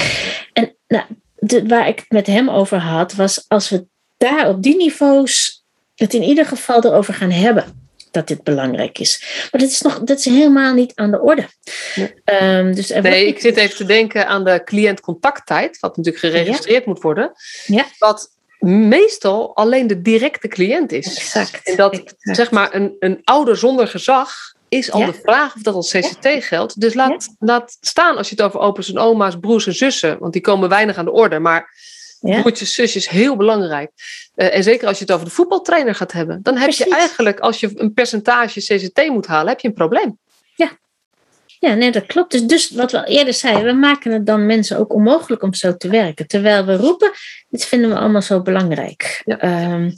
En 0.52 0.76
nou, 0.88 1.04
de, 1.34 1.66
waar 1.66 1.88
ik 1.88 1.98
het 1.98 2.10
met 2.10 2.26
hem 2.26 2.50
over 2.50 2.78
had, 2.78 3.14
was 3.14 3.44
als 3.48 3.68
we 3.68 3.86
daar 4.16 4.48
op 4.48 4.62
die 4.62 4.76
niveaus 4.76 5.64
het 5.94 6.14
in 6.14 6.22
ieder 6.22 6.46
geval 6.46 6.84
erover 6.84 7.14
gaan 7.14 7.30
hebben. 7.30 7.82
Dat 8.10 8.28
dit 8.28 8.42
belangrijk 8.42 8.98
is. 8.98 9.22
Maar 9.50 9.60
dat 9.60 9.70
is, 9.70 9.80
nog, 9.80 10.00
dat 10.00 10.18
is 10.18 10.24
helemaal 10.24 10.74
niet 10.74 10.92
aan 10.94 11.10
de 11.10 11.20
orde. 11.20 11.48
Nee, 11.94 12.14
um, 12.42 12.74
dus 12.74 12.88
nee 12.88 13.26
ik 13.26 13.40
zit 13.40 13.56
even 13.56 13.76
te 13.76 13.84
denken 13.84 14.26
aan 14.26 14.44
de 14.44 14.62
cliëntcontacttijd, 14.64 15.78
wat 15.78 15.96
natuurlijk 15.96 16.24
geregistreerd 16.24 16.84
ja. 16.84 16.90
moet 16.90 17.02
worden. 17.02 17.32
Ja. 17.66 17.86
Wat 17.98 18.32
meestal 18.68 19.56
alleen 19.56 19.86
de 19.86 20.02
directe 20.02 20.48
cliënt 20.48 20.92
is. 20.92 21.06
Exact. 21.06 21.68
En 21.68 21.76
dat 21.76 21.92
exact. 21.92 22.36
zeg 22.36 22.50
maar 22.50 22.74
een, 22.74 22.96
een 22.98 23.20
ouder 23.24 23.56
zonder 23.56 23.88
gezag 23.88 24.54
is 24.76 24.90
al 24.90 25.00
Ja. 25.00 25.06
de 25.06 25.20
vraag 25.22 25.54
of 25.54 25.62
dat 25.62 25.74
als 25.74 25.90
CCT 25.90 26.44
geldt. 26.44 26.80
Dus 26.80 26.94
laat, 26.94 27.28
laat 27.38 27.76
staan 27.80 28.16
als 28.16 28.28
je 28.28 28.34
het 28.34 28.44
over 28.44 28.60
opa's 28.60 28.88
en 28.88 28.98
oma's, 28.98 29.36
broers 29.40 29.66
en 29.66 29.74
zussen, 29.74 30.18
want 30.18 30.32
die 30.32 30.42
komen 30.42 30.68
weinig 30.68 30.96
aan 30.96 31.04
de 31.04 31.12
orde. 31.12 31.38
Maar 31.38 31.72
broertjes, 32.20 32.74
zusjes, 32.74 33.08
heel 33.08 33.36
belangrijk. 33.36 33.90
Uh, 34.36 34.56
en 34.56 34.62
zeker 34.62 34.88
als 34.88 34.98
je 34.98 35.04
het 35.04 35.12
over 35.12 35.26
de 35.26 35.32
voetbaltrainer 35.32 35.94
gaat 35.94 36.12
hebben. 36.12 36.42
Dan 36.42 36.54
heb 36.56 36.62
Precies. 36.62 36.84
je 36.84 36.94
eigenlijk, 36.94 37.40
als 37.40 37.60
je 37.60 37.70
een 37.74 37.92
percentage 37.92 38.60
CCT 38.60 39.08
moet 39.08 39.26
halen, 39.26 39.48
heb 39.48 39.60
je 39.60 39.68
een 39.68 39.74
probleem. 39.74 40.18
Ja, 40.54 40.70
ja, 41.60 41.74
nee, 41.74 41.90
dat 41.90 42.06
klopt. 42.06 42.30
Dus, 42.30 42.42
dus 42.42 42.70
wat 42.70 42.90
we 42.92 42.98
al 42.98 43.04
eerder 43.04 43.34
zeiden, 43.34 43.64
we 43.64 43.72
maken 43.72 44.12
het 44.12 44.26
dan 44.26 44.46
mensen 44.46 44.78
ook 44.78 44.92
onmogelijk 44.92 45.42
om 45.42 45.54
zo 45.54 45.76
te 45.76 45.88
werken. 45.88 46.26
Terwijl 46.26 46.64
we 46.64 46.76
roepen, 46.76 47.10
dit 47.48 47.64
vinden 47.64 47.90
we 47.90 47.96
allemaal 47.96 48.22
zo 48.22 48.42
belangrijk. 48.42 49.22
Ja. 49.24 49.72
Um, 49.72 49.94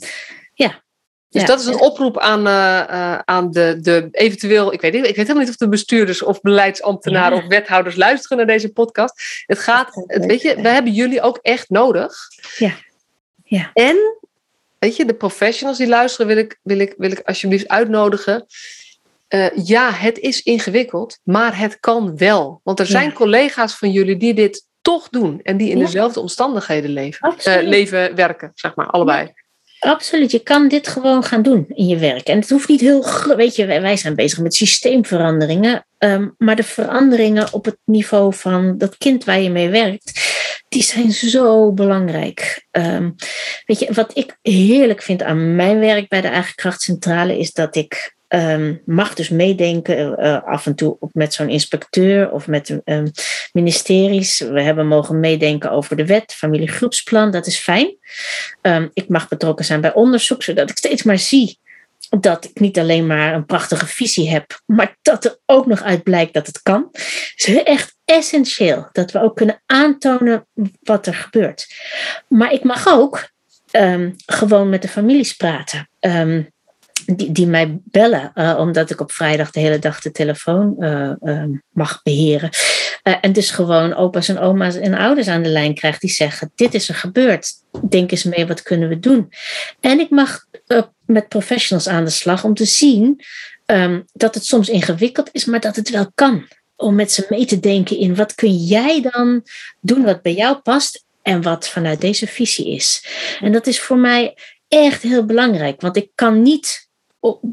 ja. 1.41 1.45
Dus 1.45 1.55
dat 1.55 1.59
is 1.59 1.65
een 1.65 1.81
oproep 1.81 2.19
aan, 2.19 2.47
uh, 2.47 2.83
uh, 2.89 3.19
aan 3.25 3.51
de, 3.51 3.77
de 3.81 4.07
eventueel, 4.11 4.73
ik 4.73 4.81
weet, 4.81 4.93
niet, 4.93 5.01
ik 5.01 5.15
weet 5.15 5.27
helemaal 5.27 5.41
niet 5.41 5.49
of 5.49 5.55
de 5.55 5.69
bestuurders 5.69 6.23
of 6.23 6.41
beleidsambtenaren 6.41 7.37
of 7.37 7.47
wethouders 7.47 7.95
luisteren 7.95 8.37
naar 8.37 8.45
deze 8.45 8.71
podcast. 8.71 9.43
Het 9.45 9.59
gaat, 9.59 10.03
het, 10.07 10.25
weet 10.25 10.41
je, 10.41 10.55
we 10.61 10.69
hebben 10.69 10.93
jullie 10.93 11.21
ook 11.21 11.39
echt 11.41 11.69
nodig. 11.69 12.15
Ja. 12.57 12.73
ja. 13.43 13.71
En, 13.73 13.97
weet 14.79 14.95
je, 14.95 15.05
de 15.05 15.13
professionals 15.13 15.77
die 15.77 15.87
luisteren 15.87 16.27
wil 16.27 16.37
ik, 16.37 16.59
wil 16.61 16.79
ik, 16.79 16.93
wil 16.97 17.11
ik 17.11 17.19
alsjeblieft 17.19 17.67
uitnodigen. 17.67 18.45
Uh, 19.29 19.45
ja, 19.65 19.91
het 19.91 20.19
is 20.19 20.41
ingewikkeld, 20.41 21.19
maar 21.23 21.57
het 21.57 21.79
kan 21.79 22.17
wel. 22.17 22.61
Want 22.63 22.79
er 22.79 22.85
zijn 22.85 23.13
collega's 23.13 23.75
van 23.75 23.91
jullie 23.91 24.17
die 24.17 24.33
dit 24.33 24.65
toch 24.81 25.09
doen 25.09 25.39
en 25.43 25.57
die 25.57 25.69
in 25.69 25.79
dezelfde 25.79 26.19
omstandigheden 26.19 26.89
leven, 26.89 27.35
uh, 27.47 27.57
leven, 27.61 28.15
werken, 28.15 28.51
zeg 28.55 28.75
maar, 28.75 28.87
allebei. 28.87 29.33
Absoluut, 29.79 30.31
je 30.31 30.39
kan 30.39 30.67
dit 30.67 30.87
gewoon 30.87 31.23
gaan 31.23 31.41
doen 31.41 31.65
in 31.67 31.87
je 31.87 31.97
werk. 31.97 32.27
En 32.27 32.39
het 32.39 32.49
hoeft 32.49 32.67
niet 32.67 32.81
heel, 32.81 33.05
weet 33.35 33.55
je, 33.55 33.65
wij 33.65 33.97
zijn 33.97 34.15
bezig 34.15 34.39
met 34.39 34.53
systeemveranderingen, 34.53 35.85
um, 35.97 36.35
maar 36.37 36.55
de 36.55 36.63
veranderingen 36.63 37.53
op 37.53 37.65
het 37.65 37.77
niveau 37.85 38.33
van 38.33 38.77
dat 38.77 38.97
kind 38.97 39.23
waar 39.23 39.39
je 39.39 39.49
mee 39.49 39.69
werkt, 39.69 40.35
die 40.69 40.83
zijn 40.83 41.11
zo 41.11 41.71
belangrijk. 41.71 42.65
Um, 42.71 43.15
weet 43.65 43.79
je, 43.79 43.93
wat 43.93 44.17
ik 44.17 44.37
heerlijk 44.41 45.01
vind 45.01 45.23
aan 45.23 45.55
mijn 45.55 45.79
werk 45.79 46.07
bij 46.07 46.21
de 46.21 46.27
Eigen 46.27 46.55
Krachtcentrale 46.55 47.37
is 47.37 47.53
dat 47.53 47.75
ik 47.75 48.15
um, 48.27 48.81
mag 48.85 49.13
dus 49.13 49.29
meedenken 49.29 50.25
uh, 50.25 50.43
af 50.43 50.65
en 50.65 50.75
toe 50.75 50.97
met 51.11 51.33
zo'n 51.33 51.49
inspecteur 51.49 52.31
of 52.31 52.47
met 52.47 52.79
um, 52.85 53.11
ministeries. 53.51 54.39
We 54.39 54.61
hebben 54.61 54.87
mogen 54.87 55.19
meedenken 55.19 55.71
over 55.71 55.95
de 55.95 56.05
wet, 56.05 56.33
familiegroepsplan, 56.33 57.31
dat 57.31 57.47
is 57.47 57.57
fijn. 57.57 57.97
Um, 58.61 58.89
ik 58.93 59.09
mag 59.09 59.27
betrokken 59.27 59.65
zijn 59.65 59.81
bij 59.81 59.93
onderzoek, 59.93 60.43
zodat 60.43 60.69
ik 60.69 60.77
steeds 60.77 61.03
maar 61.03 61.19
zie 61.19 61.59
dat 62.19 62.45
ik 62.45 62.59
niet 62.59 62.79
alleen 62.79 63.07
maar 63.07 63.33
een 63.33 63.45
prachtige 63.45 63.87
visie 63.87 64.29
heb, 64.29 64.61
maar 64.65 64.97
dat 65.01 65.25
er 65.25 65.37
ook 65.45 65.65
nog 65.65 65.81
uit 65.81 66.03
blijkt 66.03 66.33
dat 66.33 66.47
het 66.47 66.61
kan. 66.61 66.87
Het 66.91 67.47
is 67.47 67.63
echt 67.63 67.95
essentieel 68.05 68.89
dat 68.91 69.11
we 69.11 69.21
ook 69.21 69.35
kunnen 69.35 69.61
aantonen 69.65 70.47
wat 70.81 71.07
er 71.07 71.13
gebeurt. 71.13 71.67
Maar 72.27 72.51
ik 72.51 72.63
mag 72.63 72.87
ook 72.87 73.29
gewoon 74.25 74.69
met 74.69 74.81
de 74.81 74.87
families 74.87 75.33
praten. 75.33 75.89
Die, 77.15 77.47
mij 77.47 77.79
bellen, 77.83 78.31
uh, 78.35 78.55
omdat 78.59 78.89
ik 78.89 79.01
op 79.01 79.11
vrijdag 79.11 79.51
de 79.51 79.59
hele 79.59 79.79
dag 79.79 80.01
de 80.01 80.11
telefoon 80.11 80.75
uh, 80.79 81.11
uh, 81.21 81.43
mag 81.71 82.03
beheren. 82.03 82.49
en 83.21 83.33
dus 83.33 83.51
gewoon 83.51 83.93
opa's 83.95 84.27
en 84.27 84.39
oma's 84.39 84.75
en 84.75 84.93
ouders 84.93 85.27
aan 85.27 85.43
de 85.43 85.49
lijn 85.49 85.73
krijg 85.73 85.99
die 85.99 86.09
zeggen: 86.09 86.51
Dit 86.55 86.73
is 86.73 86.89
er 86.89 86.95
gebeurd. 86.95 87.51
Denk 87.89 88.11
eens 88.11 88.23
mee, 88.23 88.47
wat 88.47 88.61
kunnen 88.61 88.89
we 88.89 88.99
doen? 88.99 89.31
En 89.79 89.99
ik 89.99 90.09
mag 90.09 90.45
met 91.05 91.27
professionals 91.27 91.87
aan 91.87 92.05
de 92.05 92.11
slag 92.11 92.43
om 92.43 92.53
te 92.53 92.65
zien 92.65 93.21
um, 93.65 94.05
dat 94.13 94.35
het 94.35 94.45
soms 94.45 94.69
ingewikkeld 94.69 95.29
is, 95.31 95.45
maar 95.45 95.59
dat 95.59 95.75
het 95.75 95.89
wel 95.89 96.11
kan. 96.15 96.47
Om 96.75 96.95
met 96.95 97.11
ze 97.11 97.25
mee 97.29 97.45
te 97.45 97.59
denken 97.59 97.97
in 97.97 98.15
wat 98.15 98.35
kun 98.35 98.55
jij 98.55 99.01
dan 99.01 99.43
doen 99.81 100.03
wat 100.03 100.21
bij 100.21 100.33
jou 100.33 100.57
past 100.57 101.05
en 101.21 101.41
wat 101.41 101.67
vanuit 101.67 102.01
deze 102.01 102.27
visie 102.27 102.69
is. 102.69 103.05
En 103.39 103.51
dat 103.51 103.67
is 103.67 103.79
voor 103.79 103.97
mij 103.97 104.37
echt 104.67 105.01
heel 105.01 105.25
belangrijk, 105.25 105.81
want 105.81 105.97
ik 105.97 106.09
kan 106.15 106.41
niet 106.41 106.86
op, 107.19 107.43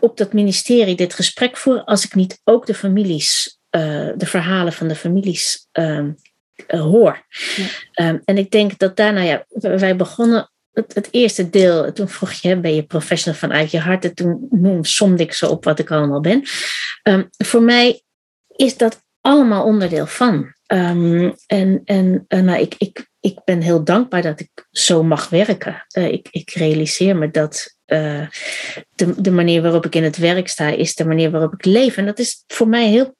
op 0.00 0.16
dat 0.16 0.32
ministerie 0.32 0.96
dit 0.96 1.14
gesprek 1.14 1.56
voeren 1.56 1.84
als 1.84 2.04
ik 2.04 2.14
niet 2.14 2.40
ook 2.44 2.66
de 2.66 2.74
families, 2.74 3.58
uh, 3.70 4.10
de 4.16 4.26
verhalen 4.26 4.72
van 4.72 4.88
de 4.88 4.94
families 4.94 5.68
uh, 5.72 5.98
uh, 6.68 6.80
hoor. 6.80 7.26
Ja. 7.94 8.08
Um, 8.08 8.22
en 8.24 8.38
ik 8.38 8.50
denk 8.50 8.78
dat 8.78 8.96
daarna, 8.96 9.20
ja, 9.20 9.46
wij 9.50 9.96
begonnen 9.96 10.50
het, 10.72 10.94
het, 10.94 11.08
eerste 11.10 11.50
deel, 11.50 11.92
toen 11.92 12.08
vroeg 12.08 12.32
je, 12.32 12.60
ben 12.60 12.74
je 12.74 12.82
professional 12.82 13.38
vanuit 13.38 13.70
je 13.70 13.78
hart? 13.78 14.04
En 14.04 14.14
toen 14.14 14.46
noem, 14.50 14.84
somde 14.84 15.22
ik 15.22 15.32
zo 15.32 15.48
op 15.48 15.64
wat 15.64 15.78
ik 15.78 15.90
allemaal 15.90 16.20
ben. 16.20 16.42
Um, 17.02 17.28
voor 17.38 17.62
mij 17.62 18.02
is 18.56 18.76
dat 18.76 19.02
allemaal 19.20 19.64
onderdeel 19.64 20.06
van. 20.06 20.54
Um, 20.66 21.34
en 21.46 21.82
en 21.84 22.26
nou, 22.28 22.60
ik, 22.60 22.74
ik, 22.78 23.10
ik 23.22 23.44
ben 23.44 23.60
heel 23.60 23.84
dankbaar 23.84 24.22
dat 24.22 24.40
ik 24.40 24.50
zo 24.70 25.02
mag 25.02 25.28
werken. 25.28 25.86
Uh, 25.96 26.12
ik, 26.12 26.28
ik 26.30 26.50
realiseer 26.50 27.16
me 27.16 27.30
dat 27.30 27.76
uh, 27.86 28.26
de, 28.94 29.20
de 29.20 29.30
manier 29.30 29.62
waarop 29.62 29.86
ik 29.86 29.94
in 29.94 30.04
het 30.04 30.16
werk 30.16 30.48
sta, 30.48 30.68
is 30.68 30.94
de 30.94 31.04
manier 31.04 31.30
waarop 31.30 31.52
ik 31.52 31.64
leef. 31.64 31.96
En 31.96 32.06
dat 32.06 32.18
is 32.18 32.44
voor 32.46 32.68
mij 32.68 32.88
heel 32.88 33.16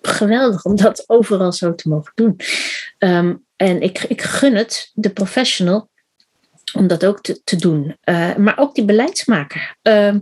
geweldig 0.00 0.64
om 0.64 0.76
dat 0.76 1.04
overal 1.06 1.52
zo 1.52 1.74
te 1.74 1.88
mogen 1.88 2.12
doen. 2.14 2.40
Um, 2.98 3.44
en 3.56 3.80
ik, 3.80 4.02
ik 4.02 4.22
gun 4.22 4.54
het 4.54 4.90
de 4.94 5.10
professional 5.10 5.88
om 6.72 6.86
dat 6.86 7.04
ook 7.04 7.20
te, 7.20 7.40
te 7.44 7.56
doen. 7.56 7.96
Uh, 8.04 8.36
maar 8.36 8.58
ook 8.58 8.74
die 8.74 8.84
beleidsmaker. 8.84 9.76
Uh, 9.82 10.14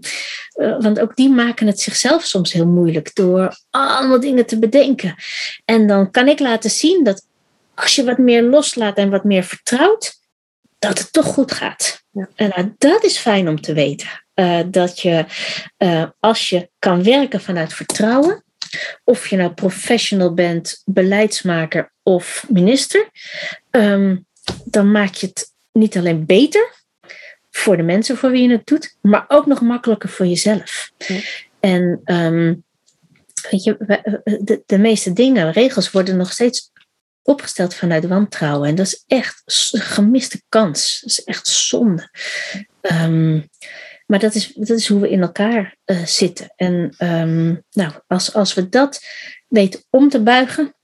want 0.78 1.00
ook 1.00 1.16
die 1.16 1.30
maken 1.30 1.66
het 1.66 1.80
zichzelf 1.80 2.24
soms 2.24 2.52
heel 2.52 2.66
moeilijk 2.66 3.14
door 3.14 3.56
allemaal 3.70 4.20
dingen 4.20 4.46
te 4.46 4.58
bedenken. 4.58 5.14
En 5.64 5.86
dan 5.86 6.10
kan 6.10 6.28
ik 6.28 6.38
laten 6.38 6.70
zien 6.70 7.04
dat 7.04 7.26
als 7.74 7.94
je 7.94 8.04
wat 8.04 8.18
meer 8.18 8.42
loslaat 8.42 8.96
en 8.96 9.10
wat 9.10 9.24
meer 9.24 9.42
vertrouwt, 9.44 10.22
dat 10.78 10.98
het 10.98 11.12
toch 11.12 11.26
goed 11.26 11.52
gaat. 11.52 12.02
Ja. 12.10 12.28
En 12.34 12.52
nou, 12.56 12.74
dat 12.78 13.04
is 13.04 13.18
fijn 13.18 13.48
om 13.48 13.60
te 13.60 13.72
weten. 13.72 14.08
Uh, 14.34 14.60
dat 14.66 15.00
je, 15.00 15.24
uh, 15.78 16.04
als 16.20 16.48
je 16.48 16.70
kan 16.78 17.02
werken 17.02 17.40
vanuit 17.40 17.72
vertrouwen, 17.72 18.44
of 19.04 19.26
je 19.26 19.36
nou 19.36 19.50
professional 19.52 20.34
bent, 20.34 20.82
beleidsmaker 20.84 21.92
of 22.02 22.44
minister, 22.48 23.08
um, 23.70 24.26
dan 24.64 24.90
maak 24.90 25.14
je 25.14 25.26
het 25.26 25.52
niet 25.72 25.96
alleen 25.96 26.26
beter 26.26 26.72
voor 27.50 27.76
de 27.76 27.82
mensen 27.82 28.16
voor 28.16 28.30
wie 28.30 28.48
je 28.48 28.54
het 28.54 28.66
doet, 28.66 28.96
maar 29.00 29.24
ook 29.28 29.46
nog 29.46 29.60
makkelijker 29.60 30.08
voor 30.08 30.26
jezelf. 30.26 30.90
Ja. 30.96 31.20
En 31.60 32.00
um, 32.04 32.64
weet 33.50 33.64
je, 33.64 33.76
de, 34.42 34.62
de 34.66 34.78
meeste 34.78 35.12
dingen, 35.12 35.52
regels 35.52 35.90
worden 35.90 36.16
nog 36.16 36.32
steeds 36.32 36.70
opgesteld 37.24 37.74
vanuit 37.74 38.06
wantrouwen. 38.06 38.68
En 38.68 38.74
dat 38.74 38.86
is 38.86 39.04
echt 39.06 39.42
een 39.72 39.80
gemiste 39.80 40.42
kans. 40.48 40.98
Dat 41.00 41.10
is 41.10 41.24
echt 41.24 41.46
zonde. 41.46 42.08
Um, 42.80 43.48
maar 44.06 44.18
dat 44.18 44.34
is, 44.34 44.52
dat 44.54 44.78
is 44.78 44.88
hoe 44.88 45.00
we 45.00 45.10
in 45.10 45.22
elkaar 45.22 45.76
uh, 45.84 46.04
zitten. 46.04 46.52
En 46.56 46.94
um, 46.98 47.64
nou, 47.70 47.92
als, 48.06 48.34
als 48.34 48.54
we 48.54 48.68
dat 48.68 49.04
weten 49.48 49.84
om 49.90 50.08
te 50.08 50.22
buigen, 50.22 50.74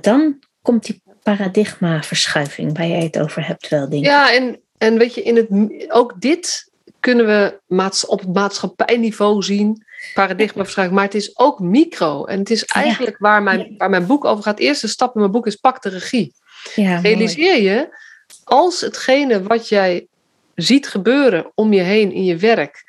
dan 0.00 0.38
komt 0.62 0.84
die 0.84 1.02
paradigmaverschuiving 1.22 2.76
waar 2.76 2.86
jij 2.86 3.02
het 3.02 3.18
over 3.18 3.46
hebt 3.46 3.68
wel, 3.68 3.88
denk. 3.88 4.04
Ja, 4.04 4.34
en, 4.34 4.60
en 4.78 4.98
weet 4.98 5.14
je, 5.14 5.22
in 5.22 5.36
het, 5.36 5.48
ook 5.92 6.20
dit 6.20 6.70
kunnen 7.00 7.26
we 7.26 7.60
op 8.06 8.20
het 8.20 8.34
maatschappijniveau 8.34 9.42
zien 9.42 9.83
paradigmaverschuiving, 10.14 10.96
maar 10.96 11.06
het 11.06 11.14
is 11.14 11.38
ook 11.38 11.58
micro. 11.58 12.24
En 12.24 12.38
het 12.38 12.50
is 12.50 12.64
eigenlijk 12.64 13.18
waar, 13.18 13.42
mijn, 13.42 13.74
waar 13.78 13.90
mijn 13.90 14.06
boek 14.06 14.24
over 14.24 14.44
gaat. 14.44 14.56
De 14.56 14.62
eerste 14.62 14.88
stap 14.88 15.14
in 15.14 15.20
mijn 15.20 15.32
boek 15.32 15.46
is 15.46 15.56
pak 15.56 15.82
de 15.82 15.88
regie. 15.88 16.34
Ja, 16.74 16.98
Realiseer 16.98 17.62
je, 17.62 17.96
als 18.44 18.80
hetgene 18.80 19.42
wat 19.42 19.68
jij 19.68 20.06
ziet 20.54 20.88
gebeuren 20.88 21.52
om 21.54 21.72
je 21.72 21.80
heen 21.80 22.12
in 22.12 22.24
je 22.24 22.36
werk, 22.36 22.84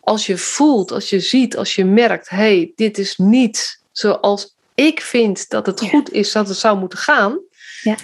als 0.00 0.26
je 0.26 0.38
voelt, 0.38 0.90
als 0.90 1.10
je 1.10 1.20
ziet, 1.20 1.56
als 1.56 1.74
je 1.74 1.84
merkt, 1.84 2.28
hé, 2.28 2.36
hey, 2.36 2.72
dit 2.74 2.98
is 2.98 3.16
niet 3.16 3.80
zoals 3.92 4.56
ik 4.74 5.00
vind 5.00 5.48
dat 5.48 5.66
het 5.66 5.80
goed 5.80 6.12
is 6.12 6.32
dat 6.32 6.48
het 6.48 6.56
zou 6.56 6.78
moeten 6.78 6.98
gaan, 6.98 7.40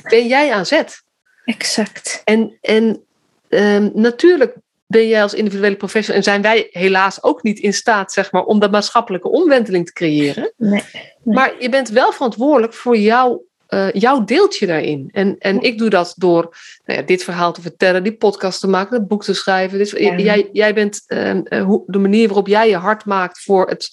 ben 0.02 0.26
jij 0.26 0.52
aan 0.52 0.66
zet. 0.66 1.02
Exact. 1.44 2.22
En, 2.24 2.58
en 2.60 3.04
um, 3.48 3.90
natuurlijk 3.94 4.56
ben 4.86 5.08
jij 5.08 5.22
als 5.22 5.34
individuele 5.34 5.76
professional 5.76 6.16
en 6.16 6.24
zijn 6.24 6.42
wij 6.42 6.68
helaas 6.70 7.22
ook 7.22 7.42
niet 7.42 7.58
in 7.58 7.74
staat, 7.74 8.12
zeg 8.12 8.32
maar, 8.32 8.44
om 8.44 8.58
dat 8.58 8.70
maatschappelijke 8.70 9.30
omwenteling 9.30 9.86
te 9.86 9.92
creëren. 9.92 10.52
Nee, 10.56 10.82
Maar 11.22 11.54
je 11.58 11.68
bent 11.68 11.88
wel 11.88 12.12
verantwoordelijk 12.12 12.74
voor 12.74 12.96
jouw, 12.96 13.44
uh, 13.68 13.92
jouw 13.92 14.24
deeltje 14.24 14.66
daarin. 14.66 15.08
En, 15.12 15.36
en 15.38 15.60
ik 15.60 15.78
doe 15.78 15.90
dat 15.90 16.14
door 16.16 16.56
nou 16.84 17.00
ja, 17.00 17.06
dit 17.06 17.24
verhaal 17.24 17.52
te 17.52 17.60
vertellen, 17.60 18.02
die 18.02 18.16
podcast 18.16 18.60
te 18.60 18.68
maken, 18.68 18.98
het 18.98 19.08
boek 19.08 19.24
te 19.24 19.34
schrijven. 19.34 19.78
Dus 19.78 19.90
jij, 19.90 20.48
jij 20.52 20.74
bent 20.74 21.02
uh, 21.08 21.40
de 21.86 21.98
manier 21.98 22.26
waarop 22.26 22.46
jij 22.46 22.68
je 22.68 22.76
hart 22.76 23.04
maakt 23.04 23.42
voor 23.42 23.68
het. 23.68 23.90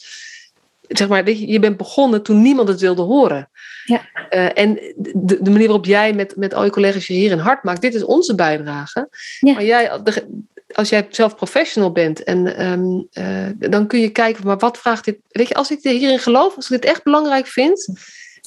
Zeg 0.87 1.07
maar, 1.07 1.29
je 1.29 1.59
bent 1.59 1.77
begonnen 1.77 2.23
toen 2.23 2.41
niemand 2.41 2.67
het 2.67 2.79
wilde 2.79 3.01
horen. 3.01 3.49
Ja. 3.85 4.09
Uh, 4.29 4.57
en 4.57 4.73
de, 4.95 5.37
de, 5.41 5.49
manier 5.49 5.67
waarop 5.67 5.85
jij 5.85 6.13
met, 6.13 6.35
met 6.35 6.53
al 6.53 6.63
je 6.63 6.69
collega's 6.69 7.07
je 7.07 7.13
hier 7.13 7.31
een 7.31 7.39
hart 7.39 7.63
maakt, 7.63 7.81
dit 7.81 7.93
is 7.93 8.03
onze 8.03 8.35
bijdrage. 8.35 9.09
Ja. 9.39 9.53
Maar 9.53 9.63
jij, 9.63 10.01
de, 10.03 10.43
als 10.73 10.89
jij 10.89 11.07
zelf 11.09 11.35
professional 11.35 11.91
bent 11.91 12.23
en 12.23 12.65
um, 12.65 13.07
uh, 13.13 13.69
dan 13.69 13.87
kun 13.87 13.99
je 13.99 14.09
kijken, 14.09 14.45
maar 14.45 14.57
wat 14.57 14.77
vraagt 14.77 15.05
dit? 15.05 15.17
Weet 15.27 15.47
je, 15.47 15.53
als 15.53 15.71
ik 15.71 15.79
hierin 15.81 16.19
geloof, 16.19 16.55
als 16.55 16.69
ik 16.69 16.81
dit 16.81 16.91
echt 16.91 17.03
belangrijk 17.03 17.47
vind, 17.47 17.93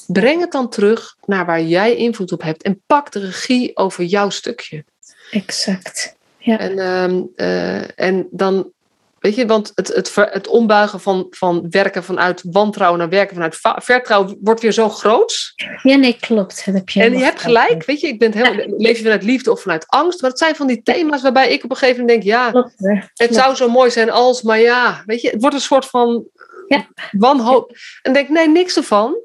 breng 0.07 0.41
het 0.41 0.51
dan 0.51 0.69
terug 0.69 1.15
naar 1.25 1.45
waar 1.45 1.61
jij 1.61 1.95
invloed 1.95 2.31
op 2.31 2.41
hebt 2.41 2.63
en 2.63 2.81
pak 2.85 3.11
de 3.11 3.19
regie 3.19 3.77
over 3.77 4.03
jouw 4.03 4.29
stukje. 4.29 4.85
exact. 5.31 6.15
Ja. 6.37 6.59
En, 6.59 6.79
ehm, 6.79 7.23
eh, 7.35 7.99
en 7.99 8.27
dan, 8.31 8.71
weet 9.19 9.35
je, 9.35 9.45
want 9.45 9.71
het, 9.75 9.87
het, 9.87 10.15
het 10.15 10.47
ombuigen 10.47 10.99
van, 10.99 11.27
van 11.29 11.65
werken 11.69 12.03
vanuit 12.03 12.41
wantrouwen 12.51 12.99
naar 12.99 13.09
werken 13.09 13.33
vanuit 13.35 13.55
va- 13.55 13.79
vertrouwen 13.83 14.37
wordt 14.41 14.61
weer 14.61 14.71
zo 14.71 14.89
groot. 14.89 15.53
ja, 15.83 15.95
nee, 15.95 16.17
klopt. 16.19 16.65
Dat 16.65 16.75
heb 16.75 16.89
je 16.89 17.01
En 17.03 17.17
je 17.17 17.23
hebt 17.23 17.41
gelijk, 17.41 17.85
weet 17.85 17.99
je, 17.99 18.07
ik 18.07 18.19
ben 18.19 18.31
het 18.31 18.47
helemaal, 18.47 18.77
leef 18.79 18.97
je 18.97 19.03
vanuit 19.03 19.23
liefde 19.23 19.51
of 19.51 19.61
vanuit 19.61 19.87
angst. 19.87 20.21
Maar 20.21 20.29
het 20.29 20.39
zijn 20.39 20.55
van 20.55 20.67
die 20.67 20.81
thema's 20.83 21.21
waarbij 21.21 21.51
ik 21.51 21.63
op 21.63 21.69
een 21.69 21.75
gegeven 21.77 21.99
moment 22.01 22.21
denk, 22.21 22.33
ja, 22.35 22.51
Klopt, 22.51 22.73
het 22.77 23.09
Klopt. 23.15 23.35
zou 23.35 23.55
zo 23.55 23.69
mooi 23.69 23.91
zijn 23.91 24.09
als, 24.11 24.41
maar 24.41 24.59
ja, 24.59 25.03
weet 25.05 25.21
je, 25.21 25.29
het 25.29 25.41
wordt 25.41 25.55
een 25.55 25.61
soort 25.61 25.85
van 25.85 26.25
Ja. 26.67 26.87
wanhoop. 27.11 27.77
En 28.01 28.13
denk, 28.13 28.29
nee, 28.29 28.47
niks 28.49 28.75
ervan. 28.77 29.15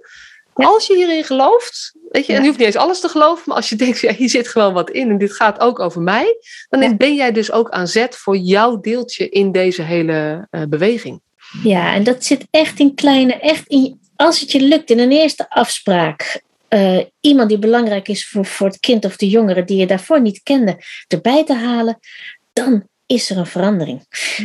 Ja. 0.55 0.65
Als 0.67 0.87
je 0.87 0.95
hierin 0.97 1.25
gelooft, 1.25 1.95
weet 2.13 2.27
je, 2.27 2.33
en 2.33 2.41
je 2.41 2.47
hoeft 2.47 2.59
niet 2.59 2.67
eens 2.67 2.77
alles 2.77 3.01
te 3.01 3.09
geloven, 3.09 3.43
maar 3.47 3.57
als 3.57 3.69
je 3.69 3.77
denkt, 3.85 4.01
ja, 4.01 4.13
hier 4.13 4.29
zit 4.29 4.49
gewoon 4.49 4.73
wat 4.73 4.91
in 4.91 5.11
en 5.11 5.19
dit 5.19 5.33
gaat 5.33 5.61
ook 5.61 5.79
over 5.79 6.03
mij, 6.03 6.37
dan 6.69 6.81
Ja. 6.81 6.95
ben 6.95 7.15
jij 7.15 7.33
dus 7.33 7.53
ook 7.53 7.71
aan 7.71 7.89
zet 7.89 8.17
voor 8.17 8.37
jouw 8.37 8.81
deeltje 8.81 9.29
in 9.29 9.53
deze 9.53 9.83
hele 9.83 10.47
eh, 10.51 10.63
beweging. 10.69 11.21
Ja, 11.63 11.95
en 11.95 12.05
dat 12.05 12.25
zit 12.25 12.47
echt 12.51 12.79
in 12.79 12.95
kleine, 12.95 13.33
echt 13.33 13.67
in, 13.69 14.01
als 14.17 14.41
het 14.41 14.53
je 14.53 14.61
lukt 14.61 14.91
in 14.91 14.99
een 14.99 15.13
eerste 15.13 15.51
afspraak, 15.51 16.43
eh, 16.69 16.99
iemand 17.21 17.49
die 17.49 17.59
belangrijk 17.59 18.09
is 18.09 18.29
voor, 18.29 18.47
voor 18.47 18.67
het 18.67 18.81
kind 18.81 19.05
of 19.05 19.17
de 19.17 19.29
jongere 19.29 19.65
die 19.65 19.77
je 19.77 19.87
daarvoor 19.87 20.21
niet 20.21 20.43
kende, 20.43 20.77
erbij 21.09 21.45
te 21.45 21.55
halen, 21.55 21.99
dan 22.53 22.87
is 23.07 23.31
er 23.31 23.37
een 23.37 23.47
verandering. 23.47 24.01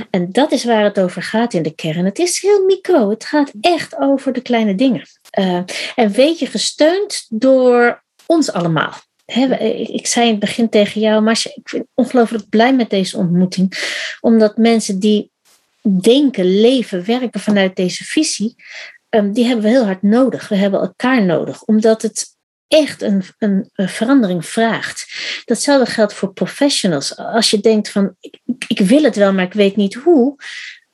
En 0.10 0.32
dat 0.32 0.52
is 0.52 0.64
waar 0.64 0.84
het 0.84 1.00
over 1.00 1.22
gaat 1.22 1.54
in 1.54 1.64
de 1.64 1.76
kern. 1.76 2.06
Het 2.06 2.20
is 2.20 2.42
heel 2.42 2.66
micro, 2.66 3.10
het 3.10 3.26
gaat 3.26 3.52
echt 3.62 3.98
over 4.00 4.34
de 4.34 4.42
kleine 4.42 4.76
dingen. 4.76 5.02
Eh, 5.38 5.62
en 5.96 6.12
weet 6.12 6.40
je, 6.40 6.46
gesteund 6.46 7.26
door 7.30 8.04
ons 8.26 8.52
allemaal. 8.52 8.94
Ik, 9.26 10.08
zei 10.08 10.26
in 10.26 10.32
het 10.32 10.40
begin 10.40 10.70
tegen 10.70 11.02
jou, 11.02 11.22
Marcia, 11.22 11.52
ik 11.56 11.70
ben 11.72 11.88
ongelooflijk 11.94 12.50
blij 12.50 12.76
met 12.76 12.90
deze 12.90 13.18
ontmoeting. 13.18 13.74
Omdat 14.22 14.58
mensen 14.58 15.00
die 15.00 15.32
denken, 16.02 16.60
leven, 16.60 17.06
werken 17.06 17.40
vanuit 17.40 17.76
deze 17.76 18.04
visie, 18.04 18.56
ehm, 19.10 19.32
die 19.32 19.46
hebben 19.46 19.64
we 19.64 19.70
heel 19.70 19.86
hard 19.86 20.02
nodig. 20.02 20.48
We 20.48 20.56
hebben 20.56 20.80
elkaar 20.80 21.26
nodig, 21.26 21.64
omdat 21.64 22.02
het 22.02 22.26
echt 22.68 23.02
een, 23.02 23.24
een, 23.38 23.70
een 23.74 23.90
verandering 23.90 24.46
vraagt. 24.46 25.06
Datzelfde 25.46 25.92
geldt 25.92 26.14
voor 26.14 26.34
professionals. 26.34 27.18
Als 27.18 27.50
je 27.50 27.60
denkt 27.60 27.90
van, 27.90 28.16
ik, 28.20 28.40
ik 28.68 28.80
wil 28.80 29.04
het 29.04 29.16
wel, 29.16 29.34
maar 29.34 29.46
ik 29.46 29.54
weet 29.54 29.76
niet 29.76 29.94
hoe. 29.94 30.36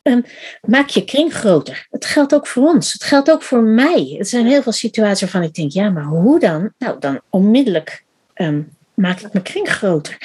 Ehm, 0.04 0.22
maak 0.62 0.89
je 0.89 1.04
kring 1.04 1.34
groter. 1.34 1.88
Het 1.89 2.06
geldt 2.06 2.34
ook 2.34 2.47
voor 2.47 2.64
ons. 2.64 2.93
Het 2.93 3.04
geldt 3.04 3.32
ook 3.32 3.43
voor 3.43 3.64
mij. 3.64 4.16
Er 4.20 4.26
zijn 4.26 4.45
heel 4.45 4.62
veel 4.62 4.72
situaties 4.72 5.22
waarvan 5.22 5.43
ik 5.43 5.54
denk, 5.54 5.72
ja, 5.72 5.89
maar 5.89 6.04
hoe 6.04 6.39
dan? 6.39 6.74
Nou, 6.78 6.99
dan 6.99 7.22
onmiddellijk 7.30 8.04
ehm, 8.34 8.62
maak 8.93 9.20
ik 9.20 9.34
mijn 9.34 9.45
kring 9.45 9.70
groter. 9.70 10.18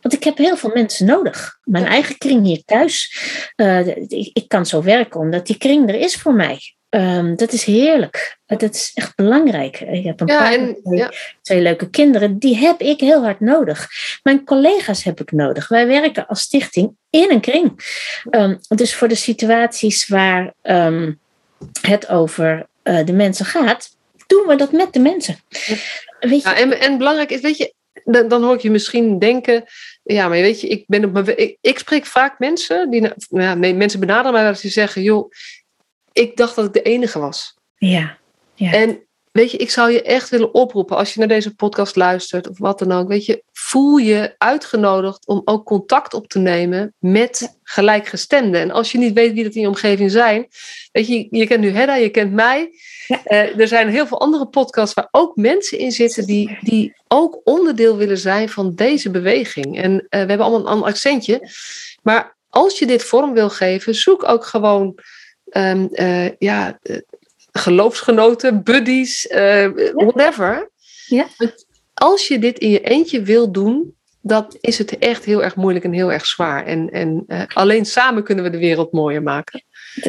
Want 0.00 0.14
ik 0.14 0.24
heb 0.24 0.36
heel 0.36 0.56
veel 0.56 0.70
mensen 0.74 1.06
nodig. 1.06 1.58
Mijn 1.64 1.86
eigen 1.86 2.18
kring 2.18 2.44
hier 2.46 2.62
thuis. 2.64 3.22
Eh, 3.56 3.86
ik, 3.86 4.30
ik 4.32 4.48
kan 4.48 4.66
zo 4.66 4.82
werken 4.82 5.20
omdat 5.20 5.46
die 5.46 5.58
kring 5.58 5.88
er 5.88 5.98
is 5.98 6.16
voor 6.16 6.34
mij. 6.34 6.60
Ehm, 6.88 7.36
dat 7.36 7.52
is 7.52 7.64
heerlijk. 7.64 8.38
Dat 8.58 8.74
is 8.74 8.90
echt 8.94 9.16
belangrijk. 9.16 9.80
Ik 9.80 10.04
heb 10.04 10.20
een 10.20 10.26
Ja, 10.26 10.38
paar 10.38 10.52
en 10.52 10.76
twee, 10.82 10.98
ja, 10.98 11.12
twee 11.42 11.60
leuke 11.60 11.90
kinderen. 11.90 12.38
Die 12.38 12.56
heb 12.56 12.80
ik 12.80 13.00
heel 13.00 13.22
hard 13.22 13.40
nodig. 13.40 13.88
Mijn 14.22 14.44
collega's 14.44 15.04
heb 15.04 15.20
ik 15.20 15.32
nodig. 15.32 15.68
Wij 15.68 15.86
werken 15.86 16.26
als 16.26 16.40
stichting 16.40 16.96
in 17.10 17.30
een 17.30 17.40
kring. 17.40 17.80
Ehm, 18.30 18.56
dus 18.68 18.94
voor 18.94 19.08
de 19.08 19.14
situaties 19.14 20.08
waar 20.08 20.54
ehm, 20.62 21.12
het 21.80 22.08
over 22.08 22.66
eh, 22.82 23.04
de 23.06 23.12
mensen 23.12 23.44
gaat, 23.46 23.88
doen 24.26 24.46
we 24.46 24.56
dat 24.56 24.72
met 24.72 24.92
de 24.92 25.00
mensen. 25.00 25.36
Weet 26.20 26.42
je, 26.42 26.48
Ja, 26.48 26.56
en, 26.56 26.80
en 26.80 26.98
belangrijk 26.98 27.30
is, 27.30 27.40
weet 27.40 27.56
je, 27.56 27.74
dan, 28.04 28.28
dan 28.28 28.42
hoor 28.42 28.54
ik 28.54 28.60
je 28.60 28.70
misschien 28.70 29.18
denken, 29.18 29.64
ja, 30.02 30.28
maar 30.28 30.40
weet 30.40 30.60
je, 30.60 30.68
ik 30.68 30.84
ben 30.86 31.04
op 31.04 31.12
mijn, 31.12 31.38
ik, 31.38 31.56
ik 31.60 31.78
spreek 31.78 32.06
vaak 32.06 32.38
mensen, 32.38 32.90
die, 32.90 33.08
nou 33.28 33.72
mensen 33.74 34.00
benaderen 34.00 34.32
mij 34.32 34.44
dat 34.44 34.58
ze 34.58 34.68
zeggen, 34.68 35.02
joh, 35.02 35.30
ik 36.12 36.36
dacht 36.36 36.56
dat 36.56 36.64
ik 36.64 36.72
de 36.72 36.82
enige 36.82 37.18
was. 37.18 37.54
ja, 37.76 38.18
Ja. 38.60 38.72
En 38.72 39.06
weet 39.32 39.50
je, 39.50 39.56
ik 39.56 39.70
zou 39.70 39.90
je 39.90 40.02
echt 40.02 40.28
willen 40.28 40.54
oproepen, 40.54 40.96
als 40.96 41.12
je 41.12 41.18
naar 41.18 41.28
deze 41.28 41.54
podcast 41.54 41.96
luistert 41.96 42.48
of 42.48 42.58
wat 42.58 42.78
dan 42.78 42.92
ook, 42.92 43.08
weet 43.08 43.24
je, 43.24 43.42
voel 43.52 43.96
je 43.96 44.34
uitgenodigd 44.38 45.26
om 45.26 45.42
ook 45.44 45.64
contact 45.64 46.14
op 46.14 46.28
te 46.28 46.38
nemen 46.38 46.94
met 46.98 47.58
gelijkgestemden. 47.62 48.60
En 48.60 48.70
als 48.70 48.92
je 48.92 48.98
niet 48.98 49.12
weet 49.12 49.32
wie 49.32 49.44
dat 49.44 49.54
in 49.54 49.60
je 49.60 49.66
omgeving 49.66 50.10
zijn, 50.10 50.46
weet 50.92 51.06
je, 51.06 51.26
je 51.30 51.46
kent 51.46 51.60
nu 51.60 51.70
Hedda, 51.70 51.94
je 51.94 52.08
kent 52.08 52.32
mij. 52.32 52.70
Ja. 53.06 53.24
Eh, 53.24 53.58
er 53.58 53.68
zijn 53.68 53.88
heel 53.88 54.06
veel 54.06 54.20
andere 54.20 54.46
podcasts 54.46 54.94
waar 54.94 55.08
ook 55.10 55.36
mensen 55.36 55.78
in 55.78 55.92
zitten 55.92 56.26
die, 56.26 56.58
die 56.60 56.94
ook 57.08 57.40
onderdeel 57.44 57.96
willen 57.96 58.18
zijn 58.18 58.48
van 58.48 58.74
deze 58.74 59.10
beweging. 59.10 59.82
En 59.82 59.92
eh, 59.92 60.08
we 60.08 60.16
hebben 60.16 60.40
allemaal 60.40 60.60
een 60.60 60.72
ander 60.72 60.88
accentje. 60.88 61.48
Maar 62.02 62.36
als 62.48 62.78
je 62.78 62.86
dit 62.86 63.04
vorm 63.04 63.32
wil 63.32 63.50
geven, 63.50 63.94
zoek 63.94 64.28
ook 64.28 64.44
gewoon 64.44 64.98
ehm, 65.44 65.86
eh, 65.92 66.36
ja, 66.38 66.78
geloofsgenoten, 67.52 68.62
buddies, 68.62 69.26
eh, 69.26 69.68
whatever. 69.94 70.70
Ja. 71.06 71.26
Als 71.94 72.28
je 72.28 72.38
dit 72.38 72.58
in 72.58 72.70
je 72.70 72.80
eentje 72.80 73.22
wil 73.22 73.52
doen, 73.52 73.94
dan 74.22 74.56
is 74.60 74.78
het 74.78 74.98
echt 74.98 75.24
heel 75.24 75.42
erg 75.42 75.56
moeilijk 75.56 75.84
en 75.84 75.92
heel 75.92 76.12
erg 76.12 76.26
zwaar. 76.26 76.66
En, 76.66 76.90
en 76.90 77.24
eh, 77.26 77.42
alleen 77.54 77.84
samen 77.86 78.24
kunnen 78.24 78.44
we 78.44 78.50
de 78.50 78.58
wereld 78.58 78.92
mooier 78.92 79.22
maken. 79.22 79.64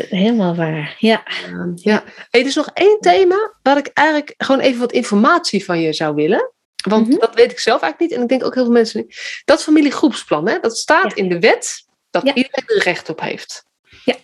helemaal 0.10 0.56
waar. 0.56 0.96
Ja, 1.00 1.24
Ehm, 1.46 1.72
ja. 1.76 2.04
Hey, 2.30 2.42
er 2.42 2.48
is 2.48 2.56
nog 2.56 2.70
één 2.74 2.98
thema 3.00 3.54
waar 3.62 3.78
ik 3.78 3.88
eigenlijk 3.94 4.34
gewoon 4.38 4.62
even 4.62 4.80
wat 4.80 4.92
informatie 4.92 5.66
van 5.66 5.80
je 5.80 5.94
zou 5.94 6.16
willen. 6.16 6.52
Want 6.90 7.08
Mhm. 7.08 7.20
dat 7.20 7.36
weet 7.36 7.52
ik 7.52 7.60
zelf 7.60 7.82
eigenlijk 7.82 8.12
niet. 8.12 8.20
En 8.20 8.24
ik 8.26 8.30
denk 8.30 8.44
ook 8.46 8.54
heel 8.56 8.64
veel 8.64 8.74
mensen 8.74 9.00
niet. 9.00 9.42
Dat 9.46 9.64
familiegroepsplan, 9.64 10.48
hè, 10.48 10.60
dat 10.60 10.78
staat 10.78 11.12
Ja. 11.16 11.24
in 11.24 11.30
de 11.30 11.40
wet 11.40 11.86
dat 12.10 12.24
Ja. 12.24 12.34
iedereen 12.34 12.64
er 12.68 12.84
recht 12.84 13.10
op 13.10 13.20
heeft. 13.22 13.64
Ja. 14.06 14.16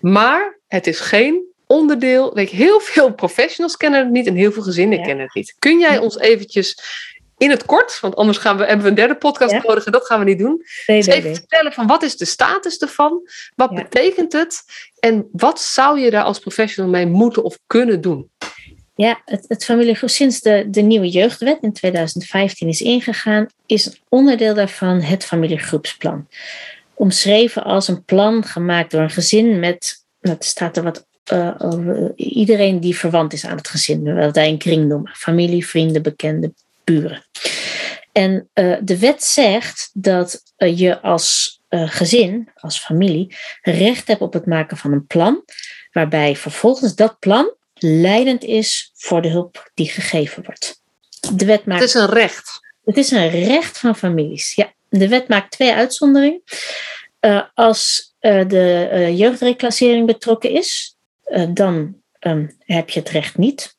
Maar 0.00 0.58
het 0.66 0.86
is 0.86 1.00
geen 1.00 1.51
onderdeel. 1.72 2.34
Weet 2.34 2.50
je, 2.50 2.56
heel 2.56 2.80
veel 2.80 3.12
professionals 3.14 3.76
kennen 3.76 4.00
het 4.00 4.10
niet 4.10 4.26
en 4.26 4.34
heel 4.34 4.52
veel 4.52 4.62
gezinnen 4.62 4.98
Ja. 4.98 5.04
kennen 5.04 5.24
het 5.24 5.34
niet. 5.34 5.54
Kun 5.58 5.78
jij 5.78 5.98
ons 5.98 6.18
eventjes 6.18 6.78
in 7.38 7.50
het 7.50 7.64
kort, 7.64 8.00
want 8.00 8.16
anders 8.16 8.38
gaan 8.38 8.56
we, 8.56 8.64
hebben 8.64 8.82
we 8.82 8.88
een 8.88 8.94
derde 8.94 9.14
podcast 9.16 9.52
Ja. 9.52 9.62
nodig 9.66 9.84
en 9.84 9.92
dat 9.92 10.06
gaan 10.06 10.18
we 10.18 10.24
niet 10.24 10.38
doen. 10.38 10.62
nee, 10.86 10.96
Dus 10.98 11.06
even 11.06 11.22
nee. 11.22 11.34
vertellen 11.34 11.72
van 11.72 11.86
wat 11.86 12.02
is 12.02 12.16
de 12.16 12.24
status 12.24 12.78
ervan? 12.78 13.20
Wat 13.54 13.70
Ja. 13.70 13.82
betekent 13.82 14.32
het? 14.32 14.62
En 15.00 15.28
wat 15.32 15.60
zou 15.60 15.98
je 16.00 16.10
daar 16.10 16.24
als 16.24 16.38
professional 16.38 16.90
mee 16.90 17.06
moeten 17.06 17.44
of 17.44 17.58
kunnen 17.66 18.00
doen? 18.00 18.30
Ja, 18.94 19.20
het, 19.24 19.44
het 19.48 19.64
familiegroep 19.64 20.10
sinds 20.10 20.40
de, 20.40 20.64
de 20.70 20.80
nieuwe 20.80 21.08
jeugdwet 21.08 21.58
in 21.60 21.72
2015 21.72 22.68
is 22.68 22.80
ingegaan, 22.80 23.46
is 23.66 23.86
een 23.86 23.96
onderdeel 24.08 24.54
daarvan 24.54 25.00
het 25.00 25.24
familiegroepsplan. 25.24 26.28
Omschreven 26.94 27.64
als 27.64 27.88
een 27.88 28.04
plan 28.04 28.44
gemaakt 28.44 28.90
door 28.90 29.00
een 29.00 29.10
gezin 29.10 29.58
met, 29.58 30.04
er 30.20 30.36
staat 30.38 30.76
er 30.76 30.82
wat 30.82 31.06
eh, 31.32 31.54
over 31.58 32.12
iedereen 32.16 32.80
die 32.80 32.96
verwant 32.96 33.32
is 33.32 33.46
aan 33.46 33.56
het 33.56 33.68
gezin, 33.68 34.14
wat 34.14 34.34
wij 34.34 34.48
een 34.48 34.58
kring 34.58 34.88
noemen, 34.88 35.12
familie, 35.14 35.66
vrienden, 35.66 36.02
bekenden, 36.02 36.54
buren. 36.84 37.24
En 38.12 38.48
eh, 38.52 38.76
de 38.82 38.98
wet 38.98 39.22
zegt 39.22 39.90
dat 39.92 40.42
eh, 40.56 40.78
je 40.78 41.00
als 41.00 41.60
eh, 41.68 41.88
gezin, 41.88 42.48
als 42.54 42.78
familie, 42.78 43.36
recht 43.62 44.08
hebt 44.08 44.20
op 44.20 44.32
het 44.32 44.46
maken 44.46 44.76
van 44.76 44.92
een 44.92 45.06
plan, 45.06 45.44
waarbij 45.92 46.36
vervolgens 46.36 46.94
dat 46.94 47.18
plan 47.18 47.54
leidend 47.74 48.44
is 48.44 48.90
voor 48.94 49.22
de 49.22 49.28
hulp 49.28 49.70
die 49.74 49.88
gegeven 49.90 50.44
wordt. 50.44 50.80
De 51.34 51.44
wet 51.44 51.64
maakt, 51.64 51.80
Het 51.80 51.88
is 51.88 51.94
een 51.94 52.10
recht. 52.10 52.60
het 52.84 52.96
is 52.96 53.10
een 53.10 53.30
recht 53.30 53.78
van 53.78 53.96
families. 53.96 54.54
Ja, 54.54 54.72
de 54.88 55.08
wet 55.08 55.28
maakt 55.28 55.50
twee 55.50 55.72
uitzonderingen. 55.72 56.42
Eh, 57.20 57.42
als 57.54 58.12
eh, 58.22 58.48
de 58.48 58.88
eh, 58.90 59.18
jeugdreclassering 59.18 60.06
betrokken 60.06 60.50
is, 60.50 60.91
eh, 60.91 60.91
dan 61.48 61.96
ehm, 62.18 62.46
heb 62.58 62.90
je 62.90 63.00
het 63.00 63.08
recht 63.08 63.38
niet. 63.38 63.76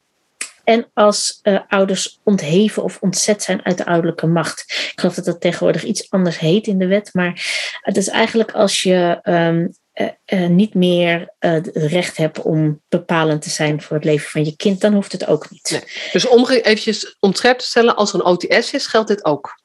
En 0.63 0.89
als 0.93 1.39
eh, 1.41 1.59
ouders 1.67 2.19
ontheven 2.23 2.83
of 2.83 2.97
ontzet 3.01 3.43
zijn 3.43 3.65
uit 3.65 3.77
de 3.77 3.85
ouderlijke 3.85 4.27
macht. 4.27 4.61
Ik 4.91 4.99
geloof 4.99 5.15
dat 5.15 5.25
dat 5.25 5.41
tegenwoordig 5.41 5.83
iets 5.83 6.11
anders 6.11 6.39
heet 6.39 6.67
in 6.67 6.77
de 6.77 6.87
wet. 6.87 7.09
Maar 7.13 7.45
het 7.81 7.97
is 7.97 8.07
eigenlijk 8.07 8.51
als 8.51 8.81
je 8.81 9.19
ehm, 9.21 9.67
eh, 9.93 10.07
eh, 10.25 10.49
niet 10.49 10.73
meer 10.73 11.33
eh, 11.39 11.51
het 11.51 11.69
recht 11.73 12.17
hebt 12.17 12.41
om 12.41 12.81
bepalend 12.89 13.41
te 13.41 13.49
zijn 13.49 13.81
voor 13.81 13.95
het 13.95 14.05
leven 14.05 14.29
van 14.29 14.45
je 14.45 14.55
kind, 14.55 14.81
dan 14.81 14.93
hoeft 14.93 15.11
het 15.11 15.27
ook 15.27 15.49
niet. 15.49 15.69
Nee. 15.71 16.11
Dus 16.11 16.27
om 16.27 16.47
eventjes 16.47 17.15
om 17.19 17.33
te 17.33 17.55
stellen, 17.57 17.95
als 17.95 18.13
er 18.13 18.19
een 18.19 18.25
OTS 18.25 18.73
is, 18.73 18.87
geldt 18.87 19.07
dit 19.07 19.25
ook. 19.25 19.61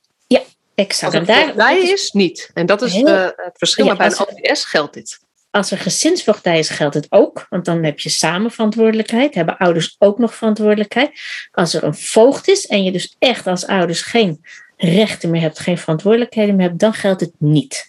Exact. 0.78 1.14
Als 1.14 1.28
En 1.28 1.34
er 1.48 1.56
daar, 1.56 1.78
is- 1.78 2.10
niet. 2.10 2.50
En 2.54 2.66
dat 2.66 2.82
is 2.82 2.92
Heel- 2.92 3.06
eh, 3.06 3.24
het 3.24 3.58
verschil. 3.58 3.84
Ja, 3.84 3.94
maar 3.94 4.08
bij 4.08 4.18
een 4.18 4.52
OTS 4.52 4.64
geldt 4.64 4.94
dit. 4.94 5.20
Als 5.50 5.70
er 5.70 5.78
gezinsvoogdij 5.78 6.58
is, 6.58 6.68
geldt 6.68 6.94
het 6.94 7.06
ook. 7.10 7.46
Want 7.50 7.64
dan 7.64 7.84
heb 7.84 8.00
je 8.00 8.08
samen 8.08 8.50
verantwoordelijkheid. 8.50 9.34
Hebben 9.34 9.56
ouders 9.56 9.96
ook 9.98 10.18
nog 10.18 10.34
verantwoordelijkheid. 10.34 11.20
Als 11.50 11.74
er 11.74 11.84
een 11.84 11.94
voogd 11.94 12.48
is 12.48 12.66
en 12.66 12.84
je 12.84 12.92
dus 12.92 13.16
echt 13.18 13.46
als 13.46 13.66
ouders 13.66 14.02
geen 14.02 14.44
rechten 14.76 15.30
meer 15.30 15.40
hebt, 15.40 15.58
geen 15.58 15.78
verantwoordelijkheden 15.78 16.56
meer 16.56 16.66
hebt, 16.66 16.80
dan 16.80 16.92
geldt 16.94 17.20
het 17.20 17.32
niet. 17.38 17.88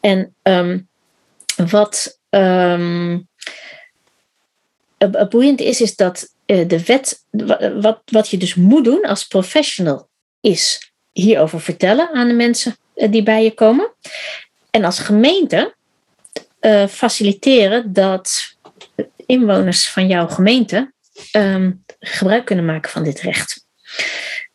En 0.00 0.34
ehm, 0.42 0.80
wat 1.70 2.20
ehm, 2.30 3.18
eh, 4.98 5.28
boeiend 5.28 5.60
is, 5.60 5.80
is 5.80 5.96
dat 5.96 6.34
eh, 6.46 6.68
de 6.68 6.84
wet, 6.84 7.24
wa- 7.30 7.80
wat, 7.80 8.02
wat 8.04 8.28
je 8.28 8.36
dus 8.36 8.54
moet 8.54 8.84
doen 8.84 9.02
als 9.02 9.26
professional, 9.26 10.08
is 10.40 10.92
hierover 11.12 11.60
vertellen 11.60 12.12
aan 12.12 12.28
de 12.28 12.34
mensen 12.34 12.76
die 12.94 13.22
bij 13.22 13.44
je 13.44 13.54
komen. 13.54 13.92
En 14.70 14.84
als 14.84 14.98
gemeente 14.98 15.75
faciliteren 16.88 17.92
dat 17.92 18.56
inwoners 19.26 19.88
van 19.88 20.06
jouw 20.06 20.28
gemeente 20.28 20.92
ehm, 21.30 21.72
gebruik 21.98 22.44
kunnen 22.44 22.64
maken 22.64 22.90
van 22.90 23.02
dit 23.02 23.20
recht. 23.20 23.66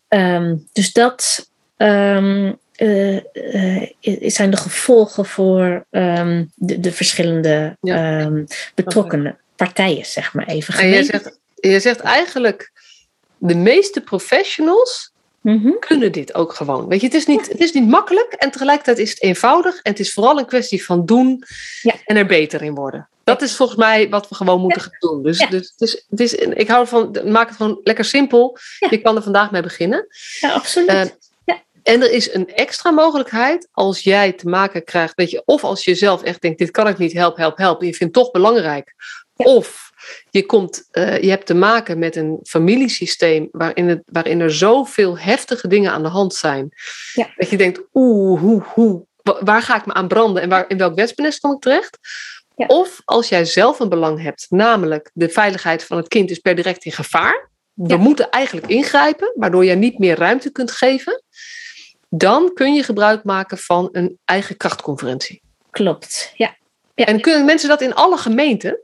Ehm, 0.07 0.55
dus 0.72 0.93
dat 0.93 1.49
um, 1.78 2.59
uh, 2.78 3.16
uh, 3.16 3.89
zijn 4.30 4.51
de 4.51 4.57
gevolgen 4.57 5.26
voor 5.26 5.86
de, 5.89 6.80
de, 6.80 6.91
verschillende 6.91 7.78
betrokkenen 8.76 9.39
partijen, 9.55 10.05
zeg 10.05 10.34
maar 10.34 10.47
even. 10.47 10.74
En 10.74 10.88
je 10.88 11.03
zegt, 11.03 11.39
je 11.55 11.80
zegt 11.80 11.99
eigenlijk, 11.99 12.72
de 13.38 13.55
meeste 13.55 14.01
professionals 14.01 15.11
mhm. 15.42 15.72
kunnen 15.80 16.12
dit 16.12 16.34
ook 16.34 16.54
gewoon. 16.54 16.88
Weet 16.88 17.00
je, 17.00 17.06
het 17.06 17.16
is, 17.16 17.26
niet, 17.26 17.48
het 17.48 17.60
is 17.60 17.72
niet 17.72 17.88
makkelijk 17.88 18.34
en 18.34 18.52
tegelijkertijd 18.52 18.98
is 18.98 19.10
het 19.10 19.22
eenvoudig. 19.22 19.82
En 19.82 19.92
het 19.92 20.00
is 20.00 20.14
vooral 20.14 20.39
een 20.39 20.46
kwestie 20.46 20.86
van 20.86 21.06
doen 21.06 21.44
ja. 21.82 21.94
en 22.06 22.16
er 22.16 22.26
beter 22.26 22.62
in 22.62 22.76
worden. 22.76 23.10
Dat 23.24 23.42
is 23.42 23.56
volgens 23.56 23.78
mij 23.78 24.10
wat 24.10 24.30
we 24.30 24.36
gewoon 24.36 24.62
moeten 24.62 24.82
gaan 24.82 24.98
doen. 25.00 25.24
Dus, 25.24 25.48
dus, 25.50 25.74
dus 25.78 26.06
het 26.10 26.20
is, 26.20 26.34
ik 26.34 26.68
hou 26.68 26.88
van, 26.88 27.18
maak 27.26 27.48
het 27.48 27.58
gewoon 27.58 27.80
lekker 27.84 28.06
simpel. 28.06 28.58
Je 28.89 28.98
kan 28.98 29.16
er 29.16 29.24
vandaag 29.24 29.52
mee 29.52 29.62
beginnen. 29.62 30.08
Ja, 30.39 30.52
absoluut. 30.52 30.89
Uh, 30.89 31.04
en 31.84 32.02
er 32.02 32.12
is 32.12 32.34
een 32.34 32.54
extra 32.54 32.92
mogelijkheid 32.92 33.68
als 33.72 34.00
jij 34.00 34.34
te 34.34 34.48
maken 34.48 34.84
krijgt, 34.84 35.16
weet 35.16 35.30
je, 35.30 35.42
of 35.46 35.64
als 35.64 35.84
je 35.84 35.96
zelf 35.96 36.24
echt 36.24 36.42
denkt, 36.42 36.58
dit 36.58 36.72
kan 36.72 36.88
ik 36.88 36.98
niet, 36.98 37.14
help, 37.14 37.38
help, 37.38 37.58
help. 37.58 37.82
En 37.82 37.88
je 37.88 37.94
vindt 37.94 38.16
het 38.16 38.24
toch 38.24 38.34
belangrijk. 38.34 38.94
Of 39.36 39.91
je, 40.30 40.45
komt, 40.45 40.88
uh, 40.91 41.22
je 41.22 41.30
hebt 41.30 41.45
te 41.45 41.54
maken 41.54 41.99
met 41.99 42.16
een 42.16 42.39
familiesysteem 42.43 43.47
waarin, 43.52 43.88
het, 43.88 44.02
waarin 44.06 44.39
er 44.39 44.54
zoveel 44.54 45.18
heftige 45.18 45.68
dingen 45.68 45.91
aan 45.91 46.04
de 46.04 46.10
hand 46.10 46.34
zijn. 46.34 46.70
Ja. 47.14 47.30
Dat 47.36 47.49
je 47.49 47.58
denkt, 47.58 47.82
oeh, 47.93 48.39
hoe, 48.39 48.64
hoe, 48.74 49.06
waar 49.22 49.62
ga 49.62 49.76
ik 49.76 49.86
me 49.86 49.93
aan 49.93 50.08
branden 50.08 50.41
en 50.41 50.49
waar, 50.49 50.66
in 50.68 50.78
welk 50.78 50.95
wespennest 50.95 51.39
kom 51.39 51.54
ik 51.54 51.62
terecht? 51.62 51.97
Of 52.56 53.02
als 53.06 53.30
jij 53.30 53.45
zelf 53.45 53.80
een 53.80 53.89
belang 53.89 54.22
hebt, 54.22 54.45
namelijk 54.49 55.12
de 55.14 55.30
veiligheid 55.30 55.84
van 55.84 55.97
het 55.97 56.08
kind 56.08 56.30
is 56.30 56.39
per 56.39 56.56
direct 56.56 56.86
in 56.86 56.91
gevaar. 56.91 57.49
We 57.74 57.97
moeten 57.97 58.30
eigenlijk 58.30 58.68
ingrijpen, 58.68 59.34
waardoor 59.36 59.66
je 59.66 59.76
niet 59.76 59.99
meer 59.99 60.18
ruimte 60.18 60.52
kunt 60.52 60.72
geven. 60.72 61.24
Dan 62.10 62.54
kun 62.54 62.74
je 62.74 62.84
gebruik 62.84 63.24
maken 63.24 63.58
van 63.58 63.89
een 63.91 64.20
eigen 64.26 64.58
krachtconferentie. 64.58 65.41
Klopt, 65.70 66.34
ja. 66.36 66.56
ja. 66.95 67.06
En 67.06 67.22
kunnen 67.22 67.45
mensen 67.45 67.70
dat 67.70 67.82
in 67.82 67.93
alle 67.93 68.18
gemeenten? 68.18 68.80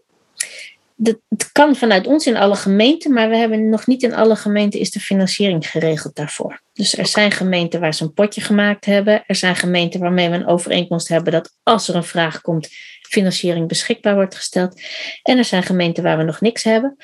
Het 1.04 1.52
kan 1.52 1.76
vanuit 1.76 2.08
ons 2.08 2.28
in 2.28 2.38
alle 2.38 2.56
gemeenten, 2.56 3.14
maar 3.14 3.30
we 3.30 3.36
hebben 3.36 3.70
nog 3.70 3.88
niet 3.88 4.04
in 4.04 4.14
alle 4.14 4.36
gemeenten 4.36 4.80
is 4.80 4.92
de 4.92 5.00
financiering 5.00 5.70
geregeld 5.70 6.16
daarvoor. 6.16 6.62
Dus 6.74 6.98
er 6.98 7.08
zijn 7.08 7.32
gemeenten 7.32 7.80
waar 7.80 7.94
ze 7.94 8.04
een 8.04 8.14
potje 8.14 8.42
gemaakt 8.42 8.86
hebben. 8.86 9.24
Er 9.26 9.36
zijn 9.36 9.56
gemeenten 9.56 10.00
waarmee 10.00 10.30
we 10.30 10.36
een 10.36 10.48
overeenkomst 10.48 11.08
hebben 11.08 11.32
dat 11.32 11.58
als 11.64 11.88
er 11.88 11.96
een 11.96 12.04
vraag 12.04 12.42
komt, 12.42 12.70
financiering 13.02 13.68
beschikbaar 13.68 14.16
wordt 14.16 14.36
gesteld. 14.36 14.82
En 15.24 15.38
er 15.38 15.46
zijn 15.46 15.64
gemeenten 15.64 16.04
waar 16.04 16.18
we 16.18 16.24
nog 16.24 16.42
niks 16.42 16.64
hebben. 16.64 16.96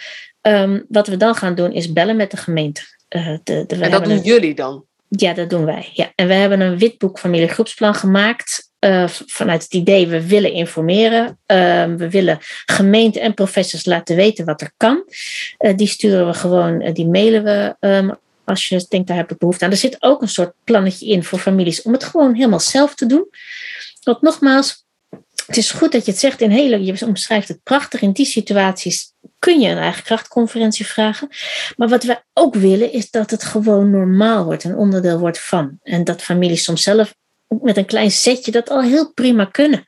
Ehm, 0.41 0.82
wat 0.89 1.08
we 1.08 1.18
dan 1.18 1.36
gaan 1.36 1.56
doen 1.56 1.72
is 1.72 1.94
bellen 1.94 2.16
met 2.16 2.32
de 2.32 2.38
gemeente. 2.38 2.82
Uh, 3.10 3.38
de, 3.44 3.64
de, 3.68 3.76
en 3.76 3.91
dat 3.91 4.06
doen 4.06 4.20
jullie 4.20 4.56
dan? 4.56 4.86
Ja, 5.16 5.34
dat 5.34 5.49
doen 5.49 5.66
wij. 5.66 5.89
Ja. 5.93 6.11
En 6.16 6.28
we 6.28 6.34
hebben 6.34 6.61
een 6.61 6.78
witboek 6.78 7.20
familiegroepsplan 7.20 7.95
gemaakt. 7.95 8.72
Uh, 8.80 9.07
vanuit 9.07 9.64
het 9.64 9.74
idee, 9.74 10.07
we 10.07 10.28
willen 10.28 10.53
informeren. 10.53 11.26
Uh, 11.26 11.86
we 11.86 12.09
willen 12.09 12.38
gemeenten 12.66 13.22
en 13.22 13.34
professors 13.34 13.86
laten 13.86 14.16
weten 14.16 14.45
wat 14.45 14.61
er 14.61 14.72
kan. 14.78 15.03
Uh, 15.59 15.76
die 15.76 15.88
sturen 15.88 16.28
we 16.28 16.34
gewoon, 16.34 16.93
die 16.93 17.07
mailen 17.07 17.43
we 17.43 17.76
um, 17.80 18.18
als 18.43 18.68
je 18.68 18.86
denkt, 18.89 19.07
daar 19.07 19.18
heb 19.18 19.32
ik 19.32 19.38
behoefte 19.38 19.66
aan. 19.66 19.72
Er 19.72 19.78
zit 19.78 19.97
ook 19.99 20.22
een 20.22 20.30
soort 20.30 20.53
plannetje 20.64 21.05
in 21.05 21.24
voor 21.24 21.39
families 21.39 21.82
om 21.82 21.93
het 21.93 22.03
gewoon 22.03 22.36
helemaal 22.36 22.59
zelf 22.59 22.95
te 22.95 23.05
doen. 23.05 23.28
Want 24.03 24.22
nogmaals, 24.22 24.82
het 25.46 25.58
is 25.58 25.72
goed 25.72 25.91
dat 25.91 26.06
je 26.06 26.12
het 26.12 26.20
zegt 26.20 26.41
in 26.41 26.50
hele, 26.50 26.84
je 26.84 27.06
omschrijft 27.06 27.48
het 27.48 27.64
prachtig. 27.64 28.02
In 28.02 28.12
die 28.12 28.26
situaties 28.26 29.14
kun 29.39 29.60
je 29.60 29.70
een 29.70 29.78
eigen 29.78 30.04
krachtconferentie 30.04 30.88
vragen. 30.88 31.28
Maar 31.76 31.88
wat 31.88 32.04
we 32.04 32.22
ook 32.34 32.56
willen 32.56 32.91
is 32.91 33.12
dat 33.12 33.32
het 33.32 33.44
gewoon 33.44 33.89
normaal 33.89 34.44
wordt, 34.44 34.64
een 34.64 34.76
onderdeel 34.76 35.20
wordt 35.20 35.39
van. 35.39 35.80
En 35.84 36.04
dat 36.04 36.22
families 36.22 36.64
soms 36.64 36.84
zelf 36.84 37.14
met 37.62 37.78
een 37.78 37.86
klein 37.86 38.12
setje 38.12 38.52
dat 38.52 38.70
al 38.70 38.82
heel 38.82 39.14
prima 39.14 39.46
kunnen. 39.46 39.84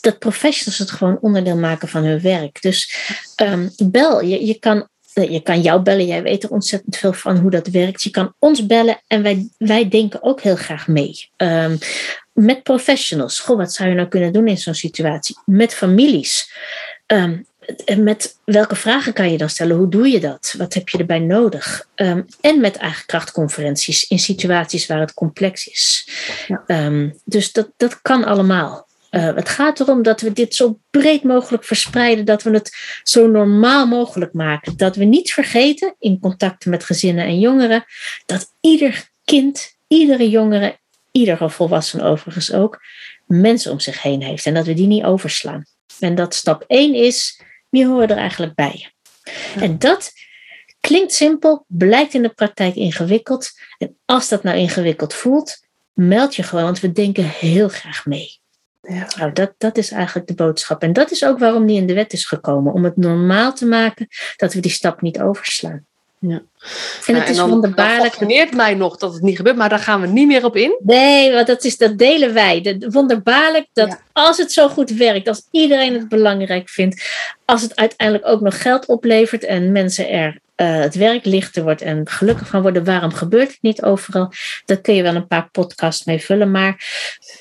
Dat 0.00 0.18
professionals 0.18 0.78
het 0.78 0.90
gewoon 0.90 1.18
onderdeel 1.20 1.56
maken 1.56 1.88
van 1.88 2.04
hun 2.04 2.20
werk. 2.20 2.62
Dus 2.62 2.94
um, 3.42 3.70
bel, 3.76 4.22
je, 4.22 4.46
je 4.46 4.58
kan 4.58 4.88
eh, 5.16 5.30
je 5.30 5.40
kan 5.40 5.60
jou 5.60 5.82
bellen, 5.82 6.06
jij 6.06 6.22
weet 6.22 6.42
er 6.42 6.50
ontzettend 6.50 6.96
veel 6.96 7.12
van 7.12 7.36
hoe 7.36 7.50
dat 7.50 7.66
werkt. 7.66 8.02
Je 8.02 8.10
kan 8.10 8.34
ons 8.38 8.66
bellen 8.66 9.02
en 9.06 9.22
wij, 9.22 9.48
wij 9.58 9.88
denken 9.88 10.22
ook 10.22 10.40
heel 10.40 10.56
graag 10.56 10.88
mee. 10.88 11.30
Um, 11.36 11.78
met 12.36 12.62
professionals. 12.62 13.40
Goh, 13.40 13.56
wat 13.56 13.72
zou 13.72 13.88
je 13.88 13.94
nou 13.94 14.08
kunnen 14.08 14.32
doen 14.32 14.48
in 14.48 14.58
zo'n 14.58 14.74
situatie? 14.74 15.38
Met 15.44 15.74
families. 15.74 16.52
Um, 17.06 17.46
met 17.98 18.38
welke 18.44 18.76
vragen 18.76 19.12
kan 19.12 19.30
je 19.32 19.38
dan 19.38 19.48
stellen? 19.48 19.76
Hoe 19.76 19.88
doe 19.88 20.08
je 20.08 20.20
dat? 20.20 20.54
Wat 20.58 20.74
heb 20.74 20.88
je 20.88 20.98
erbij 20.98 21.18
nodig? 21.18 21.88
Um, 21.94 22.26
en 22.40 22.60
met 22.60 22.76
eigen 22.76 23.06
krachtconferenties 23.06 24.04
in 24.04 24.18
situaties 24.18 24.86
waar 24.86 25.00
het 25.00 25.14
complex 25.14 25.66
is. 25.66 26.08
Ja. 26.46 26.86
Um, 26.86 27.20
dus 27.24 27.52
dat, 27.52 27.70
dat 27.76 28.02
kan 28.02 28.24
allemaal. 28.24 28.86
Uh, 29.10 29.34
het 29.34 29.48
gaat 29.48 29.80
erom 29.80 30.02
dat 30.02 30.20
we 30.20 30.32
dit 30.32 30.54
zo 30.54 30.78
breed 30.90 31.22
mogelijk 31.22 31.64
verspreiden, 31.64 32.24
dat 32.24 32.42
we 32.42 32.50
het 32.50 32.76
zo 33.02 33.26
normaal 33.26 33.86
mogelijk 33.86 34.32
maken. 34.32 34.76
Dat 34.76 34.96
we 34.96 35.04
niet 35.04 35.32
vergeten 35.32 35.94
in 35.98 36.20
contacten 36.20 36.70
met 36.70 36.84
gezinnen 36.84 37.24
en 37.24 37.38
jongeren, 37.38 37.84
dat 38.26 38.52
ieder 38.60 39.10
kind, 39.24 39.76
iedere 39.86 40.30
jongere 40.30 40.78
iedere 41.16 41.50
volwassene 41.50 42.02
overigens 42.02 42.52
ook, 42.52 42.82
mensen 43.26 43.72
om 43.72 43.80
zich 43.80 44.02
heen 44.02 44.22
heeft. 44.22 44.46
En 44.46 44.54
dat 44.54 44.66
we 44.66 44.74
die 44.74 44.86
niet 44.86 45.04
overslaan. 45.04 45.64
En 46.00 46.14
dat 46.14 46.34
stap 46.34 46.64
1 46.66 46.94
is, 46.94 47.40
wie 47.68 47.86
horen 47.86 48.08
er 48.08 48.16
eigenlijk 48.16 48.54
bij? 48.54 48.92
En 49.60 49.78
dat 49.78 50.12
klinkt 50.80 51.12
simpel, 51.12 51.64
blijkt 51.68 52.14
in 52.14 52.22
de 52.22 52.28
praktijk 52.28 52.74
ingewikkeld. 52.74 53.50
En 53.78 53.96
als 54.04 54.28
dat 54.28 54.42
nou 54.42 54.56
ingewikkeld 54.56 55.14
voelt, 55.14 55.66
meld 55.92 56.34
je 56.34 56.42
gewoon, 56.42 56.64
want 56.64 56.80
we 56.80 56.92
denken 56.92 57.24
heel 57.24 57.68
graag 57.68 58.06
mee. 58.06 58.40
Ja. 58.82 59.08
Nou, 59.18 59.32
dat, 59.32 59.54
dat 59.58 59.78
is 59.78 59.90
eigenlijk 59.90 60.26
de 60.26 60.34
boodschap. 60.34 60.82
En 60.82 60.92
dat 60.92 61.10
is 61.10 61.24
ook 61.24 61.38
waarom 61.38 61.66
die 61.66 61.76
in 61.76 61.86
de 61.86 61.94
wet 61.94 62.12
is 62.12 62.26
gekomen. 62.26 62.72
Om 62.72 62.84
het 62.84 62.96
normaal 62.96 63.54
te 63.54 63.66
maken 63.66 64.06
dat 64.36 64.52
we 64.52 64.60
die 64.60 64.70
stap 64.70 65.00
niet 65.00 65.20
overslaan. 65.20 65.86
Ja. 66.28 66.42
En 67.06 67.14
het 67.14 67.28
is 67.28 67.40
wonderbaarlijk. 67.40 68.02
Het 68.02 68.12
fascineert 68.12 68.54
mij 68.54 68.74
nog 68.74 68.96
dat 68.96 69.12
het 69.12 69.22
niet 69.22 69.36
gebeurt, 69.36 69.56
maar 69.56 69.68
daar 69.68 69.78
gaan 69.78 70.00
we 70.00 70.06
niet 70.06 70.26
meer 70.26 70.44
op 70.44 70.56
in. 70.56 70.76
Nee, 70.82 71.32
want 71.32 71.46
dat, 71.46 71.64
is, 71.64 71.76
dat 71.76 71.98
delen 71.98 72.34
wij. 72.34 72.60
De, 72.60 72.86
wonderbaarlijk 72.90 73.66
dat 73.72 74.00
als 74.12 74.38
het 74.38 74.52
zo 74.52 74.68
goed 74.68 74.90
werkt, 74.90 75.28
als 75.28 75.48
iedereen 75.50 75.92
het 75.92 76.08
belangrijk 76.08 76.68
vindt, 76.68 77.02
als 77.44 77.62
het 77.62 77.76
uiteindelijk 77.76 78.28
ook 78.28 78.40
nog 78.40 78.62
geld 78.62 78.86
oplevert 78.86 79.44
en 79.44 79.72
mensen 79.72 80.08
er 80.08 80.38
uh, 80.56 80.78
het 80.78 80.94
werk 80.94 81.24
lichter 81.24 81.62
wordt 81.62 81.82
en 81.82 82.08
gelukkig 82.08 82.48
van 82.48 82.62
worden. 82.62 82.84
Waarom 82.84 83.12
gebeurt 83.12 83.48
het 83.48 83.62
niet 83.62 83.82
overal? 83.82 84.32
Daar 84.64 84.80
kun 84.80 84.94
je 84.94 85.02
wel 85.02 85.14
een 85.14 85.26
paar 85.26 85.50
podcasts 85.50 86.04
mee 86.04 86.20
vullen. 86.20 86.50
Maar 86.50 86.84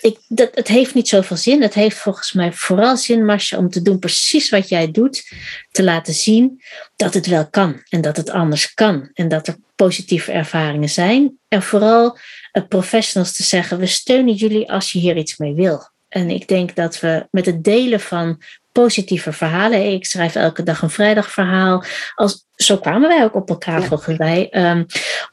ik, 0.01 0.17
dat, 0.27 0.49
het 0.53 0.67
heeft 0.67 0.93
niet 0.93 1.07
zoveel 1.07 1.37
zin. 1.37 1.61
Het 1.61 1.73
heeft 1.73 1.97
volgens 1.97 2.33
mij 2.33 2.53
vooral 2.53 2.97
zin, 2.97 3.25
Marcia, 3.25 3.57
om 3.57 3.69
te 3.69 3.81
doen 3.81 3.99
precies 3.99 4.49
wat 4.49 4.69
jij 4.69 4.91
doet. 4.91 5.31
Te 5.71 5.83
laten 5.83 6.13
zien 6.13 6.61
dat 6.95 7.13
het 7.13 7.25
wel 7.25 7.49
kan 7.49 7.81
en 7.89 8.01
dat 8.01 8.17
het 8.17 8.29
anders 8.29 8.73
kan. 8.73 9.09
En 9.13 9.27
dat 9.27 9.47
er 9.47 9.55
positieve 9.75 10.31
ervaringen 10.31 10.89
zijn. 10.89 11.37
En 11.47 11.61
vooral 11.61 12.17
uh, 12.53 12.63
professionals 12.67 13.35
te 13.35 13.43
zeggen: 13.43 13.77
we 13.77 13.85
steunen 13.85 14.33
jullie 14.33 14.71
als 14.71 14.91
je 14.91 14.99
hier 14.99 15.17
iets 15.17 15.37
mee 15.37 15.53
wil. 15.53 15.89
En 16.09 16.29
ik 16.29 16.47
denk 16.47 16.75
dat 16.75 16.99
we 16.99 17.27
met 17.31 17.45
het 17.45 17.63
delen 17.63 17.99
van 17.99 18.41
positieve 18.81 19.33
verhalen. 19.33 19.91
Ik 19.91 20.05
schrijf 20.05 20.35
elke 20.35 20.63
dag 20.63 20.81
een 20.81 20.89
vrijdagverhaal. 20.89 21.83
Als, 22.15 22.45
zo 22.55 22.77
kwamen 22.77 23.09
wij 23.09 23.23
ook 23.23 23.35
op 23.35 23.49
elkaar 23.49 23.81
ja. 23.81 23.87
volgens 23.87 24.17
mij. 24.17 24.49
Ehm, 24.49 24.83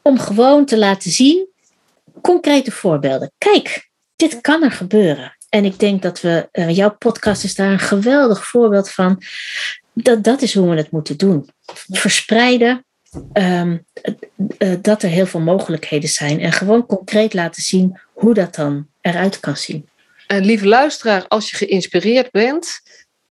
om 0.02 0.18
gewoon 0.18 0.64
te 0.64 0.78
laten 0.78 1.10
zien, 1.10 1.48
concrete 2.20 2.70
voorbeelden. 2.70 3.32
Kijk, 3.38 3.90
dit 4.16 4.40
kan 4.40 4.62
er 4.62 4.70
gebeuren. 4.70 5.36
En 5.48 5.64
ik 5.64 5.78
denk 5.78 6.02
dat 6.02 6.20
we, 6.20 6.48
uh, 6.52 6.76
jouw 6.76 6.96
podcast 6.98 7.44
is 7.44 7.54
daar 7.54 7.70
een 7.70 7.78
geweldig 7.78 8.46
voorbeeld 8.46 8.90
van. 8.90 9.22
Dat, 9.94 10.24
dat 10.24 10.42
is 10.42 10.54
hoe 10.54 10.70
we 10.70 10.76
het 10.76 10.90
moeten 10.90 11.16
doen. 11.16 11.48
Verspreiden, 11.88 12.84
um, 13.32 13.86
uh, 14.58 14.74
dat 14.80 15.02
er 15.02 15.08
heel 15.08 15.26
veel 15.26 15.40
mogelijkheden 15.40 16.08
zijn. 16.08 16.40
En 16.40 16.52
gewoon 16.52 16.86
concreet 16.86 17.34
laten 17.34 17.62
zien 17.62 18.00
hoe 18.12 18.34
dat 18.34 18.54
dan 18.54 18.86
eruit 19.00 19.40
kan 19.40 19.56
zien. 19.56 19.88
En 20.26 20.44
lieve 20.44 20.66
luisteraar, 20.66 21.24
als 21.28 21.50
je 21.50 21.56
geïnspireerd 21.56 22.30
bent, 22.30 22.80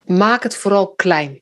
maak 0.10 0.44
het 0.44 0.56
vooral 0.56 0.88
klein. 0.88 1.42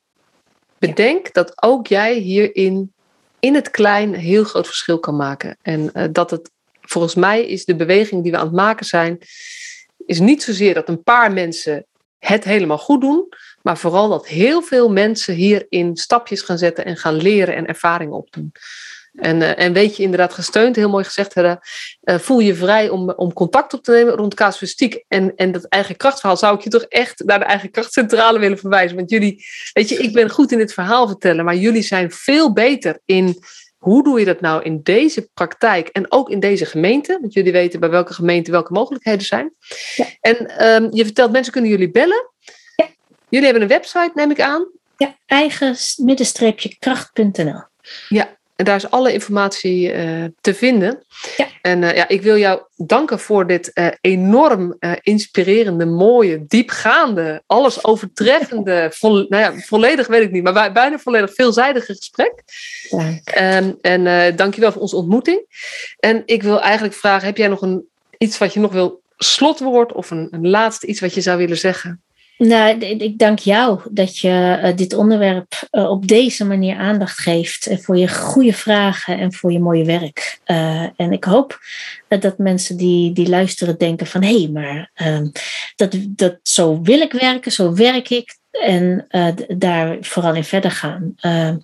Bedenk 0.78 1.34
dat 1.34 1.64
ook 1.64 1.88
jij 1.88 2.14
hierin 2.14 2.94
in 3.40 3.56
het 3.56 3.72
klein 3.72 4.14
een 4.14 4.20
heel 4.20 4.44
groot 4.44 4.66
verschil 4.66 5.00
kan 5.00 5.16
maken. 5.16 5.58
En 5.62 5.90
uh, 5.94 6.04
dat 6.12 6.32
het, 6.32 6.52
volgens 6.82 7.16
mij 7.16 7.46
is 7.46 7.66
de 7.66 7.76
beweging 7.76 8.24
die 8.24 8.32
we 8.32 8.38
aan 8.38 8.46
het 8.46 8.56
maken 8.56 8.86
zijn, 8.86 9.20
is 10.06 10.20
niet 10.20 10.44
zozeer 10.44 10.74
dat 10.74 10.90
een 10.90 11.04
paar 11.04 11.34
mensen 11.34 11.86
het 12.18 12.44
helemaal 12.44 12.78
goed 12.78 13.02
doen, 13.02 13.30
maar 13.62 13.78
vooral 13.78 14.10
dat 14.10 14.28
heel 14.28 14.62
veel 14.62 14.92
mensen 14.92 15.36
hierin 15.36 15.96
stapjes 15.96 16.42
gaan 16.42 16.58
zetten 16.58 16.86
en 16.86 16.98
gaan 16.98 17.16
leren 17.16 17.56
en 17.56 17.66
ervaringen 17.66 18.18
opdoen. 18.18 18.52
En, 19.16 19.42
uh, 19.42 19.60
en 19.60 19.74
weet 19.74 19.98
je 19.98 20.04
inderdaad 20.04 20.34
gesteund, 20.34 20.76
heel 20.76 20.90
mooi 20.90 21.04
gezegd, 21.04 21.34
Hedda. 21.34 21.62
Uh, 22.04 22.18
voel 22.18 22.40
je 22.40 22.56
vrij 22.56 22.90
om, 22.90 23.12
om 23.12 23.34
contact 23.34 23.74
op 23.74 23.84
te 23.84 23.92
nemen 23.92 24.14
rond 24.14 24.34
casuïstiek 24.34 25.04
en, 25.08 25.36
en 25.36 25.52
dat 25.52 25.66
eigen 25.66 25.98
krachtverhaal. 25.98 26.38
Zou 26.38 26.56
ik 26.56 26.62
je 26.62 26.70
toch 26.70 26.84
echt 26.84 27.24
naar 27.26 27.40
de 27.40 27.46
eigen 27.46 27.72
krachtcentrale 27.72 28.40
willen 28.40 28.58
verwijzen? 28.58 28.98
Want 28.98 29.10
jullie, 29.10 29.46
weet 29.74 29.90
je, 29.90 29.96
ik 29.96 30.14
ben 30.14 30.30
goed 30.30 30.52
in 30.52 30.58
dit 30.58 30.74
verhaal 30.74 31.08
vertellen, 31.08 31.46
maar 31.46 31.56
jullie 31.56 31.82
zijn 31.82 32.12
veel 32.12 32.54
beter 32.54 33.00
in 33.06 33.40
hoe 33.86 34.04
doe 34.04 34.20
je 34.20 34.26
dat 34.26 34.42
nou 34.42 34.64
in 34.64 34.80
deze 34.84 35.30
praktijk 35.34 35.88
en 35.88 36.12
ook 36.12 36.30
in 36.30 36.40
deze 36.40 36.66
gemeente? 36.66 37.18
Want 37.22 37.34
jullie 37.34 37.52
weten 37.52 37.80
bij 37.80 37.90
welke 37.90 38.14
gemeente 38.14 38.52
welke 38.52 38.74
mogelijkheden 38.74 39.26
zijn. 39.26 39.54
Ja. 39.96 40.06
En 40.22 40.68
um, 40.68 40.88
je 40.92 41.04
vertelt, 41.04 41.32
mensen 41.32 41.52
kunnen 41.52 41.72
jullie 41.72 41.92
bellen. 41.92 42.32
Ja. 42.76 42.88
Jullie 43.30 43.46
hebben 43.46 43.64
een 43.64 43.70
website, 43.70 44.12
neem 44.14 44.32
ik 44.32 44.42
aan. 44.42 44.68
Ja, 44.98 45.16
eigen-kracht.nl. 45.26 47.62
Ja, 48.10 48.38
en 48.56 48.66
daar 48.66 48.76
is 48.76 48.90
alle 48.90 49.14
informatie 49.14 49.94
uh, 49.94 50.24
te 50.42 50.54
vinden. 50.54 51.04
Ja. 51.38 51.48
En 51.62 51.82
uh, 51.82 51.96
ja, 51.96 52.08
ik 52.08 52.22
wil 52.22 52.38
jou 52.38 52.62
danken 52.76 53.20
voor 53.20 53.48
dit 53.48 53.72
uh, 53.74 53.88
enorm 54.02 54.78
inspirerende, 55.02 55.86
mooie, 55.86 56.46
diepgaande, 56.48 57.44
alles 57.46 57.84
overtreffende, 57.84 58.92
nou 59.02 59.28
ja, 59.30 59.54
volledig 59.54 60.08
weet 60.08 60.22
ik 60.22 60.32
niet, 60.32 60.44
maar 60.44 60.72
bijna 60.72 61.00
volledig 61.00 61.34
veelzijdige 61.34 61.96
gesprek. 61.96 62.44
Dank. 62.90 63.22
Um, 63.40 63.78
en 63.82 64.36
dankjewel 64.36 64.72
voor 64.72 64.82
onze 64.82 64.96
ontmoeting. 64.96 65.46
En 66.00 66.22
ik 66.26 66.44
wil 66.44 66.62
eigenlijk 66.62 66.94
vragen, 66.94 67.28
heb 67.28 67.38
jij 67.38 67.48
nog 67.48 67.62
een, 67.62 67.88
iets 68.18 68.38
wat 68.38 68.54
je 68.54 68.60
nog 68.60 68.72
wil 68.72 69.02
slotwoord 69.18 69.94
of 69.94 70.12
een, 70.12 70.28
een 70.32 70.50
laatste 70.50 70.88
iets 70.88 71.00
wat 71.00 71.14
je 71.14 71.22
zou 71.22 71.38
willen 71.38 71.58
zeggen? 71.58 72.04
Nou, 72.38 72.80
ik 72.80 73.18
dank 73.18 73.40
jou 73.40 73.82
dat 73.92 74.18
je 74.18 74.60
uh, 74.64 74.76
dit 74.76 74.94
onderwerp 74.94 75.68
uh, 75.72 75.90
op 75.90 76.08
deze 76.08 76.46
manier 76.46 76.78
aandacht 76.78 77.20
geeft. 77.20 77.68
En 77.68 77.82
voor 77.82 77.98
je 77.98 78.08
goede 78.08 78.54
vragen 78.54 79.20
en 79.20 79.34
voor 79.34 79.52
je 79.52 79.60
mooie 79.60 79.86
werk. 79.86 80.40
En 80.96 81.12
ik 81.12 81.24
hoop 81.24 81.60
dat 82.08 82.38
mensen 82.38 82.78
die, 82.78 83.14
die 83.14 83.30
luisteren 83.30 83.78
denken 83.78 84.08
van... 84.08 84.24
hé, 84.24 84.38
hey, 84.38 84.50
maar 84.50 84.92
ehm, 84.94 85.28
dat, 85.76 85.96
dat, 86.08 86.40
zo 86.44 86.82
wil 86.82 87.00
ik 87.00 87.12
werken, 87.12 87.52
zo 87.52 87.74
werk 87.74 88.10
ik. 88.10 88.38
En 88.52 89.08
daar 89.48 89.98
vooral 90.02 90.36
in 90.36 90.44
verder 90.44 90.72
gaan. 90.72 91.14
Ehm, 91.16 91.58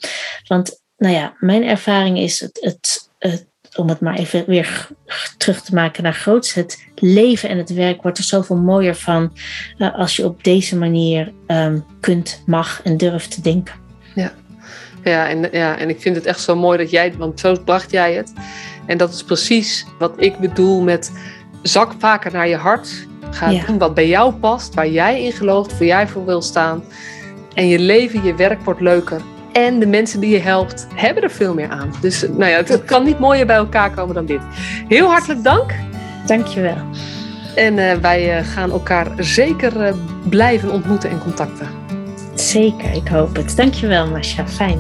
want, 0.48 0.82
nou 0.98 1.14
ja, 1.14 1.36
mijn 1.40 1.64
ervaring 1.64 2.20
is 2.20 2.40
het, 2.40 2.58
het, 2.62 3.10
het 3.18 3.51
om 3.76 3.90
het 3.90 4.00
maar 4.00 4.16
even 4.16 4.44
weer 4.48 4.88
terug 5.38 5.62
te 5.62 5.74
maken 5.74 6.04
naar 6.04 6.14
groots. 6.14 6.54
Het 6.54 6.88
leven 6.96 7.50
en 7.50 7.58
het 7.58 7.74
werk 7.74 8.02
wordt 8.02 8.18
er 8.18 8.24
zoveel 8.24 8.56
mooier 8.58 8.96
van 8.96 9.38
uh, 9.78 9.96
als 9.96 10.16
je 10.16 10.26
op 10.26 10.44
deze 10.44 10.78
manier 10.78 11.32
um, 11.48 11.86
kunt, 12.00 12.44
mag 12.46 12.82
en 12.84 12.98
durft 12.98 13.32
te 13.32 13.42
denken. 13.42 13.76
Ja. 14.16 14.34
Ja, 15.04 15.30
en, 15.30 15.50
ja, 15.52 15.78
en 15.78 15.90
ik 15.90 16.02
vind 16.02 16.16
het 16.16 16.26
echt 16.26 16.42
zo 16.42 16.56
mooi 16.56 16.78
dat 16.78 16.90
jij, 16.90 17.14
want 17.18 17.40
zo 17.40 17.58
bracht 17.66 17.92
jij 17.92 18.14
het. 18.14 18.34
En 18.86 18.98
dat 18.98 19.14
is 19.14 19.24
precies 19.24 19.86
wat 20.00 20.14
ik 20.16 20.38
bedoel 20.38 20.82
met 20.82 21.12
zak 21.62 21.94
vaker 21.98 22.32
naar 22.32 22.48
je 22.48 22.56
hart. 22.56 23.08
Ga 23.32 23.50
ja. 23.50 23.66
doen 23.66 23.78
wat 23.78 23.94
bij 23.94 24.08
jou 24.08 24.34
past, 24.34 24.74
waar 24.74 24.90
jij 24.90 25.24
in 25.24 25.32
gelooft, 25.32 25.72
waar 25.72 25.88
jij 25.88 26.08
voor 26.08 26.26
wil 26.26 26.42
staan. 26.42 26.84
En 27.54 27.68
je 27.68 27.80
leven, 27.80 28.24
je 28.24 28.36
werk 28.36 28.62
wordt 28.62 28.82
leuker. 28.82 29.22
En 29.54 29.80
de 29.80 29.88
mensen 29.88 30.20
die 30.20 30.30
je 30.30 30.40
helpt, 30.40 30.88
hebben 30.96 31.24
er 31.24 31.32
veel 31.32 31.54
meer 31.54 31.70
aan. 31.70 31.94
Dus 32.02 32.22
nou 32.22 32.46
ja, 32.46 32.58
het 32.58 32.86
kan 32.86 33.04
niet 33.04 33.20
mooier 33.20 33.46
bij 33.46 33.56
elkaar 33.56 33.92
komen 33.92 34.16
dan 34.16 34.26
dit. 34.26 34.42
Heel 34.88 35.10
hartelijk 35.10 35.44
dank. 35.44 35.74
Dankjewel. 36.26 36.78
En 37.56 37.78
uh, 37.78 37.94
wij 37.94 38.40
uh, 38.40 38.48
gaan 38.48 38.72
elkaar 38.72 39.08
zeker 39.18 39.88
uh, 39.88 39.94
blijven 40.30 40.72
ontmoeten 40.72 41.10
en 41.10 41.20
contacten. 41.20 41.68
Zeker, 42.34 42.92
ik 42.94 43.08
hoop 43.08 43.36
het. 43.36 43.56
Dankjewel, 43.56 44.08
Masha. 44.08 44.48
Fijn. 44.48 44.80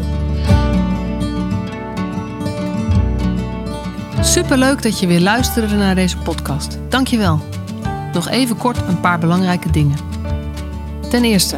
Superleuk 4.21 4.81
dat 4.83 4.99
je 4.99 5.07
weer 5.07 5.19
luisterde 5.19 5.75
naar 5.75 5.95
deze 5.95 6.17
podcast. 6.17 6.79
Dankjewel. 6.89 7.39
Nog 8.13 8.29
even 8.29 8.57
kort 8.57 8.77
een 8.87 8.99
paar 8.99 9.19
belangrijke 9.19 9.69
dingen. 9.71 9.97
Ten 11.09 11.23
eerste, 11.23 11.57